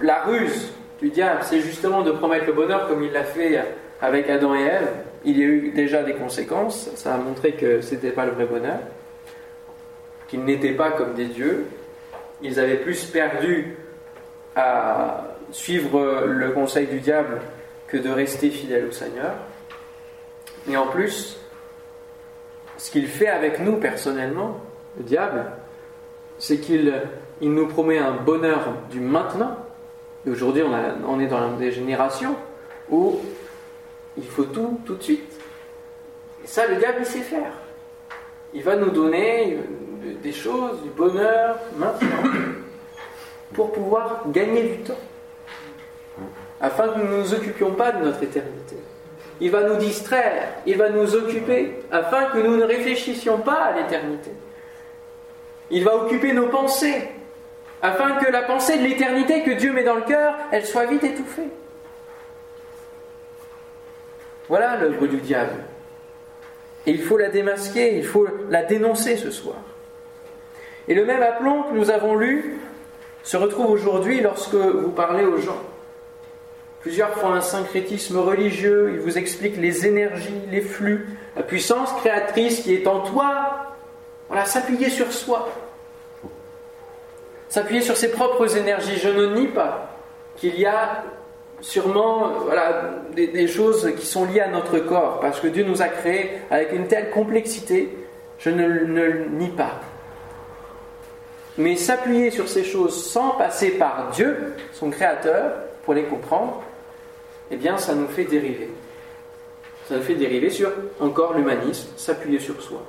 la 0.00 0.22
ruse 0.22 0.72
du 1.00 1.10
diable, 1.10 1.40
c'est 1.42 1.60
justement 1.60 2.02
de 2.02 2.12
promettre 2.12 2.46
le 2.46 2.52
bonheur 2.52 2.88
comme 2.88 3.02
il 3.02 3.12
l'a 3.12 3.24
fait 3.24 3.60
avec 4.00 4.30
Adam 4.30 4.54
et 4.54 4.62
Ève, 4.62 4.88
il 5.24 5.38
y 5.38 5.42
a 5.42 5.46
eu 5.46 5.72
déjà 5.72 6.02
des 6.02 6.14
conséquences. 6.14 6.90
Ça 6.94 7.14
a 7.14 7.18
montré 7.18 7.52
que 7.52 7.80
ce 7.80 7.94
n'était 7.94 8.10
pas 8.10 8.24
le 8.24 8.32
vrai 8.32 8.46
bonheur, 8.46 8.78
qu'ils 10.28 10.44
n'étaient 10.44 10.72
pas 10.72 10.90
comme 10.92 11.14
des 11.14 11.26
dieux. 11.26 11.66
Ils 12.42 12.58
avaient 12.58 12.76
plus 12.76 13.04
perdu 13.06 13.76
à 14.56 15.24
suivre 15.52 16.26
le 16.26 16.50
conseil 16.50 16.86
du 16.86 17.00
diable 17.00 17.40
que 17.90 17.96
de 17.96 18.10
rester 18.10 18.50
fidèles 18.50 18.86
au 18.86 18.92
Seigneur. 18.92 19.34
Et 20.68 20.76
en 20.76 20.86
plus, 20.86 21.38
ce 22.76 22.90
qu'il 22.90 23.06
fait 23.06 23.28
avec 23.28 23.60
nous 23.60 23.76
personnellement, 23.76 24.60
le 24.96 25.04
diable, 25.04 25.44
c'est 26.38 26.58
qu'il 26.58 27.02
il 27.40 27.52
nous 27.52 27.66
promet 27.66 27.98
un 27.98 28.12
bonheur 28.12 28.74
du 28.90 29.00
maintenant. 29.00 29.56
Aujourd'hui, 30.30 30.62
on, 30.62 30.72
on 31.08 31.20
est 31.20 31.26
dans 31.26 31.56
des 31.56 31.72
générations 31.72 32.36
où 32.90 33.18
il 34.16 34.26
faut 34.26 34.44
tout, 34.44 34.78
tout 34.84 34.94
de 34.94 35.02
suite. 35.02 35.40
Et 36.44 36.46
ça, 36.46 36.66
le 36.66 36.76
diable, 36.76 36.98
il 37.00 37.06
sait 37.06 37.20
faire. 37.20 37.52
Il 38.52 38.62
va 38.62 38.76
nous 38.76 38.90
donner 38.90 39.58
des 40.22 40.32
choses, 40.32 40.82
du 40.82 40.90
bonheur, 40.90 41.58
maintenant, 41.76 42.30
pour 43.54 43.72
pouvoir 43.72 44.24
gagner 44.28 44.62
du 44.62 44.82
temps, 44.82 44.94
afin 46.60 46.88
que 46.88 46.98
nous 46.98 47.10
ne 47.10 47.22
nous 47.22 47.34
occupions 47.34 47.72
pas 47.72 47.92
de 47.92 48.04
notre 48.04 48.22
éternité. 48.22 48.76
Il 49.40 49.50
va 49.50 49.62
nous 49.62 49.76
distraire, 49.76 50.48
il 50.66 50.76
va 50.76 50.90
nous 50.90 51.14
occuper, 51.14 51.74
afin 51.90 52.26
que 52.26 52.38
nous 52.38 52.56
ne 52.56 52.64
réfléchissions 52.64 53.38
pas 53.38 53.64
à 53.64 53.72
l'éternité. 53.72 54.30
Il 55.70 55.84
va 55.84 55.96
occuper 55.96 56.32
nos 56.32 56.48
pensées, 56.48 57.08
afin 57.80 58.16
que 58.16 58.30
la 58.30 58.42
pensée 58.42 58.76
de 58.76 58.82
l'éternité 58.82 59.42
que 59.42 59.52
Dieu 59.52 59.72
met 59.72 59.84
dans 59.84 59.94
le 59.94 60.02
cœur, 60.02 60.34
elle 60.52 60.66
soit 60.66 60.84
vite 60.84 61.04
étouffée. 61.04 61.48
Voilà 64.48 64.76
l'œuvre 64.76 65.06
du 65.06 65.18
diable. 65.18 65.54
Et 66.84 66.90
il 66.90 67.02
faut 67.02 67.16
la 67.16 67.28
démasquer, 67.28 67.96
il 67.96 68.04
faut 68.04 68.26
la 68.50 68.62
dénoncer 68.64 69.16
ce 69.16 69.30
soir. 69.30 69.56
Et 70.88 70.94
le 70.94 71.04
même 71.04 71.22
aplomb 71.22 71.62
que 71.62 71.74
nous 71.74 71.90
avons 71.90 72.16
lu 72.16 72.58
se 73.22 73.36
retrouve 73.36 73.70
aujourd'hui 73.70 74.20
lorsque 74.20 74.54
vous 74.54 74.90
parlez 74.90 75.24
aux 75.24 75.38
gens. 75.38 75.62
Plusieurs 76.80 77.10
font 77.10 77.32
un 77.32 77.42
syncrétisme 77.42 78.18
religieux, 78.18 78.92
ils 78.94 79.00
vous 79.00 79.18
expliquent 79.18 79.58
les 79.58 79.86
énergies, 79.86 80.40
les 80.50 80.62
flux, 80.62 81.08
la 81.36 81.42
puissance 81.42 81.92
créatrice 81.92 82.60
qui 82.60 82.74
est 82.74 82.86
en 82.86 83.00
toi. 83.00 83.74
Voilà, 84.28 84.46
s'appuyer 84.46 84.88
sur 84.88 85.12
soi. 85.12 85.48
S'appuyer 87.50 87.82
sur 87.82 87.96
ses 87.96 88.10
propres 88.10 88.56
énergies. 88.56 88.96
Je 88.96 89.10
ne 89.10 89.34
nie 89.34 89.48
pas 89.48 89.90
qu'il 90.36 90.58
y 90.58 90.64
a 90.64 91.04
sûrement 91.60 92.30
voilà, 92.46 92.94
des, 93.14 93.46
choses 93.46 93.92
qui 93.98 94.06
sont 94.06 94.24
liées 94.24 94.40
à 94.40 94.48
notre 94.48 94.78
corps, 94.78 95.20
parce 95.20 95.40
que 95.40 95.48
Dieu 95.48 95.64
nous 95.64 95.82
a 95.82 95.88
créés 95.88 96.30
avec 96.50 96.72
une 96.72 96.86
telle 96.86 97.10
complexité, 97.10 97.90
je 98.38 98.48
ne, 98.48 98.66
ne 98.66 99.02
le 99.02 99.24
nie 99.26 99.50
pas. 99.50 99.80
Mais 101.58 101.76
s'appuyer 101.76 102.30
sur 102.30 102.48
ces 102.48 102.64
choses 102.64 103.04
sans 103.04 103.30
passer 103.30 103.72
par 103.72 104.10
Dieu, 104.14 104.54
son 104.72 104.88
Créateur, 104.88 105.52
pour 105.84 105.92
les 105.92 106.04
comprendre, 106.04 106.62
eh 107.50 107.56
bien, 107.56 107.76
ça 107.78 107.94
nous 107.94 108.08
fait 108.08 108.24
dériver. 108.24 108.70
Ça 109.88 109.96
nous 109.96 110.02
fait 110.02 110.14
dériver 110.14 110.50
sur 110.50 110.70
encore 111.00 111.34
l'humanisme, 111.34 111.88
s'appuyer 111.96 112.38
sur 112.38 112.60
soi. 112.62 112.82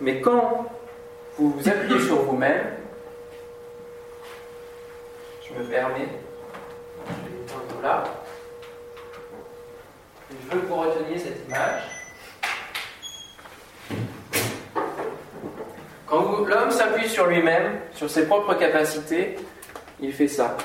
Mais 0.00 0.20
quand 0.20 0.66
vous 1.38 1.50
vous 1.50 1.68
appuyez 1.68 2.00
sur 2.00 2.22
vous-même, 2.22 2.66
je 5.42 5.58
me 5.58 5.64
permets, 5.64 6.08
je 7.06 7.76
vais 7.76 7.82
là, 7.82 8.04
je 10.30 10.54
veux 10.54 10.60
que 10.60 10.66
vous 10.66 10.74
reteniez 10.76 11.18
cette 11.18 11.46
image. 11.48 11.82
Quand 16.06 16.44
l'homme 16.46 16.70
s'appuie 16.70 17.08
sur 17.08 17.26
lui-même, 17.26 17.80
sur 17.94 18.10
ses 18.10 18.26
propres 18.26 18.54
capacités, 18.54 19.36
il 20.00 20.12
fait 20.12 20.28
ça. 20.28 20.56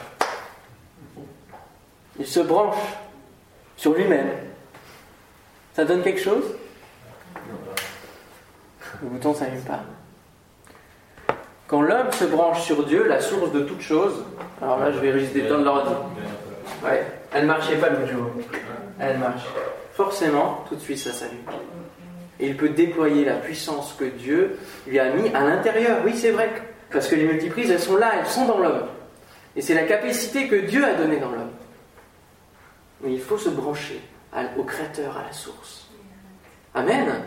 Il 2.19 2.25
se 2.25 2.39
branche 2.39 2.77
sur 3.75 3.93
lui-même. 3.93 4.29
Ça 5.75 5.85
donne 5.85 6.01
quelque 6.01 6.21
chose? 6.21 6.43
Le 9.03 9.09
bouton 9.09 9.29
ne 9.29 9.35
s'allume 9.35 9.61
pas. 9.61 9.81
Quand 11.67 11.81
l'homme 11.81 12.11
se 12.11 12.25
branche 12.25 12.61
sur 12.61 12.85
Dieu, 12.85 13.07
la 13.07 13.19
source 13.19 13.51
de 13.51 13.59
toute 13.61 13.81
chose, 13.81 14.23
alors 14.61 14.79
là 14.79 14.91
je 14.91 14.99
vais 14.99 15.19
juste 15.19 15.33
d'éteindre 15.33 15.65
l'ordi. 15.65 15.93
Ouais, 16.83 17.05
elle 17.33 17.43
ne 17.43 17.47
marchait 17.47 17.75
pas 17.75 17.89
l'autre 17.89 18.07
jour. 18.07 18.27
Elle 18.99 19.17
marche. 19.17 19.43
Forcément, 19.93 20.63
tout 20.67 20.75
de 20.75 20.79
suite 20.79 20.97
ça 20.97 21.11
s'allume. 21.11 21.37
Et 22.39 22.47
il 22.47 22.57
peut 22.57 22.69
déployer 22.69 23.25
la 23.25 23.35
puissance 23.35 23.95
que 23.99 24.05
Dieu 24.05 24.57
lui 24.87 24.99
a 24.99 25.11
mis 25.11 25.29
à 25.33 25.41
l'intérieur. 25.41 25.99
Oui, 26.05 26.15
c'est 26.15 26.31
vrai. 26.31 26.49
Parce 26.91 27.07
que 27.07 27.15
les 27.15 27.25
multiprises, 27.25 27.69
elles 27.69 27.81
sont 27.81 27.97
là, 27.97 28.11
elles 28.17 28.27
sont 28.27 28.45
dans 28.45 28.59
l'homme. 28.59 28.87
Et 29.55 29.61
c'est 29.61 29.73
la 29.73 29.83
capacité 29.83 30.47
que 30.47 30.55
Dieu 30.55 30.85
a 30.85 30.93
donnée 30.93 31.17
dans 31.17 31.31
l'homme. 31.31 31.46
Mais 33.01 33.13
il 33.13 33.21
faut 33.21 33.37
se 33.37 33.49
brancher 33.49 34.01
au 34.57 34.63
Créateur, 34.63 35.17
à 35.17 35.23
la 35.23 35.31
source. 35.31 35.87
Amen. 36.73 37.23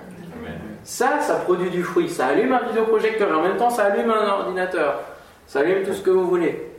Ça, 0.85 1.21
ça 1.21 1.37
produit 1.37 1.71
du 1.71 1.83
fruit. 1.83 2.09
Ça 2.09 2.29
allume 2.29 2.53
un 2.53 2.66
vidéoprojecteur 2.68 3.31
et 3.31 3.35
en 3.35 3.43
même 3.43 3.57
temps, 3.57 3.71
ça 3.71 3.87
allume 3.87 4.11
un 4.11 4.29
ordinateur. 4.29 5.01
Ça 5.47 5.61
allume 5.61 5.85
tout 5.85 5.95
ce 5.95 6.03
que 6.03 6.11
vous 6.11 6.27
voulez. 6.27 6.71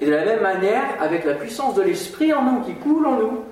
Et 0.00 0.06
de 0.06 0.10
la 0.10 0.24
même 0.24 0.42
manière, 0.42 1.00
avec 1.00 1.24
la 1.24 1.34
puissance 1.34 1.74
de 1.74 1.82
l'Esprit 1.82 2.32
en 2.32 2.42
nous, 2.42 2.60
qui 2.62 2.74
coule 2.74 3.06
en 3.06 3.16
nous, 3.16 3.44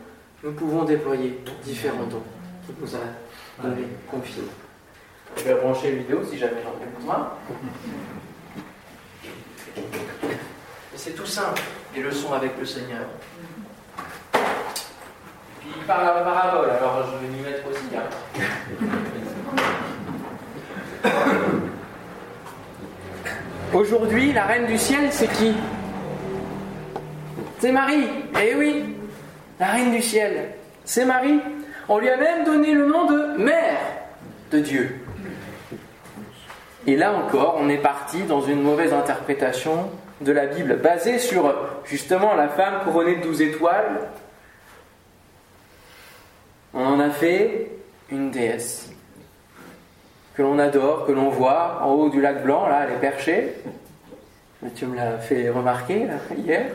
nous 0.43 0.53
pouvons 0.53 0.85
déployer 0.85 1.39
différents 1.63 2.05
dons 2.05 2.23
qu'il 2.67 2.75
nous 2.81 2.95
a 2.95 3.63
donné, 3.63 3.87
confiés. 4.11 4.43
Je 5.37 5.45
vais 5.45 5.55
brancher 5.55 5.91
une 5.91 5.99
vidéo 5.99 6.21
si 6.29 6.39
jamais 6.39 6.63
j'en 6.63 6.71
ai 6.83 6.91
besoin. 6.99 7.31
c'est 10.97 11.13
tout 11.13 11.27
simple, 11.27 11.63
les 11.95 12.03
leçons 12.03 12.33
avec 12.33 12.59
le 12.59 12.67
Seigneur 12.67 13.07
il 15.67 15.85
parle 15.87 16.05
la 16.05 16.23
parabole, 16.23 16.71
alors 16.71 17.07
je 17.07 17.27
vais 17.27 17.33
m'y 17.33 17.43
mettre 17.43 17.69
aussi. 17.69 17.89
Hein. 17.97 18.09
Aujourd'hui, 23.73 24.33
la 24.33 24.45
reine 24.45 24.67
du 24.67 24.79
ciel, 24.79 25.09
c'est 25.11 25.29
qui? 25.29 25.55
C'est 27.61 27.73
Marie. 27.73 28.09
Eh 28.43 28.55
oui, 28.57 28.97
la 29.61 29.67
reine 29.67 29.93
du 29.93 30.03
ciel, 30.03 30.55
c'est 30.85 31.05
Marie. 31.05 31.41
On 31.89 31.99
lui 31.99 32.09
a 32.09 32.17
même 32.17 32.45
donné 32.45 32.73
le 32.73 32.87
nom 32.87 33.05
de 33.07 33.37
mère 33.39 33.79
de 34.51 34.59
Dieu. 34.59 34.97
Et 36.87 36.97
là 36.97 37.13
encore, 37.13 37.59
on 37.61 37.69
est 37.69 37.79
parti 37.79 38.23
dans 38.23 38.41
une 38.41 38.63
mauvaise 38.63 38.93
interprétation 38.93 39.91
de 40.21 40.33
la 40.33 40.47
Bible, 40.47 40.77
basée 40.77 41.19
sur 41.19 41.55
justement 41.85 42.35
la 42.35 42.49
femme 42.49 42.81
couronnée 42.85 43.17
de 43.17 43.23
douze 43.23 43.41
étoiles, 43.41 44.01
on 46.75 46.85
en 46.85 47.01
a 47.01 47.11
fait 47.11 47.71
une 48.11 48.31
déesse 48.31 48.91
que 50.35 50.43
l'on 50.43 50.59
adore, 50.59 51.07
que 51.07 51.13
l'on 51.13 51.29
voit 51.29 51.81
en 51.83 51.93
haut 51.93 52.09
du 52.09 52.21
lac 52.21 52.43
blanc, 52.43 52.67
là, 52.69 52.87
elle 52.87 52.95
est 52.95 53.01
perchée. 53.01 53.55
Tu 54.75 54.87
me 54.87 54.97
l'as 54.97 55.19
fait 55.19 55.51
remarquer 55.51 56.07
hier. 56.37 56.67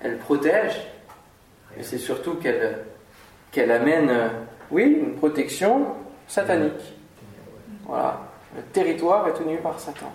Elle 0.00 0.18
protège, 0.18 0.80
et 1.78 1.82
c'est 1.82 1.98
surtout 1.98 2.34
qu'elle 2.34 3.70
amène, 3.70 4.12
oui, 4.70 4.84
une 4.84 5.14
protection 5.14 5.86
satanique. 6.26 6.94
Voilà, 7.84 8.20
le 8.56 8.62
territoire 8.62 9.28
est 9.28 9.34
tenu 9.34 9.58
par 9.58 9.78
Satan. 9.78 10.12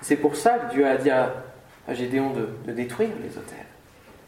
C'est 0.00 0.16
pour 0.16 0.36
ça 0.36 0.58
que 0.58 0.74
Dieu 0.74 0.86
a 0.86 0.96
dit 0.96 1.10
à, 1.10 1.32
Gédéon 1.90 2.30
de, 2.30 2.48
de 2.66 2.72
détruire 2.72 3.10
les 3.22 3.30
hôtels. 3.38 3.66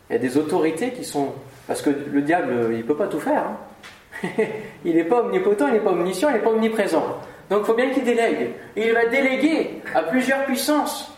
Il 0.09 0.13
y 0.13 0.17
a 0.17 0.19
des 0.19 0.37
autorités 0.37 0.93
qui 0.93 1.05
sont 1.05 1.35
parce 1.69 1.83
que 1.83 1.91
le 1.91 2.23
diable, 2.23 2.71
il 2.73 2.79
ne 2.79 2.83
peut 2.83 2.97
pas 2.97 3.07
tout 3.07 3.21
faire. 3.21 3.45
Hein. 3.45 4.29
il 4.85 4.97
n'est 4.97 5.05
pas 5.05 5.21
omnipotent, 5.21 5.69
il 5.69 5.75
n'est 5.75 5.81
pas 5.81 5.91
omniscient, 5.91 6.31
il 6.31 6.37
n'est 6.37 6.43
pas 6.43 6.51
omniprésent. 6.51 7.21
Donc 7.51 7.61
il 7.63 7.67
faut 7.67 7.75
bien 7.75 7.91
qu'il 7.91 8.05
délègue. 8.05 8.53
il 8.75 8.93
va 8.93 9.07
déléguer 9.07 9.83
à 9.95 10.03
plusieurs 10.03 10.45
puissances 10.47 11.13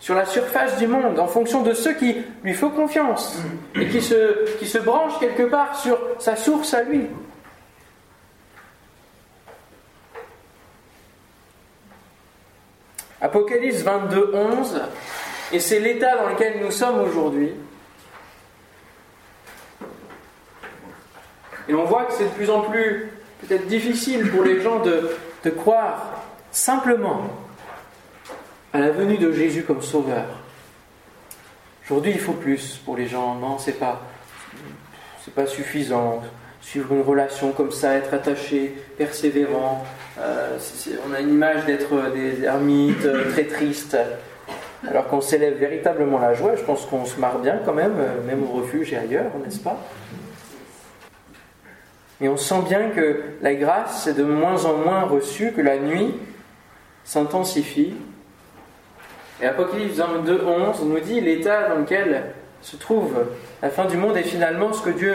sur 0.00 0.14
la 0.14 0.24
surface 0.24 0.78
du 0.78 0.86
monde 0.86 1.18
en 1.18 1.26
fonction 1.26 1.62
de 1.62 1.74
ceux 1.74 1.94
qui 1.94 2.16
lui 2.42 2.54
font 2.54 2.70
confiance 2.70 3.38
et 3.74 3.86
qui 3.86 4.00
se, 4.00 4.56
qui 4.58 4.66
se 4.66 4.78
branchent 4.78 5.18
quelque 5.20 5.44
part 5.44 5.76
sur 5.76 5.98
sa 6.18 6.34
source 6.34 6.74
à 6.74 6.82
lui. 6.82 7.02
Apocalypse 13.20 13.82
22, 13.82 14.32
11, 14.34 14.82
et 15.52 15.60
c'est 15.60 15.80
l'état 15.80 16.16
dans 16.16 16.28
lequel 16.28 16.60
nous 16.62 16.70
sommes 16.70 17.00
aujourd'hui. 17.00 17.52
Et 21.68 21.74
on 21.74 21.84
voit 21.84 22.04
que 22.04 22.12
c'est 22.12 22.24
de 22.24 22.30
plus 22.30 22.50
en 22.50 22.62
plus 22.62 23.10
peut-être 23.40 23.66
difficile 23.66 24.30
pour 24.30 24.42
les 24.42 24.60
gens 24.60 24.80
de, 24.80 25.10
croire 25.50 26.22
simplement 26.50 27.22
à 28.72 28.78
la 28.78 28.90
venue 28.90 29.18
de 29.18 29.32
Jésus 29.32 29.62
comme 29.62 29.82
sauveur. 29.82 30.24
Aujourd'hui, 31.84 32.12
il 32.12 32.20
faut 32.20 32.32
plus 32.32 32.80
pour 32.84 32.96
les 32.96 33.06
gens. 33.06 33.34
Non, 33.34 33.58
c'est 33.58 33.78
pas, 33.78 34.02
c'est 35.22 35.34
pas 35.34 35.46
suffisant. 35.46 36.22
Suivre 36.62 36.94
une 36.94 37.02
relation 37.02 37.52
comme 37.52 37.70
ça, 37.70 37.94
être 37.94 38.14
attaché, 38.14 38.74
persévérant. 38.96 39.84
Euh, 40.18 40.58
on 41.06 41.12
a 41.12 41.20
une 41.20 41.34
image 41.34 41.66
d'être 41.66 42.10
des 42.14 42.44
ermites 42.44 43.04
euh, 43.04 43.30
très 43.30 43.44
tristes. 43.44 43.98
Alors 44.88 45.08
qu'on 45.08 45.20
s'élève 45.20 45.54
véritablement 45.54 46.18
la 46.18 46.34
joie, 46.34 46.56
je 46.56 46.62
pense 46.62 46.86
qu'on 46.86 47.04
se 47.04 47.18
marre 47.18 47.38
bien 47.38 47.58
quand 47.64 47.72
même, 47.72 47.94
euh, 47.98 48.26
même 48.26 48.42
au 48.42 48.60
refuge 48.60 48.92
et 48.92 48.96
ailleurs, 48.96 49.30
n'est-ce 49.42 49.60
pas? 49.60 49.78
Et 52.20 52.28
on 52.28 52.36
sent 52.36 52.62
bien 52.68 52.90
que 52.90 53.20
la 53.42 53.54
grâce 53.54 54.06
est 54.06 54.14
de 54.14 54.22
moins 54.22 54.64
en 54.64 54.74
moins 54.74 55.02
reçue, 55.02 55.52
que 55.52 55.60
la 55.60 55.78
nuit 55.78 56.14
s'intensifie. 57.04 57.94
Et 59.42 59.46
Apocalypse 59.46 59.96
2, 59.96 60.44
11 60.44 60.82
nous 60.84 61.00
dit 61.00 61.20
l'état 61.20 61.68
dans 61.68 61.80
lequel 61.80 62.32
se 62.62 62.76
trouve 62.76 63.14
la 63.62 63.70
fin 63.70 63.84
du 63.84 63.96
monde 63.96 64.16
et 64.16 64.22
finalement 64.22 64.72
ce 64.72 64.82
que 64.82 64.90
Dieu 64.90 65.14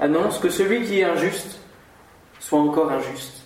annonce, 0.00 0.38
que 0.38 0.50
celui 0.50 0.82
qui 0.82 1.00
est 1.00 1.04
injuste 1.04 1.58
soit 2.38 2.60
encore 2.60 2.92
injuste. 2.92 3.42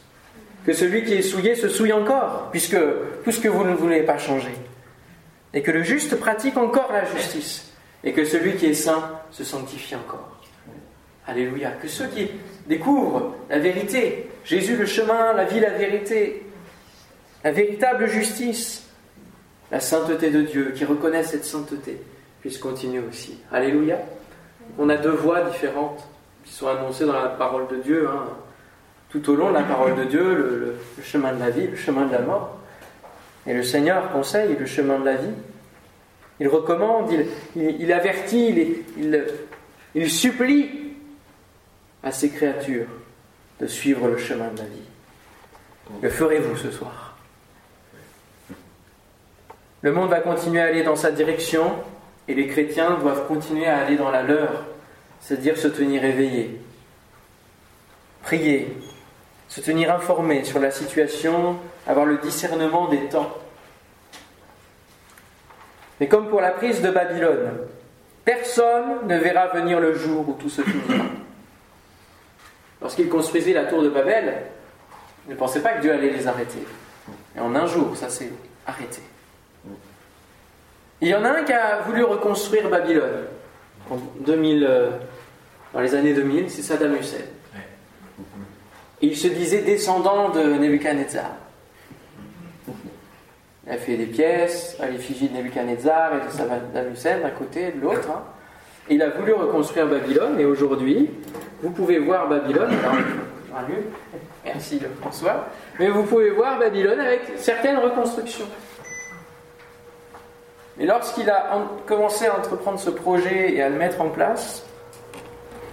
Que 0.66 0.74
celui 0.74 1.04
qui 1.04 1.14
est 1.14 1.22
souillé 1.22 1.54
se 1.54 1.68
souille 1.68 1.92
encore, 1.92 2.48
puisque, 2.50 2.76
puisque 3.22 3.46
vous 3.46 3.64
ne 3.64 3.74
voulez 3.74 4.02
pas 4.02 4.18
changer. 4.18 4.54
Et 5.54 5.62
que 5.62 5.70
le 5.70 5.82
juste 5.82 6.16
pratique 6.16 6.56
encore 6.58 6.92
la 6.92 7.04
justice. 7.06 7.72
Et 8.04 8.12
que 8.12 8.24
celui 8.24 8.56
qui 8.56 8.66
est 8.66 8.74
saint 8.74 9.20
se 9.30 9.42
sanctifie 9.42 9.94
encore. 9.94 10.29
Alléluia. 11.30 11.70
Que 11.80 11.86
ceux 11.86 12.08
qui 12.08 12.28
découvrent 12.66 13.36
la 13.48 13.60
vérité, 13.60 14.28
Jésus 14.44 14.76
le 14.76 14.84
chemin, 14.84 15.32
la 15.32 15.44
vie, 15.44 15.60
la 15.60 15.70
vérité, 15.70 16.42
la 17.44 17.52
véritable 17.52 18.08
justice, 18.08 18.88
la 19.70 19.78
sainteté 19.78 20.30
de 20.30 20.42
Dieu, 20.42 20.72
qui 20.74 20.84
reconnaissent 20.84 21.30
cette 21.30 21.44
sainteté, 21.44 22.02
puissent 22.40 22.58
continuer 22.58 23.00
aussi. 23.08 23.38
Alléluia. 23.52 23.98
On 24.76 24.88
a 24.88 24.96
deux 24.96 25.12
voies 25.12 25.42
différentes 25.42 26.04
qui 26.44 26.52
sont 26.52 26.66
annoncées 26.66 27.06
dans 27.06 27.12
la 27.12 27.28
parole 27.28 27.68
de 27.68 27.76
Dieu. 27.76 28.08
Hein. 28.08 28.24
tout 29.10 29.30
au 29.30 29.36
long 29.36 29.50
de 29.50 29.54
la 29.54 29.62
parole 29.62 29.94
de 29.94 30.04
Dieu, 30.04 30.34
le, 30.34 31.02
chemin 31.04 31.32
de 31.32 31.38
la 31.38 31.50
vie, 31.50 31.68
le 31.68 31.76
chemin 31.76 32.06
de 32.06 32.12
la 32.12 32.20
mort. 32.20 32.58
Et 33.46 33.54
le 33.54 33.62
Seigneur 33.62 34.10
conseille 34.10 34.56
le 34.58 34.66
chemin 34.66 34.98
de 34.98 35.04
la 35.04 35.14
vie. 35.14 35.34
Il 36.40 36.48
recommande, 36.48 37.12
il, 37.54 37.92
avertit, 37.92 38.74
il, 38.96 39.24
il 39.94 40.10
supplie 40.10 40.89
à 42.02 42.12
ses 42.12 42.30
créatures 42.30 42.88
de 43.60 43.66
suivre 43.66 44.08
le 44.08 44.16
chemin 44.16 44.48
de 44.48 44.58
la 44.58 44.64
vie. 44.64 44.88
Le 46.02 46.08
ferez-vous 46.08 46.56
ce 46.56 46.70
soir? 46.70 47.16
Le 49.82 49.92
monde 49.92 50.10
va 50.10 50.20
continuer 50.20 50.60
à 50.60 50.66
aller 50.66 50.82
dans 50.82 50.96
sa 50.96 51.10
direction 51.10 51.72
et 52.28 52.34
les 52.34 52.46
chrétiens 52.46 52.98
doivent 52.98 53.26
continuer 53.26 53.66
à 53.66 53.78
aller 53.78 53.96
dans 53.96 54.10
la 54.10 54.22
leur, 54.22 54.64
c'est-à-dire 55.20 55.56
se 55.56 55.68
tenir 55.68 56.04
éveillés, 56.04 56.60
prier, 58.22 58.76
se 59.48 59.60
tenir 59.60 59.92
informés 59.92 60.44
sur 60.44 60.60
la 60.60 60.70
situation, 60.70 61.58
avoir 61.86 62.06
le 62.06 62.18
discernement 62.18 62.88
des 62.88 63.08
temps. 63.08 63.34
Mais 65.98 66.08
comme 66.08 66.28
pour 66.28 66.40
la 66.40 66.50
prise 66.50 66.80
de 66.82 66.90
Babylone, 66.90 67.50
personne 68.24 69.06
ne 69.06 69.18
verra 69.18 69.48
venir 69.48 69.80
le 69.80 69.94
jour 69.94 70.28
où 70.28 70.32
tout 70.34 70.48
se 70.48 70.62
finira. 70.62 71.04
Lorsqu'ils 72.80 73.08
construisaient 73.08 73.52
la 73.52 73.64
tour 73.64 73.82
de 73.82 73.88
Babel, 73.88 74.42
ils 75.26 75.32
ne 75.32 75.36
pensaient 75.36 75.62
pas 75.62 75.72
que 75.72 75.82
Dieu 75.82 75.92
allait 75.92 76.10
les 76.10 76.26
arrêter. 76.26 76.64
Et 77.36 77.40
en 77.40 77.54
un 77.54 77.66
jour, 77.66 77.96
ça 77.96 78.08
s'est 78.08 78.30
arrêté. 78.66 79.02
Il 81.00 81.08
y 81.08 81.14
en 81.14 81.24
a 81.24 81.30
un 81.30 81.44
qui 81.44 81.52
a 81.52 81.80
voulu 81.82 82.04
reconstruire 82.04 82.68
Babylone 82.68 83.24
en 83.90 83.96
2000, 84.20 84.64
euh, 84.64 84.90
dans 85.72 85.80
les 85.80 85.94
années 85.94 86.14
2000, 86.14 86.50
c'est 86.50 86.62
Saddam 86.62 86.94
Hussein. 86.96 87.24
il 89.00 89.16
se 89.16 89.28
disait 89.28 89.62
descendant 89.62 90.28
de 90.28 90.42
Nebuchadnezzar. 90.42 91.32
Il 93.66 93.72
a 93.72 93.76
fait 93.78 93.96
des 93.96 94.06
pièces 94.06 94.76
à 94.80 94.88
l'effigie 94.88 95.28
de 95.28 95.36
Nebuchadnezzar 95.36 96.12
et 96.14 96.26
de 96.26 96.30
Saddam 96.30 96.92
Hussein 96.92 97.18
d'un 97.20 97.30
côté 97.30 97.68
et 97.68 97.72
de 97.72 97.80
l'autre. 97.80 98.10
Hein. 98.10 98.22
Il 98.88 99.02
a 99.02 99.10
voulu 99.10 99.32
reconstruire 99.32 99.86
Babylone 99.86 100.38
et 100.38 100.44
aujourd'hui, 100.44 101.10
vous 101.62 101.70
pouvez 101.70 101.98
voir 101.98 102.28
Babylone. 102.28 102.70
Alors, 103.54 103.68
merci 104.44 104.80
François. 105.00 105.46
Mais 105.78 105.88
vous 105.88 106.04
pouvez 106.04 106.30
voir 106.30 106.58
Babylone 106.58 107.00
avec 107.00 107.22
certaines 107.36 107.78
reconstructions. 107.78 108.46
Et 110.78 110.86
lorsqu'il 110.86 111.28
a 111.28 111.66
commencé 111.86 112.26
à 112.26 112.38
entreprendre 112.38 112.78
ce 112.78 112.90
projet 112.90 113.52
et 113.52 113.62
à 113.62 113.68
le 113.68 113.76
mettre 113.76 114.00
en 114.00 114.08
place, 114.08 114.64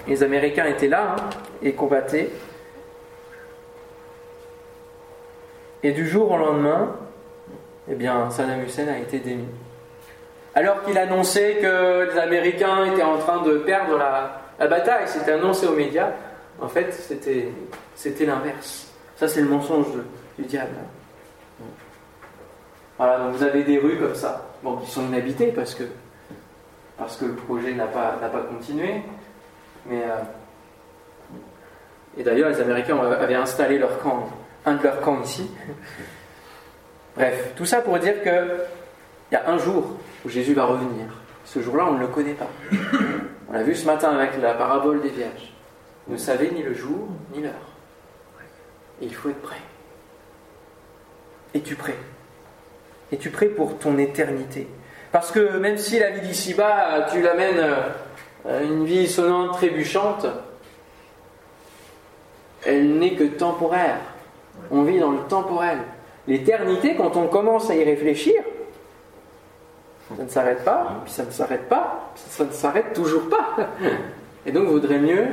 les 0.07 0.23
Américains 0.23 0.65
étaient 0.65 0.89
là 0.89 1.15
hein, 1.17 1.29
et 1.61 1.73
combattaient. 1.73 2.29
Et 5.83 5.91
du 5.91 6.07
jour 6.07 6.31
au 6.31 6.37
lendemain, 6.37 6.95
eh 7.89 7.95
bien, 7.95 8.29
Saddam 8.29 8.63
Hussein 8.63 8.87
a 8.89 8.97
été 8.97 9.19
démis. 9.19 9.47
Alors 10.55 10.83
qu'il 10.83 10.97
annonçait 10.97 11.59
que 11.61 12.11
les 12.11 12.19
Américains 12.19 12.85
étaient 12.85 13.03
en 13.03 13.17
train 13.19 13.43
de 13.43 13.59
perdre 13.59 13.97
la, 13.97 14.46
la 14.59 14.67
bataille, 14.67 15.07
c'était 15.07 15.33
annoncé 15.33 15.67
aux 15.67 15.75
médias, 15.75 16.11
en 16.59 16.67
fait, 16.67 16.91
c'était, 16.91 18.25
l'inverse. 18.25 18.87
Ça, 19.15 19.27
c'est 19.27 19.41
le 19.41 19.47
mensonge 19.47 19.87
du 20.37 20.45
diable. 20.45 20.75
Voilà, 22.97 23.19
donc 23.19 23.35
vous 23.35 23.43
avez 23.43 23.63
des 23.63 23.77
rues 23.77 23.97
comme 23.97 24.15
ça, 24.15 24.47
bon, 24.63 24.77
qui 24.77 24.89
sont 24.89 25.05
inhabitées 25.05 25.51
parce 25.51 25.75
que, 25.75 25.83
parce 26.97 27.17
que 27.17 27.25
le 27.25 27.35
projet 27.35 27.73
n'a 27.73 27.85
pas, 27.85 28.13
pas 28.13 28.41
continué. 28.41 29.01
Mais, 29.85 30.01
euh, 30.01 31.37
et 32.17 32.23
d'ailleurs, 32.23 32.49
les 32.49 32.59
Américains 32.59 32.97
avaient 32.97 33.35
installé 33.35 33.77
leur 33.77 33.99
camp, 33.99 34.27
un 34.65 34.75
de 34.75 34.83
leurs 34.83 35.01
camps 35.01 35.21
ici. 35.21 35.51
Bref, 37.15 37.53
tout 37.55 37.65
ça 37.65 37.81
pour 37.81 37.99
dire 37.99 38.21
qu'il 38.23 38.59
y 39.31 39.35
a 39.35 39.49
un 39.49 39.57
jour 39.59 39.97
où 40.25 40.29
Jésus 40.29 40.55
va 40.55 40.65
revenir. 40.65 41.05
Ce 41.45 41.61
jour-là, 41.61 41.85
on 41.87 41.93
ne 41.93 41.99
le 41.99 42.07
connaît 42.07 42.33
pas. 42.33 42.49
On 43.49 43.53
l'a 43.53 43.63
vu 43.63 43.75
ce 43.75 43.85
matin 43.85 44.09
avec 44.09 44.41
la 44.41 44.53
parabole 44.53 45.01
des 45.01 45.09
vierges. 45.09 45.53
Ne 46.07 46.17
savez 46.17 46.51
ni 46.51 46.63
le 46.63 46.73
jour, 46.73 47.07
ni 47.33 47.41
l'heure. 47.41 47.53
Et 49.01 49.05
il 49.05 49.13
faut 49.13 49.29
être 49.29 49.41
prêt. 49.41 49.61
Es-tu 51.53 51.75
prêt? 51.75 51.95
Es-tu 53.11 53.29
prêt 53.29 53.47
pour 53.47 53.77
ton 53.77 53.97
éternité? 53.97 54.67
Parce 55.11 55.31
que 55.31 55.57
même 55.57 55.77
si 55.77 55.99
la 55.99 56.11
vie 56.11 56.27
d'ici-bas, 56.27 57.07
tu 57.11 57.21
l'amènes 57.21 57.63
à 58.47 58.61
une 58.61 58.85
vie 58.85 59.07
sonnante, 59.07 59.53
trébuchante, 59.53 60.25
elle 62.65 62.97
n'est 62.97 63.15
que 63.15 63.23
temporaire. 63.23 63.99
On 64.71 64.83
vit 64.83 64.99
dans 64.99 65.11
le 65.11 65.19
temporel. 65.29 65.77
L'éternité, 66.27 66.95
quand 66.95 67.15
on 67.15 67.27
commence 67.27 67.69
à 67.69 67.75
y 67.75 67.83
réfléchir, 67.83 68.43
ça 70.15 70.23
ne 70.23 70.29
s'arrête 70.29 70.63
pas, 70.63 71.01
puis 71.03 71.13
ça 71.13 71.25
ne 71.25 71.31
s'arrête 71.31 71.67
pas, 71.67 72.11
ça 72.15 72.45
ne 72.45 72.51
s'arrête 72.51 72.93
toujours 72.93 73.27
pas. 73.29 73.55
Et 74.45 74.51
donc, 74.51 74.63
il 74.65 74.69
vaudrait 74.69 74.99
mieux 74.99 75.27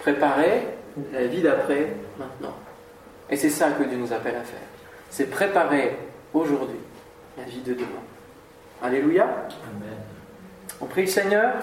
préparer 0.00 0.68
la 1.12 1.26
vie 1.26 1.42
d'après 1.42 1.92
maintenant. 2.18 2.54
Et 3.30 3.36
c'est 3.36 3.50
ça 3.50 3.70
que 3.72 3.84
Dieu 3.84 3.98
nous 3.98 4.12
appelle 4.12 4.36
à 4.36 4.44
faire. 4.44 4.60
C'est 5.10 5.30
préparer 5.30 5.96
aujourd'hui 6.32 6.78
la 7.36 7.44
vie 7.44 7.60
de 7.60 7.74
demain. 7.74 7.86
Alléluia. 8.82 9.26
On 10.80 10.86
prie 10.86 11.02
le 11.02 11.08
Seigneur 11.08 11.54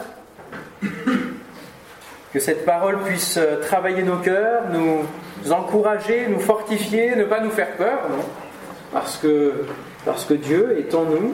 que 2.34 2.40
cette 2.40 2.66
parole 2.66 3.02
puisse 3.04 3.38
euh, 3.38 3.62
travailler 3.62 4.04
nos 4.04 4.18
cœurs, 4.18 4.64
nous 4.70 5.06
encourager, 5.54 6.28
nous 6.28 6.42
fortifier, 6.42 7.16
ne 7.16 7.24
pas 7.24 7.40
nous 7.40 7.50
faire 7.50 7.72
peur, 7.78 8.10
non 8.10 8.26
Parce 8.92 9.16
que, 9.18 9.66
parce 10.06 10.26
que 10.26 10.36
Dieu 10.36 10.78
est 10.80 10.94
en 10.94 11.06
nous. 11.06 11.34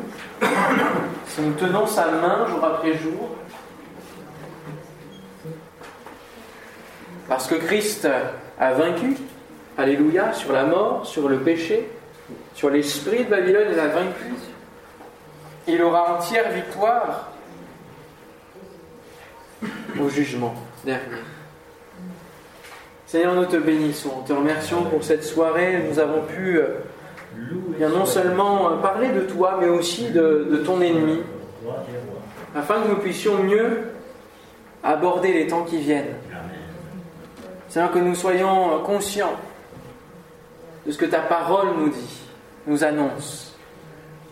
Si 1.27 1.41
nous 1.41 1.53
tenons 1.53 1.85
sa 1.85 2.09
main 2.11 2.47
jour 2.47 2.63
après 2.63 2.97
jour, 2.97 3.29
parce 7.27 7.47
que 7.47 7.55
Christ 7.55 8.07
a 8.59 8.73
vaincu, 8.73 9.15
Alléluia, 9.77 10.33
sur 10.33 10.51
la 10.51 10.65
mort, 10.65 11.07
sur 11.07 11.29
le 11.29 11.39
péché, 11.39 11.89
sur 12.53 12.69
l'esprit 12.69 13.23
de 13.23 13.29
Babylone, 13.29 13.67
il 13.71 13.79
a 13.79 13.87
vaincu. 13.87 14.33
Il 15.67 15.81
aura 15.81 16.17
entière 16.17 16.51
victoire 16.51 17.31
au 19.99 20.09
jugement 20.09 20.53
dernier. 20.83 21.21
Seigneur, 23.07 23.33
nous 23.33 23.45
te 23.45 23.57
bénissons, 23.57 24.23
te 24.27 24.33
remercions 24.33 24.83
pour 24.83 25.03
cette 25.03 25.23
soirée. 25.23 25.83
Nous 25.89 25.99
avons 25.99 26.21
pu 26.23 26.59
euh, 27.37 27.77
bien 27.77 27.89
non 27.89 28.05
seulement 28.05 28.71
euh, 28.71 28.75
parler 28.77 29.09
de 29.09 29.21
toi, 29.21 29.57
mais 29.59 29.67
aussi 29.67 30.09
de, 30.09 30.47
de 30.51 30.57
ton 30.57 30.81
ennemi, 30.81 31.21
afin 32.55 32.81
que 32.81 32.89
nous 32.89 32.97
puissions 32.97 33.41
mieux 33.43 33.83
aborder 34.83 35.33
les 35.33 35.47
temps 35.47 35.63
qui 35.63 35.77
viennent. 35.77 36.15
Seigneur, 37.69 37.91
que 37.91 37.99
nous 37.99 38.15
soyons 38.15 38.79
conscients 38.83 39.35
de 40.85 40.91
ce 40.91 40.97
que 40.97 41.05
ta 41.05 41.19
parole 41.19 41.69
nous 41.77 41.89
dit, 41.89 42.21
nous 42.67 42.83
annonce. 42.83 43.55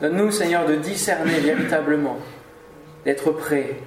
Donne-nous, 0.02 0.32
Seigneur, 0.32 0.66
de 0.66 0.76
discerner 0.76 1.40
véritablement, 1.40 2.18
d'être 3.06 3.32
prêts. 3.32 3.78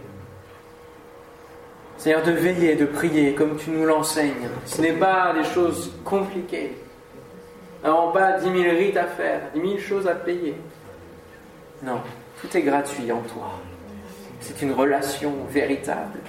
Seigneur, 1.99 2.23
de 2.23 2.33
veiller, 2.33 2.75
de 2.75 2.87
prier 2.87 3.35
comme 3.35 3.57
tu 3.57 3.71
nous 3.71 3.85
l'enseignes. 3.85 4.49
Ce 4.67 4.81
n'est 4.81 4.93
pas 4.93 5.33
des 5.35 5.45
choses 5.45 5.93
compliquées. 6.05 6.73
Nous 7.83 7.91
n'avons 7.91 8.12
pas 8.12 8.39
dix 8.39 8.51
mille 8.51 8.68
rites 8.68 8.97
à 8.97 9.07
faire, 9.07 9.41
dix 9.55 9.61
mille 9.61 9.80
choses 9.80 10.07
à 10.07 10.14
payer. 10.14 10.55
Non, 11.83 12.01
tout 12.41 12.57
est 12.57 12.62
gratuit 12.62 13.11
en 13.11 13.20
toi. 13.22 13.59
C'est 14.41 14.62
une 14.62 14.72
relation 14.72 15.33
véritable 15.51 16.20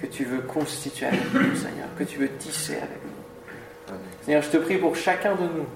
que 0.00 0.06
tu 0.06 0.24
veux 0.24 0.40
constituer 0.40 1.06
avec 1.06 1.34
nous, 1.34 1.54
Seigneur, 1.54 1.88
que 1.98 2.04
tu 2.04 2.18
veux 2.18 2.30
tisser 2.38 2.76
avec 2.76 3.02
nous. 3.04 3.94
Seigneur, 4.22 4.42
je 4.42 4.50
te 4.50 4.56
prie 4.56 4.78
pour 4.78 4.96
chacun 4.96 5.34
de 5.34 5.42
nous, 5.42 5.66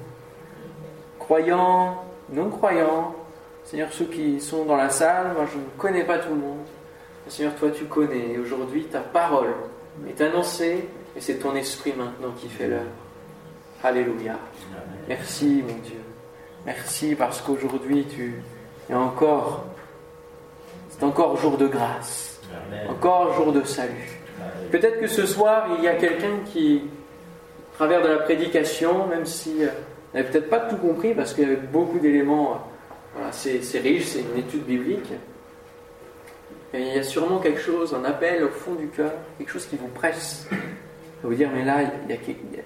croyants, 1.19 2.05
non-croyants, 2.33 3.15
Seigneur, 3.65 3.93
ceux 3.93 4.07
qui 4.07 4.41
sont 4.41 4.65
dans 4.65 4.77
la 4.77 4.89
salle, 4.89 5.33
moi 5.35 5.47
je 5.53 5.59
ne 5.59 5.65
connais 5.79 6.05
pas 6.05 6.19
tout 6.19 6.31
le 6.31 6.41
monde. 6.41 6.59
Seigneur, 7.29 7.55
toi 7.55 7.71
tu 7.71 7.85
connais. 7.85 8.33
Et 8.33 8.39
aujourd'hui, 8.39 8.85
ta 8.85 9.01
parole 9.01 9.55
est 10.09 10.21
annoncée 10.21 10.89
et 11.15 11.21
c'est 11.21 11.37
ton 11.37 11.55
esprit 11.55 11.93
maintenant 11.93 12.33
qui 12.37 12.49
fait 12.49 12.67
l'œuvre. 12.67 12.91
Alléluia. 13.83 14.39
Merci, 15.09 15.65
mon 15.67 15.79
Dieu. 15.79 16.01
Merci 16.67 17.15
parce 17.15 17.41
qu'aujourd'hui, 17.41 18.05
tu 18.05 18.35
es 18.91 18.95
encore, 18.95 19.65
c'est 20.91 21.03
encore 21.03 21.39
jour 21.39 21.57
de 21.57 21.67
grâce, 21.67 22.41
encore 22.89 23.33
jour 23.35 23.53
de 23.53 23.63
salut. 23.65 24.21
Peut-être 24.71 25.01
que 25.01 25.07
ce 25.07 25.25
soir, 25.25 25.69
il 25.79 25.85
y 25.85 25.89
a 25.89 25.95
quelqu'un 25.95 26.41
qui, 26.45 26.83
travers 27.75 28.03
de 28.03 28.09
la 28.09 28.19
prédication, 28.19 29.07
même 29.07 29.25
si 29.25 29.65
euh, 29.65 29.69
n'avait 30.13 30.29
peut-être 30.29 30.51
pas 30.51 30.61
tout 30.61 30.77
compris, 30.77 31.15
parce 31.15 31.33
qu'il 31.33 31.45
y 31.45 31.47
avait 31.47 31.57
beaucoup 31.57 31.99
d'éléments, 31.99 32.69
euh, 33.19 33.29
c'est 33.31 33.79
riche, 33.79 34.05
c'est 34.05 34.21
une 34.21 34.39
étude 34.39 34.65
biblique. 34.65 35.11
Il 36.75 36.87
y 36.87 36.99
a 36.99 37.03
sûrement 37.03 37.39
quelque 37.39 37.61
chose, 37.61 37.95
un 37.95 38.05
appel 38.05 38.45
au 38.45 38.51
fond 38.51 38.75
du 38.75 38.89
cœur, 38.89 39.13
quelque 39.39 39.51
chose 39.51 39.65
qui 39.65 39.77
vous 39.77 39.89
presse. 39.89 40.47
Vous 41.23 41.35
dire, 41.35 41.49
mais 41.53 41.65
là, 41.65 41.79
il 41.83 42.11
y, 42.11 42.15
a, 42.15 42.63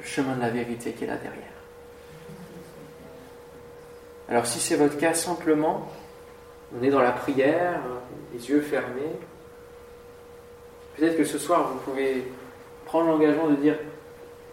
le 0.00 0.06
chemin 0.06 0.36
de 0.36 0.40
la 0.40 0.50
vérité 0.50 0.92
qui 0.92 1.04
est 1.04 1.06
là 1.06 1.16
derrière. 1.16 1.44
Alors 4.28 4.46
si 4.46 4.60
c'est 4.60 4.76
votre 4.76 4.96
cas, 4.96 5.14
simplement, 5.14 5.88
on 6.78 6.82
est 6.84 6.90
dans 6.90 7.02
la 7.02 7.12
prière, 7.12 7.80
les 8.32 8.48
yeux 8.48 8.60
fermés. 8.60 9.16
Peut-être 10.96 11.16
que 11.16 11.24
ce 11.24 11.38
soir, 11.38 11.68
vous 11.72 11.78
pouvez 11.80 12.30
prendre 12.84 13.08
l'engagement 13.08 13.48
de 13.48 13.56
dire, 13.56 13.76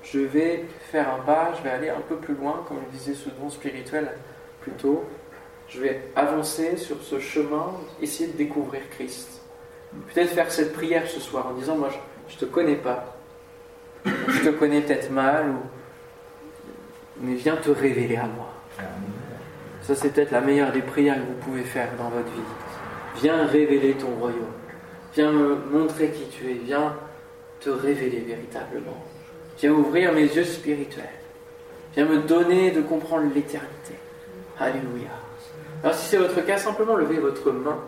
je 0.04 0.20
vais 0.20 0.66
faire 0.92 1.14
un 1.14 1.20
pas, 1.20 1.54
je 1.58 1.64
vais 1.64 1.70
aller 1.70 1.90
un 1.90 2.02
peu 2.02 2.16
plus 2.16 2.34
loin, 2.34 2.64
comme 2.68 2.78
le 2.78 2.92
disait 2.98 3.14
ce 3.14 3.30
don 3.30 3.50
spirituel 3.50 4.12
plus 4.62 4.72
tôt. 4.72 5.04
Je 5.68 5.82
vais 5.82 6.02
avancer 6.16 6.78
sur 6.78 7.02
ce 7.04 7.20
chemin, 7.20 7.74
essayer 8.02 8.30
de 8.32 8.38
découvrir 8.38 8.82
Christ. 8.90 9.42
Peut-être 10.14 10.30
faire 10.30 10.52
cette 10.52 10.74
prière 10.74 11.08
ce 11.08 11.20
soir 11.20 11.48
en 11.48 11.54
disant, 11.54 11.76
moi, 11.76 11.90
je 12.30 12.36
ne 12.36 12.40
te 12.40 12.46
connais 12.46 12.76
pas. 12.76 13.17
Je 14.28 14.44
te 14.44 14.50
connais 14.50 14.82
peut-être 14.82 15.12
mal, 15.12 15.46
mais 17.20 17.36
viens 17.36 17.56
te 17.56 17.70
révéler 17.70 18.18
à 18.18 18.26
moi. 18.26 18.54
Ça, 19.82 19.96
c'est 19.96 20.10
peut-être 20.10 20.32
la 20.32 20.42
meilleure 20.42 20.72
des 20.72 20.82
prières 20.82 21.16
que 21.16 21.28
vous 21.28 21.40
pouvez 21.46 21.64
faire 21.64 21.90
dans 21.98 22.10
votre 22.10 22.28
vie. 22.28 23.22
Viens 23.22 23.46
révéler 23.46 23.94
ton 23.94 24.10
royaume. 24.20 24.54
Viens 25.14 25.32
me 25.32 25.56
montrer 25.72 26.10
qui 26.10 26.26
tu 26.26 26.50
es. 26.52 26.54
Viens 26.54 26.94
te 27.60 27.70
révéler 27.70 28.20
véritablement. 28.28 29.04
Viens 29.60 29.72
ouvrir 29.72 30.14
mes 30.14 30.26
yeux 30.26 30.44
spirituels. 30.44 31.06
Viens 31.96 32.06
me 32.06 32.20
donner 32.20 32.72
de 32.72 32.82
comprendre 32.82 33.32
l'éternité. 33.34 33.96
Alléluia. 34.60 35.10
Alors 35.84 35.96
si 35.96 36.10
c'est 36.10 36.18
votre 36.18 36.46
cas, 36.46 36.58
simplement 36.58 36.96
levez 36.96 37.18
votre 37.18 37.52
main 37.52 37.80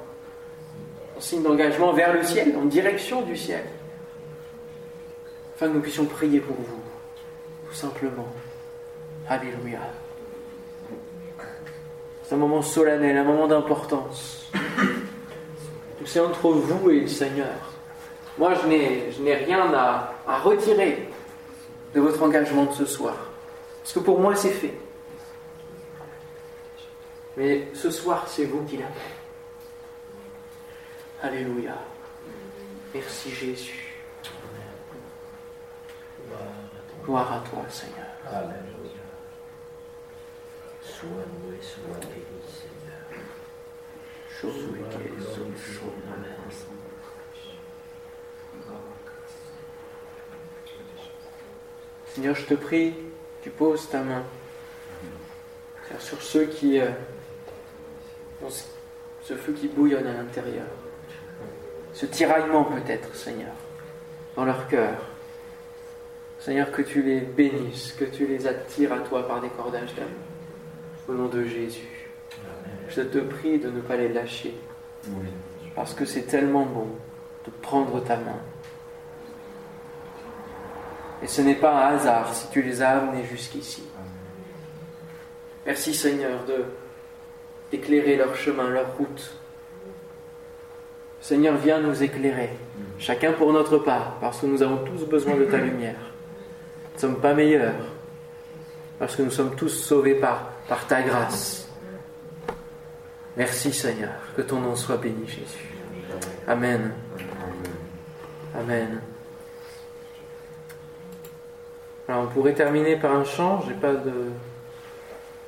en 1.18 1.22
signe 1.22 1.44
d'engagement 1.44 1.92
vers 1.92 2.14
le 2.14 2.24
ciel, 2.24 2.56
en 2.58 2.66
direction 2.66 3.22
du 3.22 3.36
ciel, 3.36 3.64
afin 5.60 5.68
que 5.68 5.76
nous 5.76 5.82
puissions 5.82 6.06
prier 6.06 6.40
pour 6.40 6.56
vous, 6.56 6.82
tout 7.68 7.76
simplement. 7.76 8.30
Alléluia. 9.28 9.82
C'est 12.24 12.36
un 12.36 12.38
moment 12.38 12.62
solennel, 12.62 13.18
un 13.18 13.26
moment 13.26 13.46
d'importance. 13.46 14.50
C'est 16.06 16.22
entre 16.22 16.50
vous 16.52 16.90
et 16.92 17.02
le 17.02 17.08
Seigneur. 17.10 17.58
Moi, 18.38 18.54
je 18.54 18.68
n'ai 19.22 19.36
rien 19.36 19.74
à, 19.74 20.14
à 20.26 20.38
retirer 20.38 21.10
de 21.94 22.00
votre 22.00 22.24
engagement 22.24 22.64
de 22.64 22.72
ce 22.72 22.86
soir. 22.86 23.16
Parce 23.82 23.92
que 23.92 24.00
pour 24.00 24.18
moi, 24.18 24.38
c'est 24.38 24.52
fait. 24.52 24.78
Mais 27.36 27.68
ce 27.74 27.92
soir, 27.92 28.24
c'est 28.30 28.46
vous 28.46 28.64
qui 28.64 28.78
l'avez. 28.78 28.94
Alléluia. 31.22 31.76
Merci 32.94 33.32
Jésus. 33.32 33.89
Gloire 37.10 37.34
à 37.34 37.40
toi, 37.40 37.66
Seigneur. 37.70 38.06
Alléluia. 38.28 39.02
Sois 40.80 41.08
loué, 41.10 41.58
sois 41.60 42.00
béni, 42.02 42.40
Seigneur. 42.54 43.02
Sois 44.30 44.52
Seigneur, 52.14 52.36
je 52.36 52.46
te 52.46 52.54
prie, 52.54 52.94
tu 53.42 53.50
poses 53.50 53.90
ta 53.90 54.04
main 54.04 54.24
sur 55.98 56.22
ceux 56.22 56.46
qui 56.46 56.80
euh, 56.80 56.92
ont 58.44 58.52
ce 59.24 59.34
feu 59.34 59.54
qui 59.54 59.68
bouillonne 59.68 60.06
à 60.06 60.14
l'intérieur, 60.14 60.68
ce 61.92 62.06
tiraillement 62.06 62.66
peut-être, 62.66 63.16
Seigneur, 63.16 63.54
dans 64.36 64.46
leur 64.46 64.68
cœur. 64.68 65.10
Seigneur, 66.40 66.72
que 66.72 66.82
tu 66.82 67.02
les 67.02 67.20
bénisses, 67.20 67.94
que 67.94 68.06
tu 68.06 68.26
les 68.26 68.48
attires 68.48 68.94
à 68.94 69.00
toi 69.00 69.28
par 69.28 69.42
des 69.42 69.50
cordages 69.50 69.94
d'amour. 69.96 70.12
Au 71.08 71.14
nom 71.14 71.28
de 71.28 71.44
Jésus. 71.44 72.10
Je 72.88 73.02
te 73.02 73.20
prie 73.20 73.60
de 73.60 73.70
ne 73.70 73.82
pas 73.82 73.98
les 73.98 74.10
lâcher. 74.10 74.54
Parce 75.76 75.94
que 75.94 76.06
c'est 76.06 76.24
tellement 76.24 76.66
bon 76.66 76.88
de 77.46 77.52
prendre 77.62 78.04
ta 78.04 78.18
main. 78.18 78.40
Et 81.22 81.28
ce 81.28 81.42
n'est 81.42 81.56
pas 81.56 81.74
un 81.74 81.96
hasard 81.96 82.34
si 82.34 82.50
tu 82.50 82.62
les 82.62 82.82
as 82.82 83.00
amenés 83.00 83.26
jusqu'ici. 83.26 83.84
Merci 85.66 85.94
Seigneur 85.94 86.46
de 86.46 86.66
d'éclairer 87.72 88.16
leur 88.16 88.36
chemin, 88.36 88.70
leur 88.70 88.98
route. 88.98 89.32
Seigneur, 91.22 91.56
viens 91.58 91.80
nous 91.80 92.02
éclairer, 92.02 92.50
chacun 92.98 93.34
pour 93.34 93.54
notre 93.54 93.78
part, 93.78 94.16
parce 94.20 94.40
que 94.40 94.46
nous 94.48 94.64
avons 94.64 94.78
tous 94.86 95.06
besoin 95.06 95.36
de 95.36 95.46
ta 95.46 95.58
lumière. 95.60 96.09
Ne 97.00 97.08
sommes 97.08 97.22
pas 97.22 97.34
meilleurs, 97.34 97.86
parce 99.00 99.16
que 99.16 99.22
nous 99.22 99.32
sommes 99.32 99.56
tous 99.56 99.70
sauvés 99.70 100.16
par, 100.16 100.52
par 100.68 100.86
ta 100.86 101.02
grâce. 101.02 101.70
Merci 103.38 103.72
Seigneur, 103.72 104.12
que 104.36 104.42
ton 104.42 104.60
nom 104.60 104.76
soit 104.76 104.98
béni 104.98 105.26
Jésus. 105.26 105.74
Amen. 106.46 106.92
Amen. 108.54 109.00
Alors 112.10 112.24
on 112.24 112.28
pourrait 112.28 112.54
terminer 112.54 112.98
par 112.98 113.14
un 113.14 113.24
chant, 113.24 113.64
j'ai 113.66 113.76
pas 113.76 113.94
de, 113.94 114.32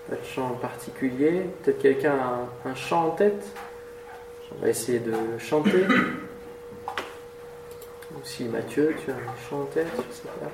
pas 0.09 0.15
de 0.15 0.23
chant 0.23 0.51
en 0.51 0.55
particulier. 0.55 1.47
Peut-être 1.63 1.81
quelqu'un 1.81 2.13
a 2.13 2.69
un, 2.69 2.75
chant 2.75 3.07
en 3.07 3.11
tête? 3.11 3.45
On 4.55 4.61
va 4.61 4.69
essayer 4.69 4.99
de 4.99 5.13
chanter. 5.37 5.85
Ou 6.95 8.19
si 8.23 8.45
Mathieu, 8.45 8.95
tu 9.03 9.11
as 9.11 9.15
un 9.15 9.49
chant 9.49 9.63
en 9.63 9.65
tête, 9.65 9.87
je 9.97 10.15
sais 10.15 10.29
pas. 10.39 10.49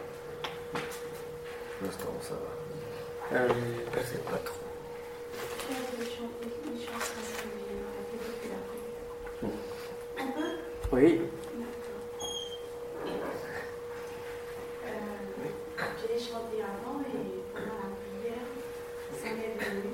L'instant, 1.82 2.14
ça 2.22 2.34
va. 2.34 3.38
Euh, 3.40 3.50
sais 4.04 4.18
pas 4.20 4.38
trop. 4.38 4.56
oui. 10.92 11.22
J'ai 16.00 16.20
chanté 16.20 16.62
avant 16.62 17.00
et 17.02 17.44
pendant 17.54 17.66
la 17.66 17.90
prière, 18.00 18.46
ça 19.14 19.28
m'est 19.30 19.64
venu 19.66 19.92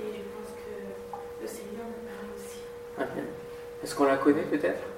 et 0.00 0.12
je 0.12 0.22
pense 0.34 0.50
que 0.58 1.42
le 1.42 1.46
Seigneur 1.46 1.86
me 1.86 2.00
parle 2.04 2.30
aussi. 2.36 2.58
Ah. 2.98 3.04
Est-ce 3.82 3.94
qu'on 3.94 4.04
la 4.04 4.16
connaît 4.16 4.42
peut-être? 4.42 4.93